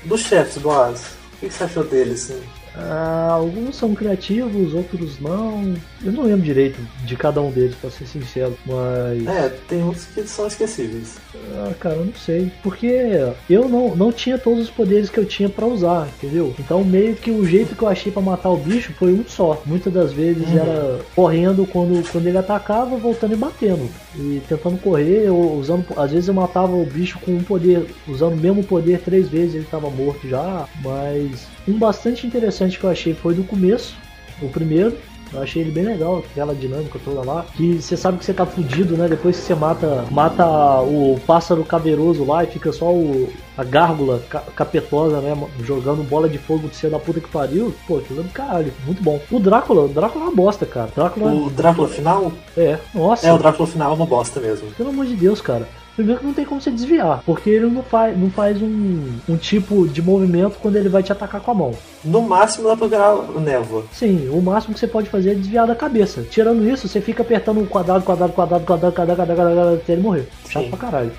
[0.04, 2.42] Dos chefes Oasis, o que você achou dele, assim?
[2.74, 5.74] Ah, alguns são criativos, outros não.
[6.04, 8.56] Eu não lembro direito de cada um deles, pra ser sincero.
[8.66, 9.26] Mas.
[9.26, 11.16] É, tem uns que são esquecíveis.
[11.54, 12.50] Ah, cara, eu não sei.
[12.62, 13.12] Porque
[13.48, 16.54] eu não, não tinha todos os poderes que eu tinha pra usar, entendeu?
[16.58, 19.62] Então, meio que o jeito que eu achei pra matar o bicho foi um só.
[19.66, 23.88] Muitas das vezes era correndo quando, quando ele atacava, voltando e batendo.
[24.16, 25.84] E tentando correr, ou usando.
[25.96, 29.56] Às vezes eu matava o bicho com um poder, usando o mesmo poder três vezes,
[29.56, 30.66] ele tava morto já.
[30.82, 33.94] Mas um bastante interessante que eu achei foi do começo,
[34.40, 34.96] o primeiro.
[35.34, 37.46] Eu achei ele bem legal, aquela dinâmica toda lá.
[37.56, 39.08] Que você sabe que você tá fudido, né?
[39.08, 40.44] Depois que você mata, mata
[40.82, 45.34] o pássaro caveroso lá e fica só o, a gárgula ca- capetosa, né?
[45.64, 47.74] Jogando bola de fogo de ser da puta que pariu.
[47.88, 49.18] Pô, aquilo é do caralho, muito bom.
[49.30, 50.90] O Drácula, o Drácula é uma bosta, cara.
[50.94, 52.30] Drácula O Drácula final?
[52.54, 53.26] é, nossa.
[53.26, 54.70] É, o Drácula final é uma bosta mesmo.
[54.72, 55.66] Pelo amor de Deus, cara.
[55.94, 59.36] Primeiro que não tem como você desviar, porque ele não faz, não faz um, um
[59.36, 61.74] tipo de movimento quando ele vai te atacar com a mão.
[62.02, 63.84] No máximo dá pra virar névoa.
[63.92, 66.22] Sim, o máximo que você pode fazer é desviar da cabeça.
[66.22, 69.92] Tirando isso, você fica apertando um quadrado, quadrado, quadrado, quadrado, quadrado, quadrado, quadrado, quadrado até
[69.92, 70.28] ele morrer.
[70.48, 70.70] Chato Sim.
[70.70, 71.12] pra caralho.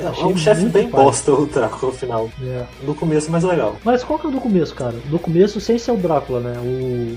[0.00, 1.04] É Achei um chefe bem pai.
[1.04, 2.28] bosta o Drácula final.
[2.42, 2.64] É.
[2.82, 3.76] No começo é mais legal.
[3.84, 4.94] Mas qual que é o do começo, cara?
[5.08, 6.54] Do começo sem ser o Drácula, né?
[6.58, 7.16] O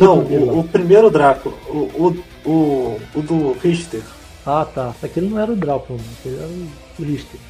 [0.00, 4.02] Não, o, o primeiro Drácula, o, o, o, o do Richter.
[4.46, 4.94] Ah, tá.
[5.02, 5.98] Aquele não era o Drácula.
[6.18, 7.40] Aquele era o Richter.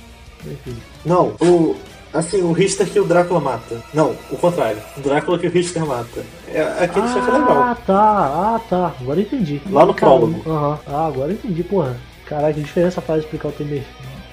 [1.05, 1.77] Não, o.
[2.12, 3.82] Assim, o Richter que o Drácula mata.
[3.93, 4.81] Não, o contrário.
[4.97, 6.24] O Drácula que o Richter mata.
[6.48, 7.62] É, aquele chefe é legal.
[7.62, 7.94] Ah, tá.
[7.94, 8.94] Ah, tá.
[9.01, 9.60] Agora entendi.
[9.70, 10.43] Lá no prólogo.
[10.51, 10.78] Aham.
[10.86, 11.97] Ah, agora entendi, porra.
[12.24, 13.85] Caralho, que diferença faz explicar o tema bem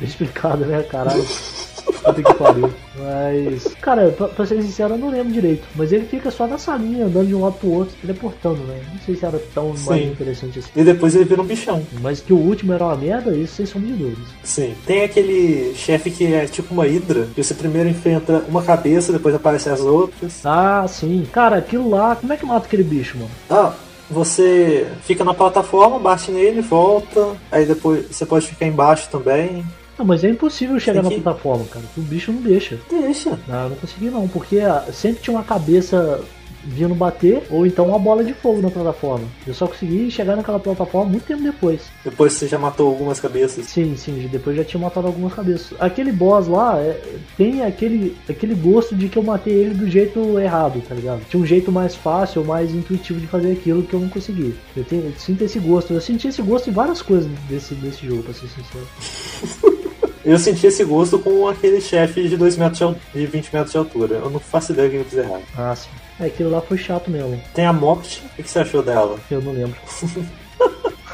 [0.02, 1.26] explicado, né, caralho?
[1.86, 2.72] Puta que pariu.
[2.98, 5.68] Mas, cara, pra, pra ser sincero, eu não lembro direito.
[5.76, 8.82] Mas ele fica só na salinha, andando de um lado pro outro, teleportando, né?
[8.91, 10.12] Não sei se era tão mais Sim.
[10.12, 10.70] interessante assim.
[10.76, 11.86] E depois ele vira um bichão.
[12.02, 14.28] Mas que o último era uma merda, isso sem sombra de dúvidas.
[14.44, 14.74] Sim.
[14.86, 19.36] Tem aquele chefe que é tipo uma hidra, que você primeiro enfrenta uma cabeça, depois
[19.36, 20.45] aparecem as outras.
[20.45, 21.26] Ah, sim.
[21.32, 23.32] Cara, aquilo lá, como é que mata aquele bicho, mano?
[23.49, 23.74] Ah,
[24.10, 29.66] você fica na plataforma, bate nele, volta, aí depois você pode ficar embaixo também.
[29.98, 31.86] Não, mas é impossível chegar Tem na que- plataforma, cara.
[31.98, 32.78] O bicho não deixa.
[32.90, 33.40] Deixa.
[33.50, 36.22] Ah, eu não consegui não, porque ah, sempre tinha uma cabeça
[36.68, 39.24] vindo bater, ou então uma bola de fogo na plataforma.
[39.46, 41.82] Eu só consegui chegar naquela plataforma muito tempo depois.
[42.04, 43.68] Depois você já matou algumas cabeças.
[43.68, 45.78] Sim, sim, depois já tinha matado algumas cabeças.
[45.80, 47.00] Aquele boss lá é,
[47.38, 51.22] tem aquele, aquele gosto de que eu matei ele do jeito errado, tá ligado?
[51.30, 54.56] Tinha um jeito mais fácil, mais intuitivo de fazer aquilo que eu não consegui.
[54.76, 55.94] Eu, tenho, eu sinto esse gosto.
[55.94, 59.76] Eu senti esse gosto em várias coisas desse, desse jogo, pra ser sincero.
[60.26, 63.72] Eu senti esse gosto com aquele chefe de 2 metros de, al- de 20 metros
[63.72, 64.15] de altura.
[64.15, 65.43] Eu não faço ideia do que eu fiz errado.
[65.56, 65.89] Ah, sim.
[66.19, 67.39] É, aquilo lá foi chato mesmo.
[67.53, 69.19] Tem a Mopt, o que você achou dela?
[69.30, 69.76] Eu não lembro.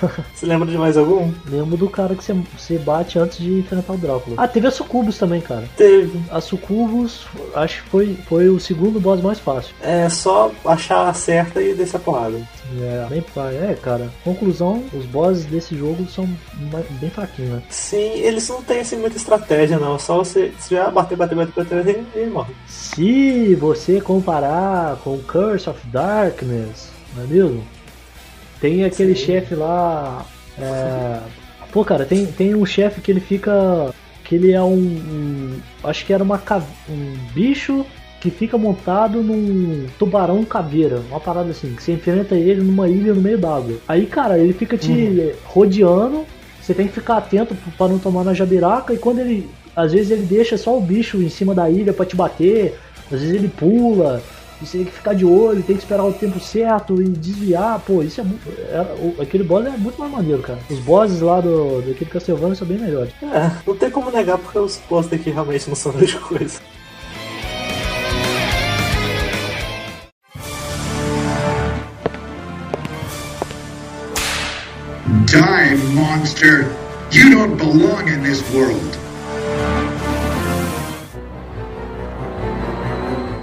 [0.33, 1.31] Você lembra de mais algum?
[1.47, 4.35] Lembro do cara que você, você bate antes de enfrentar o Drácula.
[4.37, 5.63] Ah, teve a Sucubus também, cara.
[5.77, 6.19] Teve.
[6.31, 7.25] A Sucubus,
[7.55, 9.73] acho que foi, foi o segundo boss mais fácil.
[9.81, 12.37] É só achar a certa e descer a porrada.
[12.79, 13.23] É, bem.
[13.69, 14.09] É, cara.
[14.23, 16.27] Conclusão, os bosses desse jogo são
[16.99, 17.63] bem fraquinhos, né?
[17.69, 19.99] Sim, eles não têm assim muita estratégia, não.
[19.99, 22.53] Só você se já bater, bater, bater, bater, ele, ele morre.
[22.67, 27.63] Se você comparar com Curse of Darkness, não é mesmo?
[28.61, 30.25] Tem aquele chefe lá.
[30.57, 31.19] é,
[31.71, 33.93] Pô, cara, tem, tem um chefe que ele fica.
[34.23, 34.73] Que ele é um.
[34.75, 36.41] um- acho que era uma
[36.89, 37.85] um bicho
[38.19, 43.15] que fica montado num tubarão caveira, uma parada assim, que você enfrenta ele numa ilha
[43.15, 43.77] no meio d'água.
[43.87, 46.23] Aí, cara, ele fica te rodeando,
[46.61, 49.49] você tem que ficar atento pra não tomar na jabiraca, e quando ele.
[49.75, 52.77] Às vezes ele deixa só o bicho em cima da ilha pra te bater,
[53.11, 54.21] às vezes ele pula,
[54.65, 58.01] você tem que ficar de olho, tem que esperar o tempo certo e desviar, pô,
[58.03, 58.47] isso é muito.
[58.49, 60.59] é- o- aquele boss é muito mais maneiro, cara.
[60.69, 63.13] Os bosses lá do, daquele Castlevania são bem melhores.
[63.21, 66.59] É, não tem como negar porque os boss daqui realmente não são grande coisa.
[75.25, 76.75] Die, monster!
[77.11, 78.97] You don't belong in this world.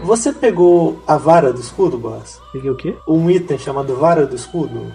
[0.09, 2.41] Você pegou a vara do escudo, boss?
[2.51, 2.97] Peguei o quê?
[3.07, 4.91] Um item chamado vara do escudo?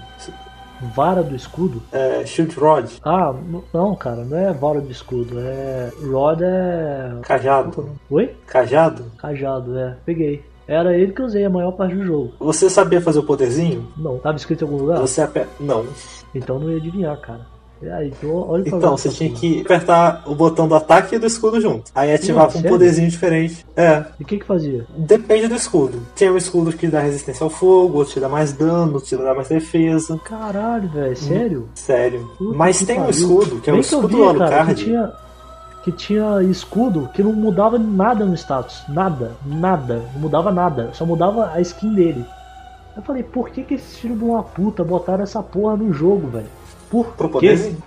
[0.96, 1.84] Vara do escudo?
[1.92, 2.90] É, Shield Rod?
[3.04, 3.32] Ah,
[3.72, 5.92] não, cara, não é vara do escudo, é.
[6.04, 7.12] Rod é.
[7.22, 7.92] Cajado?
[8.10, 8.36] Oi?
[8.48, 9.06] Cajado?
[9.16, 9.96] Cajado, é.
[10.04, 10.44] Peguei.
[10.68, 12.34] Era ele que eu usei a maior parte do jogo.
[12.40, 13.88] Você sabia fazer o poderzinho?
[13.96, 15.00] Não, tava escrito em algum lugar?
[15.00, 15.52] Você aperta.
[15.60, 15.86] Não.
[16.34, 17.53] Então não ia adivinhar, cara.
[17.92, 21.92] Aí, então, Então, você tinha que apertar o botão do ataque e do escudo junto.
[21.94, 22.70] Aí ativava um sério?
[22.70, 23.66] poderzinho diferente.
[23.76, 24.04] É.
[24.20, 24.86] E o que que fazia?
[24.98, 26.00] Depende do escudo.
[26.16, 29.18] Tem um escudo que dá resistência ao fogo, outro te dá mais dano, outro te
[29.18, 30.20] dá mais defesa.
[30.24, 31.70] Caralho, velho, sério?
[31.76, 32.30] Sério.
[32.38, 33.20] Puta Mas tem um pariu.
[33.20, 35.14] escudo, que é o Bem eu escudo vi, cara, que tinha,
[35.84, 38.84] que tinha escudo que não mudava nada no status.
[38.90, 40.02] Nada, nada.
[40.14, 40.90] Não mudava nada.
[40.94, 42.26] Só mudava a skin dele.
[42.96, 46.28] Eu falei, por que que esses filhos de uma puta botaram essa porra no jogo,
[46.28, 46.46] velho?
[46.94, 47.34] Por Pro quê?
[47.34, 47.84] poderzinho?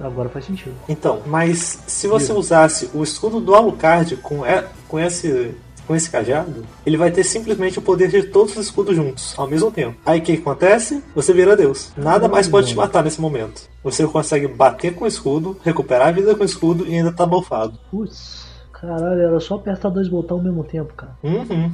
[0.00, 0.74] Agora faz sentido.
[0.88, 5.54] Então, mas se você usasse o escudo do Alucard com, e- com esse
[5.86, 9.48] com esse cajado, ele vai ter simplesmente o poder de todos os escudos juntos, ao
[9.48, 9.96] mesmo tempo.
[10.06, 11.02] Aí o que acontece?
[11.16, 11.90] Você vira Deus.
[11.96, 13.62] Nada mais pode te matar nesse momento.
[13.82, 17.26] Você consegue bater com o escudo, recuperar a vida com o escudo e ainda tá
[17.26, 17.76] bufado.
[17.90, 21.16] Putz, caralho, era só apertar dois botões ao mesmo tempo, cara.
[21.24, 21.72] Uhum.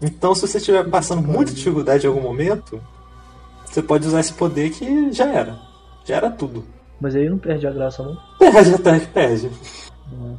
[0.00, 2.80] Então, se você estiver passando muita dificuldade em algum momento,
[3.66, 5.58] você pode usar esse poder que já era.
[6.10, 6.64] Já era tudo.
[7.00, 8.16] Mas aí não perde a graça, não.
[8.36, 9.50] Perde até que perde.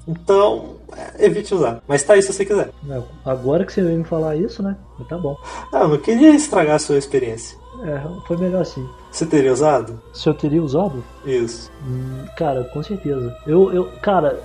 [0.06, 1.82] Então, é, evite usar.
[1.88, 2.72] Mas tá aí se você quiser.
[2.90, 4.76] É, Agora que você veio me falar isso, né?
[5.08, 5.38] Tá bom.
[5.72, 7.58] Ah, eu não queria estragar a sua experiência.
[7.84, 8.86] É, foi melhor assim.
[9.10, 10.00] Você teria usado?
[10.14, 11.02] Se eu teria usado?
[11.26, 11.72] Isso.
[11.88, 13.34] Hum, Cara, com certeza.
[13.48, 14.40] Eu, eu, cara,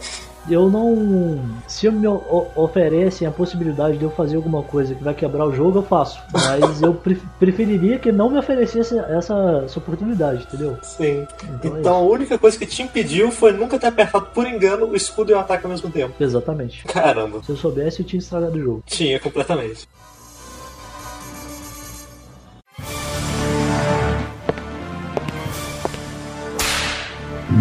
[0.48, 1.38] eu não.
[1.66, 2.06] Se me
[2.54, 6.20] oferecem a possibilidade de eu fazer alguma coisa que vai quebrar o jogo, eu faço.
[6.32, 10.76] Mas eu pref- preferiria que não me oferecesse essa, essa oportunidade, entendeu?
[10.82, 11.26] Sim.
[11.54, 14.86] Então Então, é a única coisa que te impediu foi nunca ter apertado por engano
[14.86, 16.14] o escudo e o ataque ao mesmo tempo.
[16.20, 16.84] Exatamente.
[16.84, 17.42] Caramba.
[17.42, 18.82] Se eu soubesse, eu tinha estragado o jogo.
[18.86, 19.88] Tinha completamente.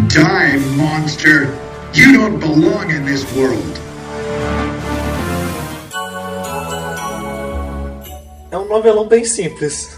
[0.07, 1.49] Die, monster!
[1.95, 3.79] You don't belong in this world.
[8.51, 9.97] É um novelão bem simples.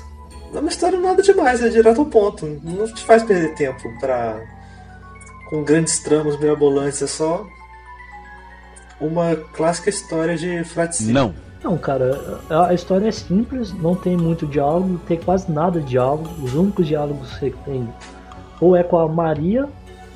[0.51, 2.45] Não é uma história nada demais, é direto ao ponto.
[2.63, 4.39] Não te faz perder tempo pra.
[5.49, 7.43] com grandes tramas mirabolantes, é só.
[9.01, 11.13] uma clássica história de fraticínio.
[11.13, 11.47] Não.
[11.63, 15.79] Não, cara, a a história é simples, não tem muito diálogo, não tem quase nada
[15.79, 16.29] de diálogo.
[16.43, 17.89] Os únicos diálogos que você tem
[18.61, 19.67] ou é com a Maria,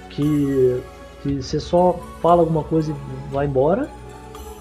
[0.10, 0.80] que,
[1.22, 3.90] que você só fala alguma coisa e vai embora,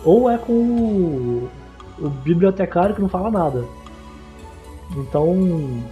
[0.04, 1.48] ou é com o,
[1.98, 3.64] o bibliotecário que não fala nada.
[4.96, 5.82] Então.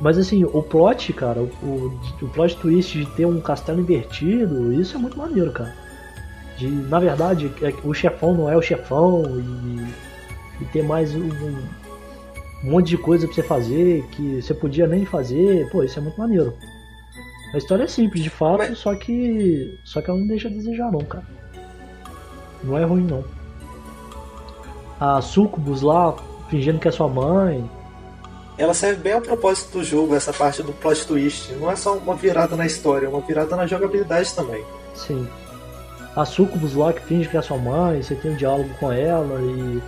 [0.00, 4.96] Mas assim, o plot, cara, o, o, plot twist de ter um castelo invertido, isso
[4.96, 5.74] é muito maneiro, cara
[6.60, 11.28] de na verdade é o chefão não é o chefão e, e ter mais um,
[12.62, 16.02] um monte de coisa pra você fazer que você podia nem fazer, pô, isso é
[16.02, 16.52] muito maneiro.
[17.52, 20.50] A história é simples, de fato, Mas- só que só que ela não deixa a
[20.50, 21.24] desejar não, cara.
[22.62, 23.24] Não é ruim não.
[25.00, 26.14] A Sucubus lá
[26.48, 27.68] fingindo que é sua mãe,
[28.58, 31.50] Ela serve bem ao propósito do jogo, essa parte do plot twist.
[31.54, 34.62] Não é só uma virada na história, é uma virada na jogabilidade também.
[34.94, 35.26] Sim.
[36.14, 39.40] A Sucubus lá que finge que é sua mãe, você tem um diálogo com ela
[39.40, 39.80] e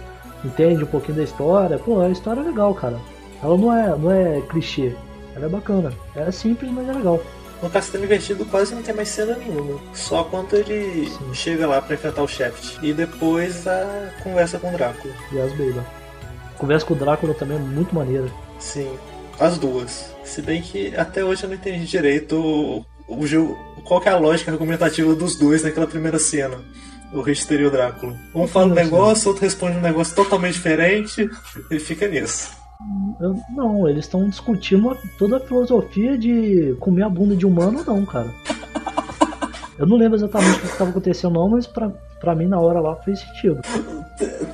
[0.42, 1.78] entende um pouquinho da história.
[1.78, 2.98] Pô, a história é legal, cara.
[3.42, 4.94] Ela não é, não é clichê.
[5.36, 5.92] Ela é bacana.
[6.16, 7.20] É simples, mas é legal.
[7.62, 9.80] No Castelo Invertido quase não tem mais cena nenhuma.
[9.94, 11.32] Só quando ele Sim.
[11.32, 12.78] chega lá pra enfrentar o Shaft.
[12.82, 15.14] E depois a conversa com o Drácula.
[15.32, 15.84] E as Baylor.
[16.58, 18.28] Conversa com o Drácula também é muito maneira.
[18.58, 18.90] Sim,
[19.38, 20.12] as duas.
[20.24, 24.12] Se bem que até hoje eu não entendi direito o, o jogo, qual que é
[24.12, 26.60] a lógica argumentativa dos dois naquela primeira cena.
[27.12, 28.16] O Richter e o Drácula.
[28.34, 31.28] Um fala um negócio, outro responde um negócio totalmente diferente
[31.70, 32.61] e fica nisso.
[33.50, 38.04] Não, eles estão discutindo toda a filosofia de comer a bunda de humano ou não,
[38.04, 38.28] cara.
[39.78, 41.90] Eu não lembro exatamente o que estava acontecendo não, mas pra,
[42.20, 43.60] pra mim na hora lá fez sentido.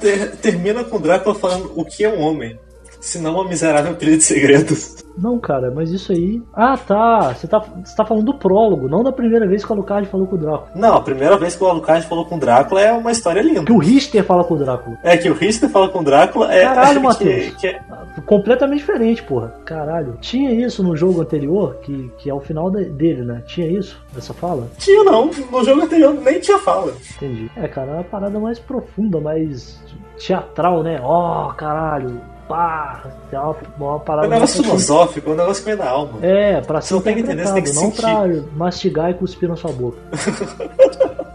[0.00, 2.59] Ter- termina com o Drácula falando o que é um homem.
[3.00, 5.04] Se não uma miserável pilha de segredos.
[5.16, 6.40] Não, cara, mas isso aí.
[6.54, 7.34] Ah, tá.
[7.34, 10.26] Você tá, você tá falando do prólogo, não da primeira vez que o Alucard falou
[10.26, 10.68] com o Drácula.
[10.76, 13.64] Não, a primeira vez que o Alucard falou com o Drácula é uma história linda.
[13.64, 14.96] Que o Richter fala com o Drácula.
[15.02, 16.62] É que o Richter fala com o Drácula é.
[16.64, 17.54] Caralho, Matheus.
[17.56, 17.80] que é-
[18.26, 19.54] Completamente diferente, porra.
[19.64, 20.18] Caralho.
[20.20, 23.42] Tinha isso no jogo anterior, que, que é o final de- dele, né?
[23.46, 24.68] Tinha isso, essa fala?
[24.78, 26.92] Tinha não, no jogo anterior nem tinha fala.
[27.16, 27.50] Entendi.
[27.56, 29.80] É, cara, é uma parada mais profunda, mais
[30.16, 31.00] teatral, né?
[31.02, 32.20] Ó, caralho.
[32.48, 35.90] Pá, é uma, uma É parada um negócio filosófico, é um negócio que vem da
[35.90, 36.18] alma.
[36.22, 38.26] É, pra ser Você não tem que entender, você tem que não pra
[38.56, 39.98] mastigar e cuspir na sua boca.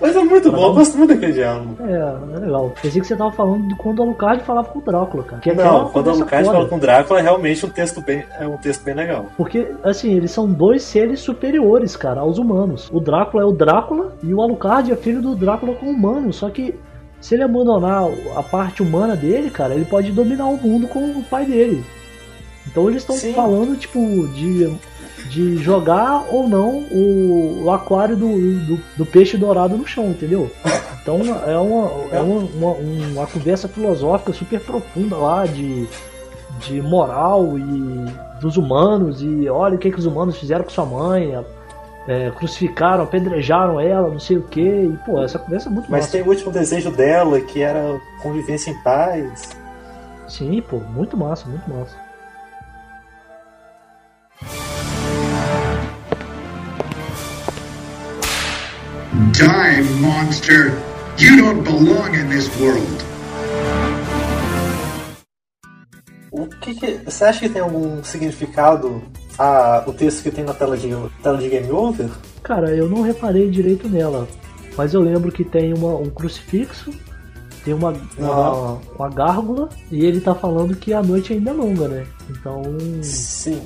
[0.00, 1.76] Mas é muito bom, eu gosto muito daquele diálogo.
[1.80, 2.72] É, é legal.
[2.82, 5.42] Pensei que você tava falando de quando o Alucard falava com o Drácula, cara.
[5.42, 6.56] Que é Não, quando o Alucard foda.
[6.56, 9.26] fala com o Drácula é realmente um texto bem, é um texto bem legal.
[9.36, 12.88] Porque, assim, eles são dois seres superiores, cara, aos humanos.
[12.92, 16.32] O Drácula é o Drácula e o Alucard é filho do Drácula com humano.
[16.32, 16.74] Só que
[17.20, 18.04] se ele abandonar
[18.36, 21.84] a parte humana dele, cara, ele pode dominar o mundo com o pai dele.
[22.66, 24.72] Então eles estão falando, tipo, de,
[25.28, 28.28] de jogar ou não o, o aquário do,
[28.66, 30.50] do, do peixe dourado no chão, entendeu?
[31.02, 35.86] Então é uma, é uma, uma, uma conversa filosófica super profunda lá de,
[36.60, 40.86] de moral e dos humanos e olha o que, que os humanos fizeram com sua
[40.86, 41.34] mãe.
[42.10, 44.60] É, crucificaram, apedrejaram ela, não sei o que.
[44.60, 46.12] E, pô, essa conversa é muito Mas massa.
[46.12, 49.56] tem o último desejo dela, que era convivência em paz.
[50.28, 51.96] Sim, pô, muito massa, muito massa.
[59.32, 60.72] Die, monster!
[61.18, 63.04] You don't belong in this world.
[66.32, 69.02] O que, que- você acha que tem algum significado
[69.40, 70.88] a, o texto que tem na tela de,
[71.22, 72.10] tela de Game Over?
[72.42, 74.28] Cara, eu não reparei direito nela,
[74.76, 76.90] mas eu lembro que tem uma, um crucifixo,
[77.64, 81.88] tem uma, uma, uma gárgula, e ele tá falando que a noite ainda é longa,
[81.88, 82.06] né?
[82.28, 82.62] Então.
[83.02, 83.60] Sim.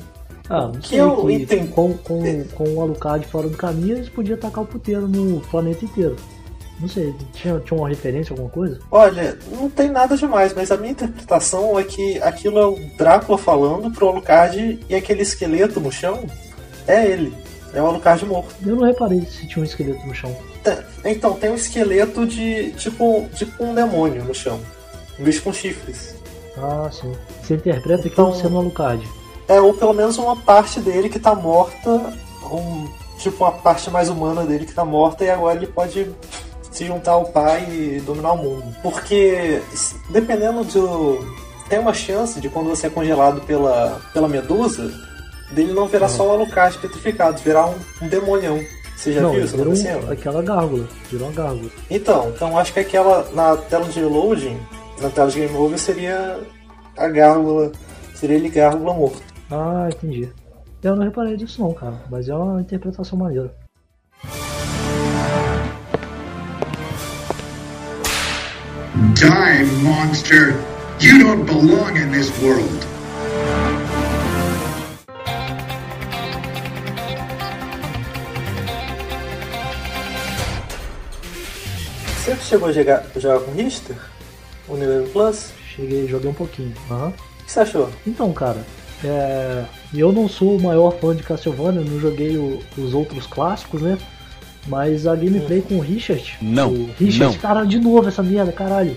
[0.48, 1.00] Ah, não Que sei.
[1.00, 1.70] eu que entendo.
[1.70, 5.84] Com, com, com o Alucard fora do caminho, eles podiam tacar o puteiro no planeta
[5.84, 6.16] inteiro.
[6.80, 8.80] Não sei, tinha, tinha uma referência, alguma coisa?
[8.90, 13.38] Olha, não tem nada demais, mas a minha interpretação é que aquilo é o Drácula
[13.38, 16.24] falando pro Alucard e aquele esqueleto no chão
[16.86, 17.32] é ele.
[17.72, 18.54] É o Alucard morto.
[18.66, 20.36] Eu não reparei se tinha um esqueleto no chão.
[20.62, 24.60] Tem- Então, tem um esqueleto de tipo, tipo um demônio no chão.
[25.18, 26.14] Um bicho com chifres.
[26.56, 27.12] Ah, sim.
[27.42, 29.06] Você interpreta Então- sendo o Alucard.
[29.48, 31.90] É, ou pelo menos uma parte dele que tá morta.
[32.50, 32.88] Um,
[33.18, 36.10] tipo, uma parte mais humana dele que tá morta e agora ele pode
[36.74, 38.64] se juntar ao pai e dominar o mundo.
[38.82, 39.62] Porque,
[40.10, 41.44] dependendo do.
[41.68, 44.92] Tem uma chance de quando você é congelado pela, pela medusa,
[45.52, 48.60] dele não virar só o Alucard petrificado, virar um, um demonião.
[48.94, 50.12] Você já não, viu isso virou um- acontecendo?
[50.12, 50.86] aquela gárgula.
[51.10, 51.70] Virou uma gárgula.
[51.90, 54.58] Então, então acho que aquela na tela de loading,
[55.00, 56.38] na tela de game over seria
[56.96, 57.72] a gárgula,
[58.14, 59.22] seria ele gárgula morto.
[59.50, 60.28] Ah, entendi.
[60.82, 61.94] Eu não reparei disso não, cara.
[62.10, 63.54] Mas é uma interpretação maneira.
[69.12, 70.52] Die, monster!
[70.98, 72.86] You don't belong in this world.
[82.24, 83.96] Você chegou a jogar, jogar com Richter?
[84.68, 85.50] O New Game Plus?
[85.76, 86.72] Cheguei, joguei um pouquinho.
[86.90, 87.08] Aham.
[87.08, 87.90] O que você achou?
[88.06, 88.64] Então, cara,
[89.04, 93.26] é, eu não sou o maior fã de Castlevania, eu não joguei o- os outros
[93.26, 93.98] clássicos, né?
[94.66, 96.36] Mas a gameplay com o Richard.
[96.40, 97.40] Não, O Richard, não.
[97.42, 98.96] cara, de novo essa merda, caralho.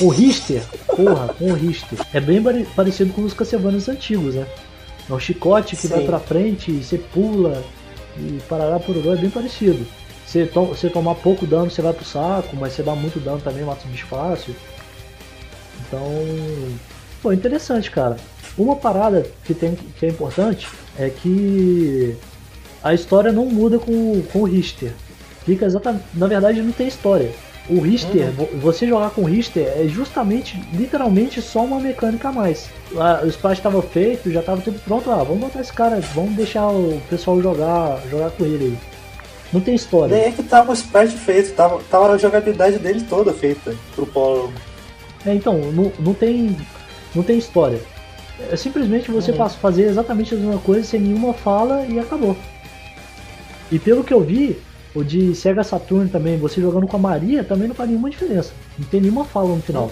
[0.00, 0.62] O Richter,
[0.94, 1.98] porra, com o Richter.
[2.12, 4.46] É bem pare- parecido com os Castlevanias antigos, né?
[5.08, 5.94] É um chicote que Sim.
[5.94, 7.64] vai pra frente, e você pula
[8.16, 9.84] e parará por é bem parecido.
[10.26, 13.40] Você, to você tomar pouco dano, você vai pro saco, mas você dá muito dano
[13.40, 14.54] também, mata os bichos fácil.
[15.88, 16.06] Então,
[17.22, 18.16] pô, interessante, cara.
[18.56, 20.68] Uma parada que, tem, que é importante
[20.98, 22.16] é que
[22.82, 24.92] a história não muda com, com o Richter.
[25.44, 26.04] Fica exatamente.
[26.14, 27.30] Na verdade, não tem história.
[27.68, 32.32] O Richter, vo- você jogar com o Richter é justamente, literalmente, só uma mecânica a
[32.32, 32.68] mais.
[32.90, 35.08] Lá, o splash estava feito, já estava tudo pronto.
[35.10, 38.78] Ah, vamos botar esse cara, vamos deixar o pessoal jogar, jogar com ele aí.
[39.52, 40.16] Não tem história.
[40.16, 44.06] Nem é que tava o sprite feito, tava, tava a jogabilidade dele toda feita pro
[44.06, 44.52] Polo.
[45.26, 46.56] É, então, não, não tem
[47.14, 47.80] não tem história.
[48.50, 52.36] É simplesmente você passa a fazer exatamente a mesma coisa sem nenhuma fala e acabou.
[53.70, 54.58] E pelo que eu vi,
[54.94, 58.52] o de Sega Saturn também, você jogando com a Maria, também não faz nenhuma diferença.
[58.78, 59.90] Não tem nenhuma fala no final.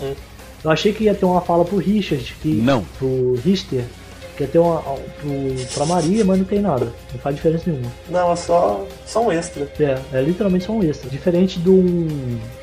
[0.64, 2.84] Eu achei que ia ter uma fala pro Richard, que, Não.
[2.98, 3.84] pro Richter,
[4.36, 6.92] que ia ter uma pro, pra Maria, mas não tem nada.
[7.12, 7.90] Não faz diferença nenhuma.
[8.10, 9.70] Não, é só, só um extra.
[9.78, 11.08] É, é literalmente só um extra.
[11.08, 11.80] Diferente do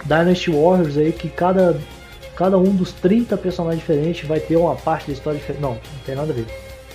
[0.03, 1.79] Dynasty Warriors aí, que cada,
[2.35, 5.61] cada um dos 30 personagens diferentes vai ter uma parte da história diferente.
[5.61, 6.45] Não, não tem nada a ver.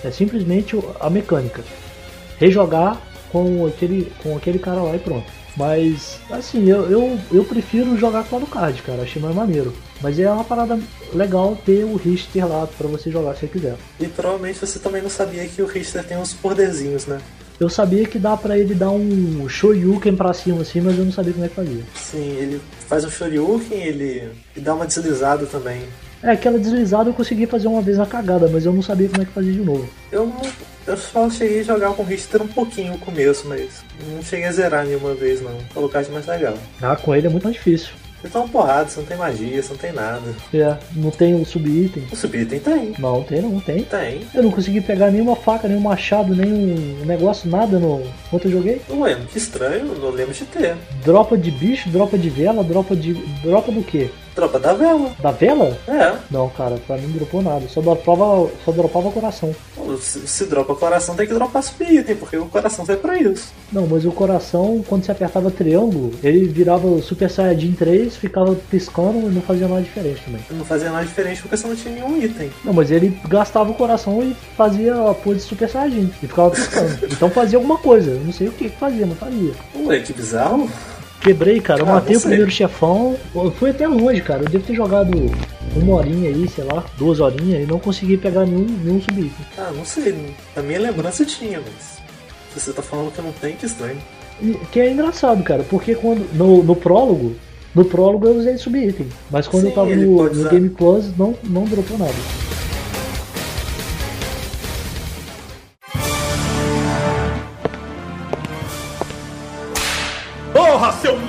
[0.05, 1.63] É simplesmente a mecânica.
[2.39, 3.01] Rejogar
[3.31, 5.27] com aquele, com aquele cara lá e pronto.
[5.57, 9.03] Mas, assim, eu, eu, eu prefiro jogar com a card, cara.
[9.03, 9.75] Achei mais maneiro.
[10.01, 10.79] Mas é uma parada
[11.13, 13.77] legal ter o Richter lá pra você jogar se você quiser.
[13.99, 17.21] E provavelmente você também não sabia que o Richter tem uns poderzinhos, né?
[17.59, 21.13] Eu sabia que dá pra ele dar um Shoryuken pra cima assim, mas eu não
[21.13, 21.83] sabia como é que fazia.
[21.95, 25.83] Sim, ele faz um Shoryuken, ele e dá uma deslizada também.
[26.23, 29.23] É, aquela deslizada eu consegui fazer uma vez na cagada, mas eu não sabia como
[29.23, 29.89] é que fazia de novo.
[30.13, 30.43] Eu não,
[30.87, 33.83] eu só cheguei a jogar com o Richter um pouquinho no começo, mas
[34.13, 35.57] não cheguei a zerar nenhuma vez não.
[35.73, 36.55] Colocar de mais legal.
[36.83, 37.91] Ah, com ele é muito mais difícil.
[38.21, 40.35] Você tá uma porrada, você não tem magia, você não tem nada.
[40.53, 42.07] É, não tem o sub-item.
[42.13, 42.95] O subitem tem.
[42.99, 43.83] Não, tem não, tem.
[43.83, 44.21] Tem.
[44.35, 48.83] Eu não consegui pegar nenhuma faca, nenhum machado, nenhum negócio, nada no quanto eu joguei.
[48.91, 50.77] Ué, que estranho, não lembro de ter.
[51.03, 53.15] Dropa de bicho, dropa de vela, dropa de.
[53.43, 54.11] Dropa do quê?
[54.41, 55.13] Tropa da vela.
[55.19, 55.79] Da vela?
[55.87, 56.17] É.
[56.31, 57.69] Não, cara, pra mim não dropou nada.
[57.69, 59.55] Só dropava, só dropava coração.
[60.01, 63.53] Se, se dropa coração, tem que dropar subitem, porque o coração foi pra isso.
[63.71, 68.55] Não, mas o coração, quando você apertava triângulo, ele virava o Super Saiyajin 3, ficava
[68.71, 70.41] piscando e não fazia nada diferente também.
[70.53, 72.51] Não fazia nada diferente porque você não tinha nenhum item.
[72.65, 76.11] Não, mas ele gastava o coração e fazia a pose de Super Saiyajin.
[76.23, 76.99] E ficava piscando.
[77.13, 78.13] então fazia alguma coisa.
[78.13, 79.53] Eu não sei o que fazia, mas fazia.
[79.85, 80.67] Ué, que bizarro.
[81.21, 81.81] Quebrei, cara.
[81.83, 83.17] Eu Ah, matei o primeiro chefão.
[83.35, 84.43] Eu fui até longe, cara.
[84.43, 85.11] Eu devo ter jogado
[85.77, 89.47] uma horinha aí, sei lá, duas horinhas, e não consegui pegar nenhum, nenhum sub-item.
[89.59, 90.35] Ah, não sei.
[90.57, 92.01] Na minha lembrança tinha, mas.
[92.53, 93.99] Se você tá falando que não tem, que estranho.
[94.73, 96.27] Que é engraçado, cara, porque quando.
[96.35, 97.37] No, no prólogo.
[97.75, 99.07] No prólogo eu usei sub-item.
[99.31, 100.49] Mas quando Sim, eu tava no, no.
[100.49, 102.13] Game Plus, não, não dropou nada.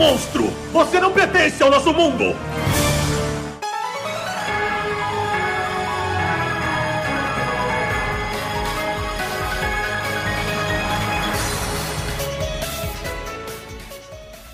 [0.01, 0.45] Monstro!
[0.73, 2.35] Você não pertence ao nosso mundo!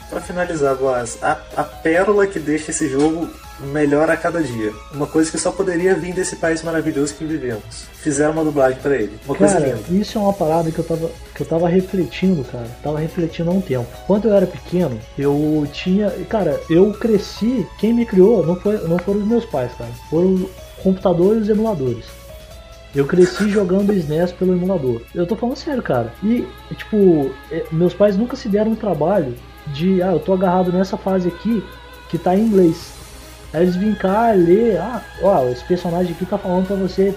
[0.09, 3.29] Pra finalizar, Boaz, a, a pérola que deixa esse jogo
[3.59, 4.71] melhor a cada dia.
[4.93, 7.85] Uma coisa que só poderia vir desse país maravilhoso que vivemos.
[7.93, 9.17] Fizeram uma dublagem pra ele.
[9.25, 10.01] Uma coisa Cara, linda.
[10.01, 12.67] isso é uma parada que eu tava, que eu tava refletindo, cara.
[12.83, 13.87] Tava refletindo há um tempo.
[14.05, 16.09] Quando eu era pequeno, eu tinha.
[16.29, 17.67] Cara, eu cresci.
[17.79, 19.91] Quem me criou não, foi, não foram os meus pais, cara.
[20.09, 20.49] Foram o
[20.83, 22.05] computador e emuladores.
[22.95, 25.01] Eu cresci jogando SNES pelo emulador.
[25.13, 26.13] Eu tô falando sério, cara.
[26.23, 29.35] E, tipo, eh, meus pais nunca se deram um trabalho
[29.67, 31.63] de, ah, eu tô agarrado nessa fase aqui
[32.09, 32.96] que tá em inglês.
[33.57, 37.15] Aí eles vêm cá ler, ah, ó, esse personagem aqui tá falando pra você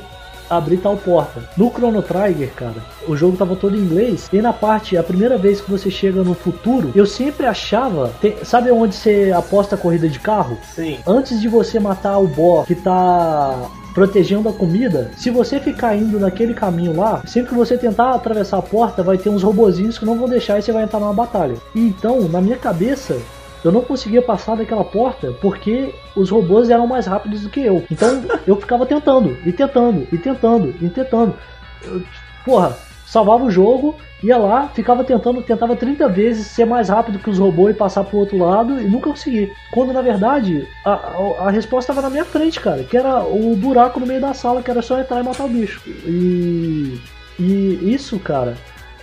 [0.49, 1.43] abrir tal porta.
[1.57, 2.75] No Chrono Trigger, cara,
[3.07, 4.29] o jogo tava todo em inglês.
[4.33, 8.11] E na parte, a primeira vez que você chega no futuro, eu sempre achava.
[8.21, 10.59] tem- sabe onde você aposta a corrida de carro?
[10.75, 10.99] Sim.
[11.07, 16.19] Antes de você matar o boss que tá protegendo a comida, se você ficar indo
[16.19, 20.05] naquele caminho lá, sempre que você tentar atravessar a porta, vai ter uns robozinhos que
[20.07, 21.55] não vão deixar e você vai entrar numa batalha.
[21.75, 23.17] E então, na minha cabeça,
[23.65, 27.85] eu não conseguia passar daquela porta porque os robôs eram mais rápidos do que eu.
[27.91, 31.35] Então eu ficava tentando, e tentando, e tentando, e tentando.
[31.83, 32.03] Eu,
[32.45, 32.77] porra,
[33.07, 37.39] salvava o jogo, ia lá, ficava tentando, tentava 30 vezes ser mais rápido que os
[37.39, 39.53] robôs e passar pro outro lado e nunca consegui.
[39.73, 43.57] Quando na verdade a, a, a resposta estava na minha frente, cara, que era o
[43.57, 45.83] buraco no meio da sala, que era só entrar e matar o bicho.
[45.87, 47.01] E,
[47.39, 48.57] e isso, cara,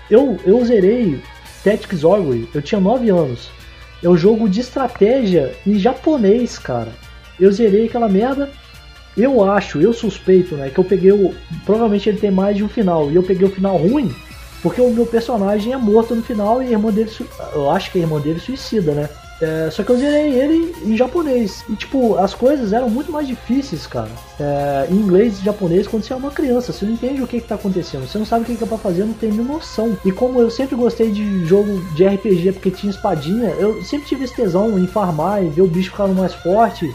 [0.10, 1.22] eu, eu zerei
[1.64, 3.57] Tactics Ogre, eu tinha 9 anos.
[4.04, 6.92] É um jogo de estratégia em japonês, cara.
[7.40, 8.50] Eu zerei aquela merda.
[9.16, 11.34] Eu acho, eu suspeito, né, que eu peguei o.
[11.66, 13.10] Provavelmente ele tem mais de um final.
[13.10, 14.14] E eu peguei o final ruim,
[14.62, 17.12] porque o meu personagem é morto no final e a irmã dele.
[17.54, 19.10] Eu acho que a irmã dele suicida, né?
[19.40, 21.64] É, só que eu zerei ele em japonês.
[21.70, 24.10] E, tipo, as coisas eram muito mais difíceis, cara.
[24.40, 26.74] É, em inglês e japonês, quando você é uma criança.
[26.74, 28.08] Você não entende o que, que tá acontecendo.
[28.08, 29.96] Você não sabe o que, que é pra fazer, não tem nem noção.
[30.04, 34.26] E como eu sempre gostei de jogo de RPG porque tinha espadinha, eu sempre tive
[34.26, 36.92] esse tesão em farmar e ver o bicho ficando mais forte.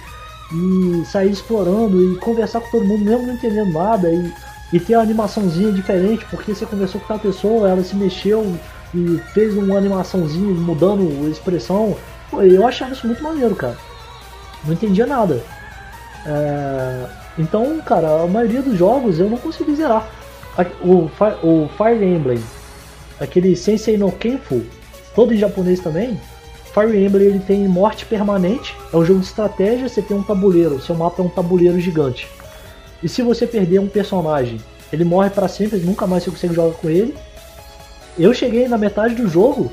[0.52, 4.10] E sair explorando e conversar com todo mundo, mesmo não entendendo nada.
[4.10, 4.32] E,
[4.72, 8.58] e ter uma animaçãozinha diferente, porque você conversou com aquela pessoa, ela se mexeu
[8.94, 11.96] e fez uma animaçãozinha mudando a expressão.
[12.32, 13.76] Eu achava isso muito maneiro, cara.
[14.64, 15.42] Não entendia nada.
[16.26, 17.06] É...
[17.38, 20.08] Então, cara, a maioria dos jogos eu não consegui zerar.
[20.82, 21.10] O,
[21.42, 22.42] o Fire Emblem,
[23.18, 24.62] aquele Sensei no Kenfu,
[25.14, 26.20] todo em japonês também.
[26.74, 30.80] Fire Emblem ele tem morte permanente, é um jogo de estratégia, você tem um tabuleiro,
[30.80, 32.28] seu mapa é um tabuleiro gigante.
[33.02, 34.60] E se você perder um personagem,
[34.92, 37.14] ele morre para sempre, nunca mais você consegue jogar com ele.
[38.18, 39.72] Eu cheguei na metade do jogo,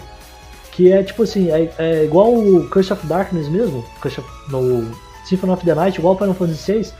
[0.80, 4.90] que é tipo assim, é, é igual o Curse of Darkness mesmo, Curse of, no
[5.26, 6.94] Symphony of the Night, igual o Final Fantasy VI,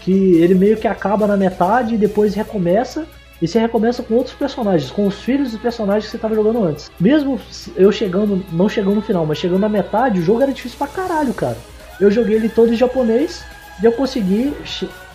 [0.00, 3.06] que ele meio que acaba na metade e depois recomeça,
[3.42, 6.64] e você recomeça com outros personagens, com os filhos dos personagens que você estava jogando
[6.64, 6.90] antes.
[6.98, 7.38] Mesmo
[7.76, 10.86] eu chegando, não chegando no final, mas chegando na metade, o jogo era difícil pra
[10.86, 11.58] caralho, cara.
[12.00, 13.44] Eu joguei ele todo em japonês
[13.82, 14.54] e eu consegui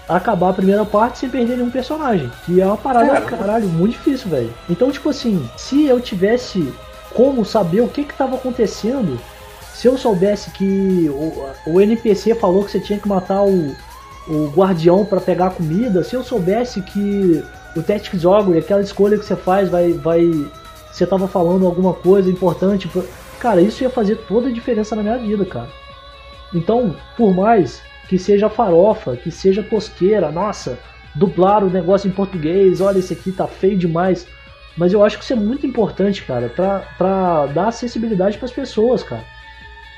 [0.08, 2.32] acabar a primeira parte sem perder nenhum personagem.
[2.46, 3.38] Que é uma parada, Caramba.
[3.38, 4.54] caralho, muito difícil, velho.
[4.70, 6.72] Então, tipo assim, se eu tivesse
[7.16, 9.20] como saber o que que tava acontecendo,
[9.74, 13.76] se eu soubesse que o, o NPC falou que você tinha que matar o,
[14.28, 17.44] o guardião para pegar comida, se eu soubesse que
[17.76, 20.30] o Tactics Ogre, aquela escolha que você faz, vai, vai.
[20.92, 22.90] Você tava falando alguma coisa importante.
[23.40, 25.70] Cara, isso ia fazer toda a diferença na minha vida, cara.
[26.54, 30.80] Então, por mais que seja farofa, que seja tosqueira, nossa,
[31.14, 34.26] dublar o negócio em português, olha, esse aqui tá feio demais.
[34.78, 38.52] Mas eu acho que isso é muito importante, cara, pra, pra dar acessibilidade para as
[38.52, 39.24] pessoas, cara.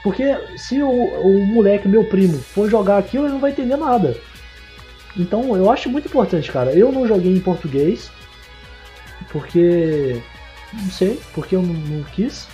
[0.04, 4.16] Porque se o, o moleque, meu primo, for jogar aquilo, ele não vai entender nada.
[5.16, 6.72] Então eu acho muito importante, cara.
[6.72, 8.12] Eu não joguei em português,
[9.32, 10.22] porque.
[10.74, 12.48] Não sei, porque eu não, não quis.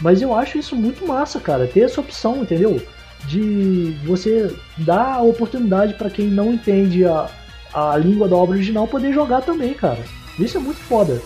[0.00, 1.66] Mas eu acho isso muito massa, cara.
[1.66, 2.82] Ter essa opção, entendeu?
[3.26, 7.28] de você dar a oportunidade para quem não entende a,
[7.72, 9.98] a língua da obra original poder jogar também, cara.
[10.38, 11.20] Isso é muito foda.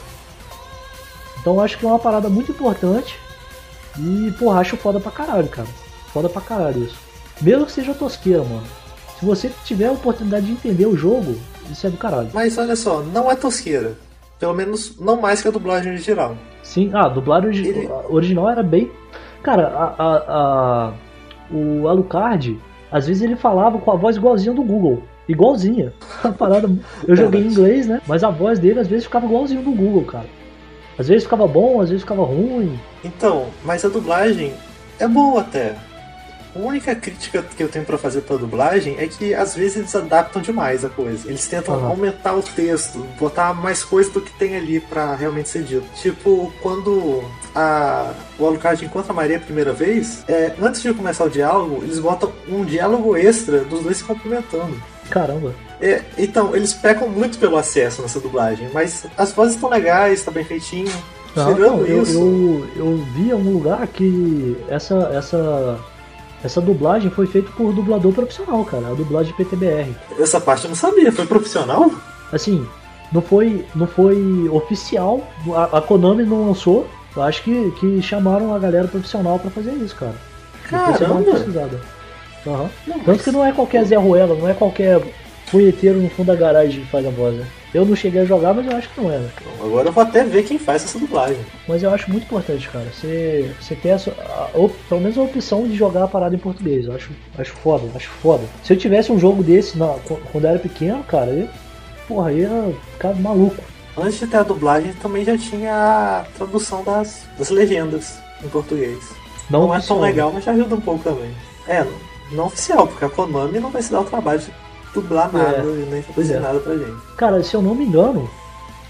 [1.46, 3.16] Então acho que é uma parada muito importante.
[3.96, 5.68] E, porra, acho foda pra caralho, cara.
[6.08, 6.98] Foda pra caralho isso.
[7.40, 8.64] Mesmo que seja tosqueira, mano.
[9.16, 11.36] Se você tiver a oportunidade de entender o jogo,
[11.70, 12.30] isso é do caralho.
[12.34, 13.92] Mas olha só, não é tosqueira.
[14.40, 16.36] Pelo menos não mais que a dublagem original.
[16.64, 17.88] Sim, ah, a dublagem Ele...
[18.08, 18.90] original era bem.
[19.40, 20.16] Cara, a, a,
[20.88, 20.92] a
[21.48, 22.60] o Alucard,
[22.90, 25.00] às vezes ele falava com a voz igualzinha do Google.
[25.28, 25.92] Igualzinha.
[26.24, 26.68] A parada.
[27.06, 28.00] Eu joguei em inglês, né?
[28.04, 30.26] Mas a voz dele às vezes ficava igualzinho do Google, cara.
[30.98, 32.78] Às vezes ficava bom, às vezes ficava ruim.
[33.04, 34.54] Então, mas a dublagem
[34.98, 35.76] é boa até.
[36.54, 39.94] A única crítica que eu tenho para fazer pra dublagem é que às vezes eles
[39.94, 41.28] adaptam demais a coisa.
[41.28, 41.86] Eles tentam uhum.
[41.88, 45.84] aumentar o texto, botar mais coisa do que tem ali para realmente ser dito.
[46.00, 47.22] Tipo, quando
[47.54, 51.84] a, o Alucard encontra a Maria a primeira vez, é, antes de começar o diálogo,
[51.84, 54.80] eles botam um diálogo extra dos dois se cumprimentando.
[55.10, 55.54] Caramba.
[55.80, 60.30] É, então, eles pecam muito pelo acesso nessa dublagem, mas as vozes estão legais, tá
[60.30, 60.90] bem feitinho.
[61.34, 65.78] Não, não eu, eu, eu vi em algum lugar que essa, essa
[66.42, 68.88] essa dublagem foi feita por dublador profissional, cara.
[68.88, 69.94] A dublagem PTBR.
[70.18, 71.10] Essa parte eu não sabia.
[71.10, 71.90] Foi profissional?
[72.32, 72.66] Assim,
[73.12, 75.26] não foi, não foi oficial.
[75.54, 76.86] A, a Konami não lançou.
[77.14, 80.14] Eu acho que, que chamaram a galera profissional para fazer isso, cara.
[80.64, 81.24] Caramba!
[82.46, 82.68] Uhum.
[82.86, 85.00] Não, Tanto que não é qualquer Zé Ruela, não é qualquer
[85.50, 87.46] punheteiro no fundo da garagem que faz a voz, né?
[87.74, 89.30] Eu não cheguei a jogar, mas eu acho que não era.
[89.62, 91.38] Agora eu vou até ver quem faz essa dublagem.
[91.68, 92.86] Mas eu acho muito importante, cara.
[92.86, 94.48] Você, você ter essa, a,
[94.88, 96.86] pelo menos a opção de jogar a parada em português.
[96.86, 98.44] Eu acho, acho foda, acho foda.
[98.64, 99.94] Se eu tivesse um jogo desse na,
[100.32, 101.48] quando eu era pequeno, cara, eu,
[102.08, 103.62] porra, eu ia ficar maluco.
[103.98, 108.98] Antes de ter a dublagem, também já tinha a tradução das, das legendas em português.
[109.50, 111.30] Não, não é tão legal, mas já ajuda um pouco também.
[111.68, 111.84] É,
[112.32, 114.52] não oficial, porque a Konami não vai se dar o trabalho de
[114.92, 115.62] dublar nada é.
[115.62, 116.40] e nem traduzir é.
[116.40, 116.96] nada pra gente.
[117.16, 118.28] Cara, se eu não me engano,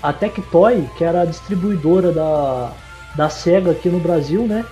[0.03, 2.73] a Tectoy, que era a distribuidora da,
[3.15, 4.65] da SEGA aqui no Brasil, né?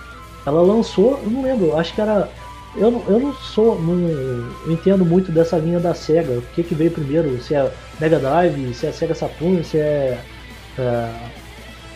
[0.45, 2.29] Ela lançou, eu não lembro, acho que era.
[2.75, 3.79] Eu não, eu não sou.
[3.79, 6.33] Não entendo muito dessa linha da SEGA.
[6.33, 7.41] O que, que veio primeiro?
[7.41, 10.19] Se é Mega Drive, se é Sega Saturn, se é,
[10.77, 11.09] é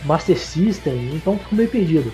[0.05, 2.11] Master System, então fico meio perdido.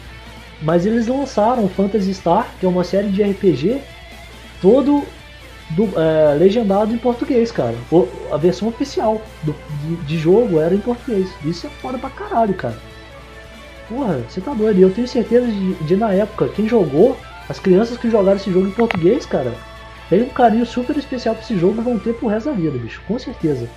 [0.62, 3.82] Mas eles lançaram Phantasy Star, que é uma série de RPG
[4.62, 5.04] todo
[5.72, 7.76] do, é, legendado em português, cara.
[7.92, 11.30] O, a versão oficial do, de, de, jogo era em português.
[11.44, 12.78] Isso é foda pra caralho, cara.
[13.90, 14.80] Porra, você tá doido.
[14.80, 17.18] Eu tenho certeza de, de, na época, quem jogou
[17.48, 19.54] As crianças que jogaram esse jogo em português, cara,
[20.10, 22.78] tem um carinho super especial pra esse jogo e vão ter pro resto da vida,
[22.78, 23.02] bicho.
[23.08, 23.70] Com certeza.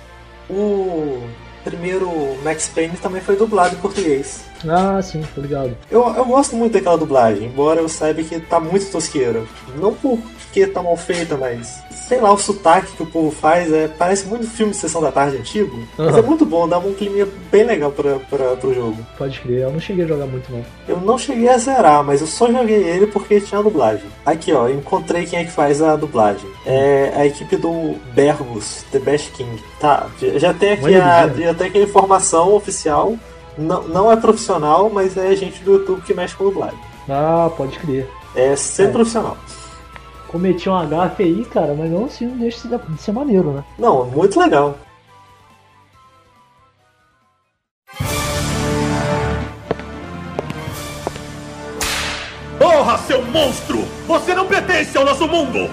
[0.49, 1.21] O
[1.63, 2.09] primeiro
[2.43, 4.43] Max Payne também foi dublado em português.
[4.67, 5.75] Ah, sim, tô ligado.
[5.89, 9.43] Eu, eu gosto muito daquela dublagem, embora eu saiba que tá muito tosqueira.
[9.75, 13.87] Não porque tá mal feita, mas sei lá, o sotaque que o povo faz é,
[13.87, 15.75] parece muito filme de Sessão da Tarde antigo.
[15.75, 15.85] Uhum.
[16.05, 18.97] Mas é muito bom, dá um clima bem legal pra, pra, pro jogo.
[19.15, 20.65] Pode crer, eu não cheguei a jogar muito não.
[20.87, 24.05] Eu não cheguei a zerar, mas eu só joguei ele porque tinha a dublagem.
[24.25, 26.49] Aqui ó, encontrei quem é que faz a dublagem.
[26.65, 29.61] É a equipe do Bergus, The Best King.
[29.79, 30.07] Tá,
[30.37, 33.15] já tem aqui, a, já tem aqui a informação oficial.
[33.55, 36.79] Não, não é profissional, mas é gente do YouTube que mexe com dublagem.
[37.07, 38.09] Ah, pode crer.
[38.35, 38.93] É sempre é.
[38.93, 39.37] profissional
[40.29, 43.63] cometi um gafe aí, cara, mas não assim não deixa de ser maneiro, né?
[43.77, 44.77] Não, muito legal.
[52.57, 53.79] Porra, seu monstro!
[54.07, 55.69] Você não pertence ao nosso mundo!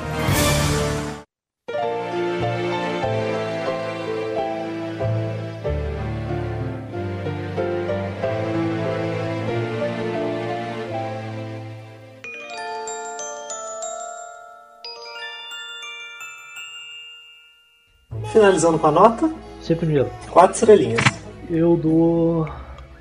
[18.37, 19.31] Finalizando com a nota.
[19.63, 20.11] Você primeiro.
[20.31, 21.03] Quatro estrelinhas.
[21.49, 22.47] Eu dou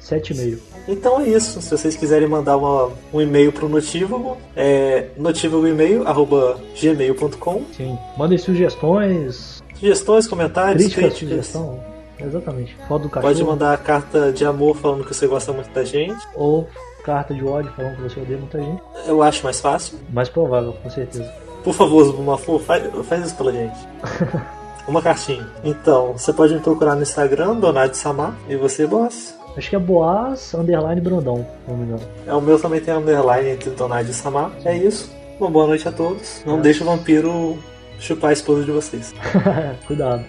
[0.01, 0.59] 7,5.
[0.87, 1.61] Então é isso.
[1.61, 7.99] Se vocês quiserem mandar uma, um e-mail pro Notívago, é notívagoemail.gmail.com Sim.
[8.17, 9.61] Mandem sugestões.
[9.73, 11.17] Sugestões, comentários, críticas.
[11.17, 11.47] críticas.
[11.47, 11.83] Sugestão.
[12.17, 12.77] Exatamente.
[12.87, 13.33] Foto do cachorro.
[13.33, 16.25] Pode mandar carta de amor falando que você gosta muito da gente.
[16.33, 16.65] Ou
[17.03, 18.81] carta de ódio falando que você odeia muita gente.
[19.05, 19.99] Eu acho mais fácil.
[20.13, 21.29] Mais provável, com certeza.
[21.61, 23.75] Por favor, Zubumafu, faz, faz isso pela gente.
[24.87, 25.47] Uma cartinha.
[25.63, 29.35] Então, você pode me procurar no Instagram, Donad Samar, e você, boss.
[29.57, 32.01] Acho que é Boas Underline Brandão, não me engano.
[32.27, 34.51] É, o meu também tem underline entre Donad e Samar.
[34.65, 35.09] É isso.
[35.39, 36.41] Uma boa noite a todos.
[36.45, 36.61] Não é.
[36.61, 37.57] deixe o vampiro
[37.99, 39.13] chupar a esposa de vocês.
[39.87, 40.25] Cuidado.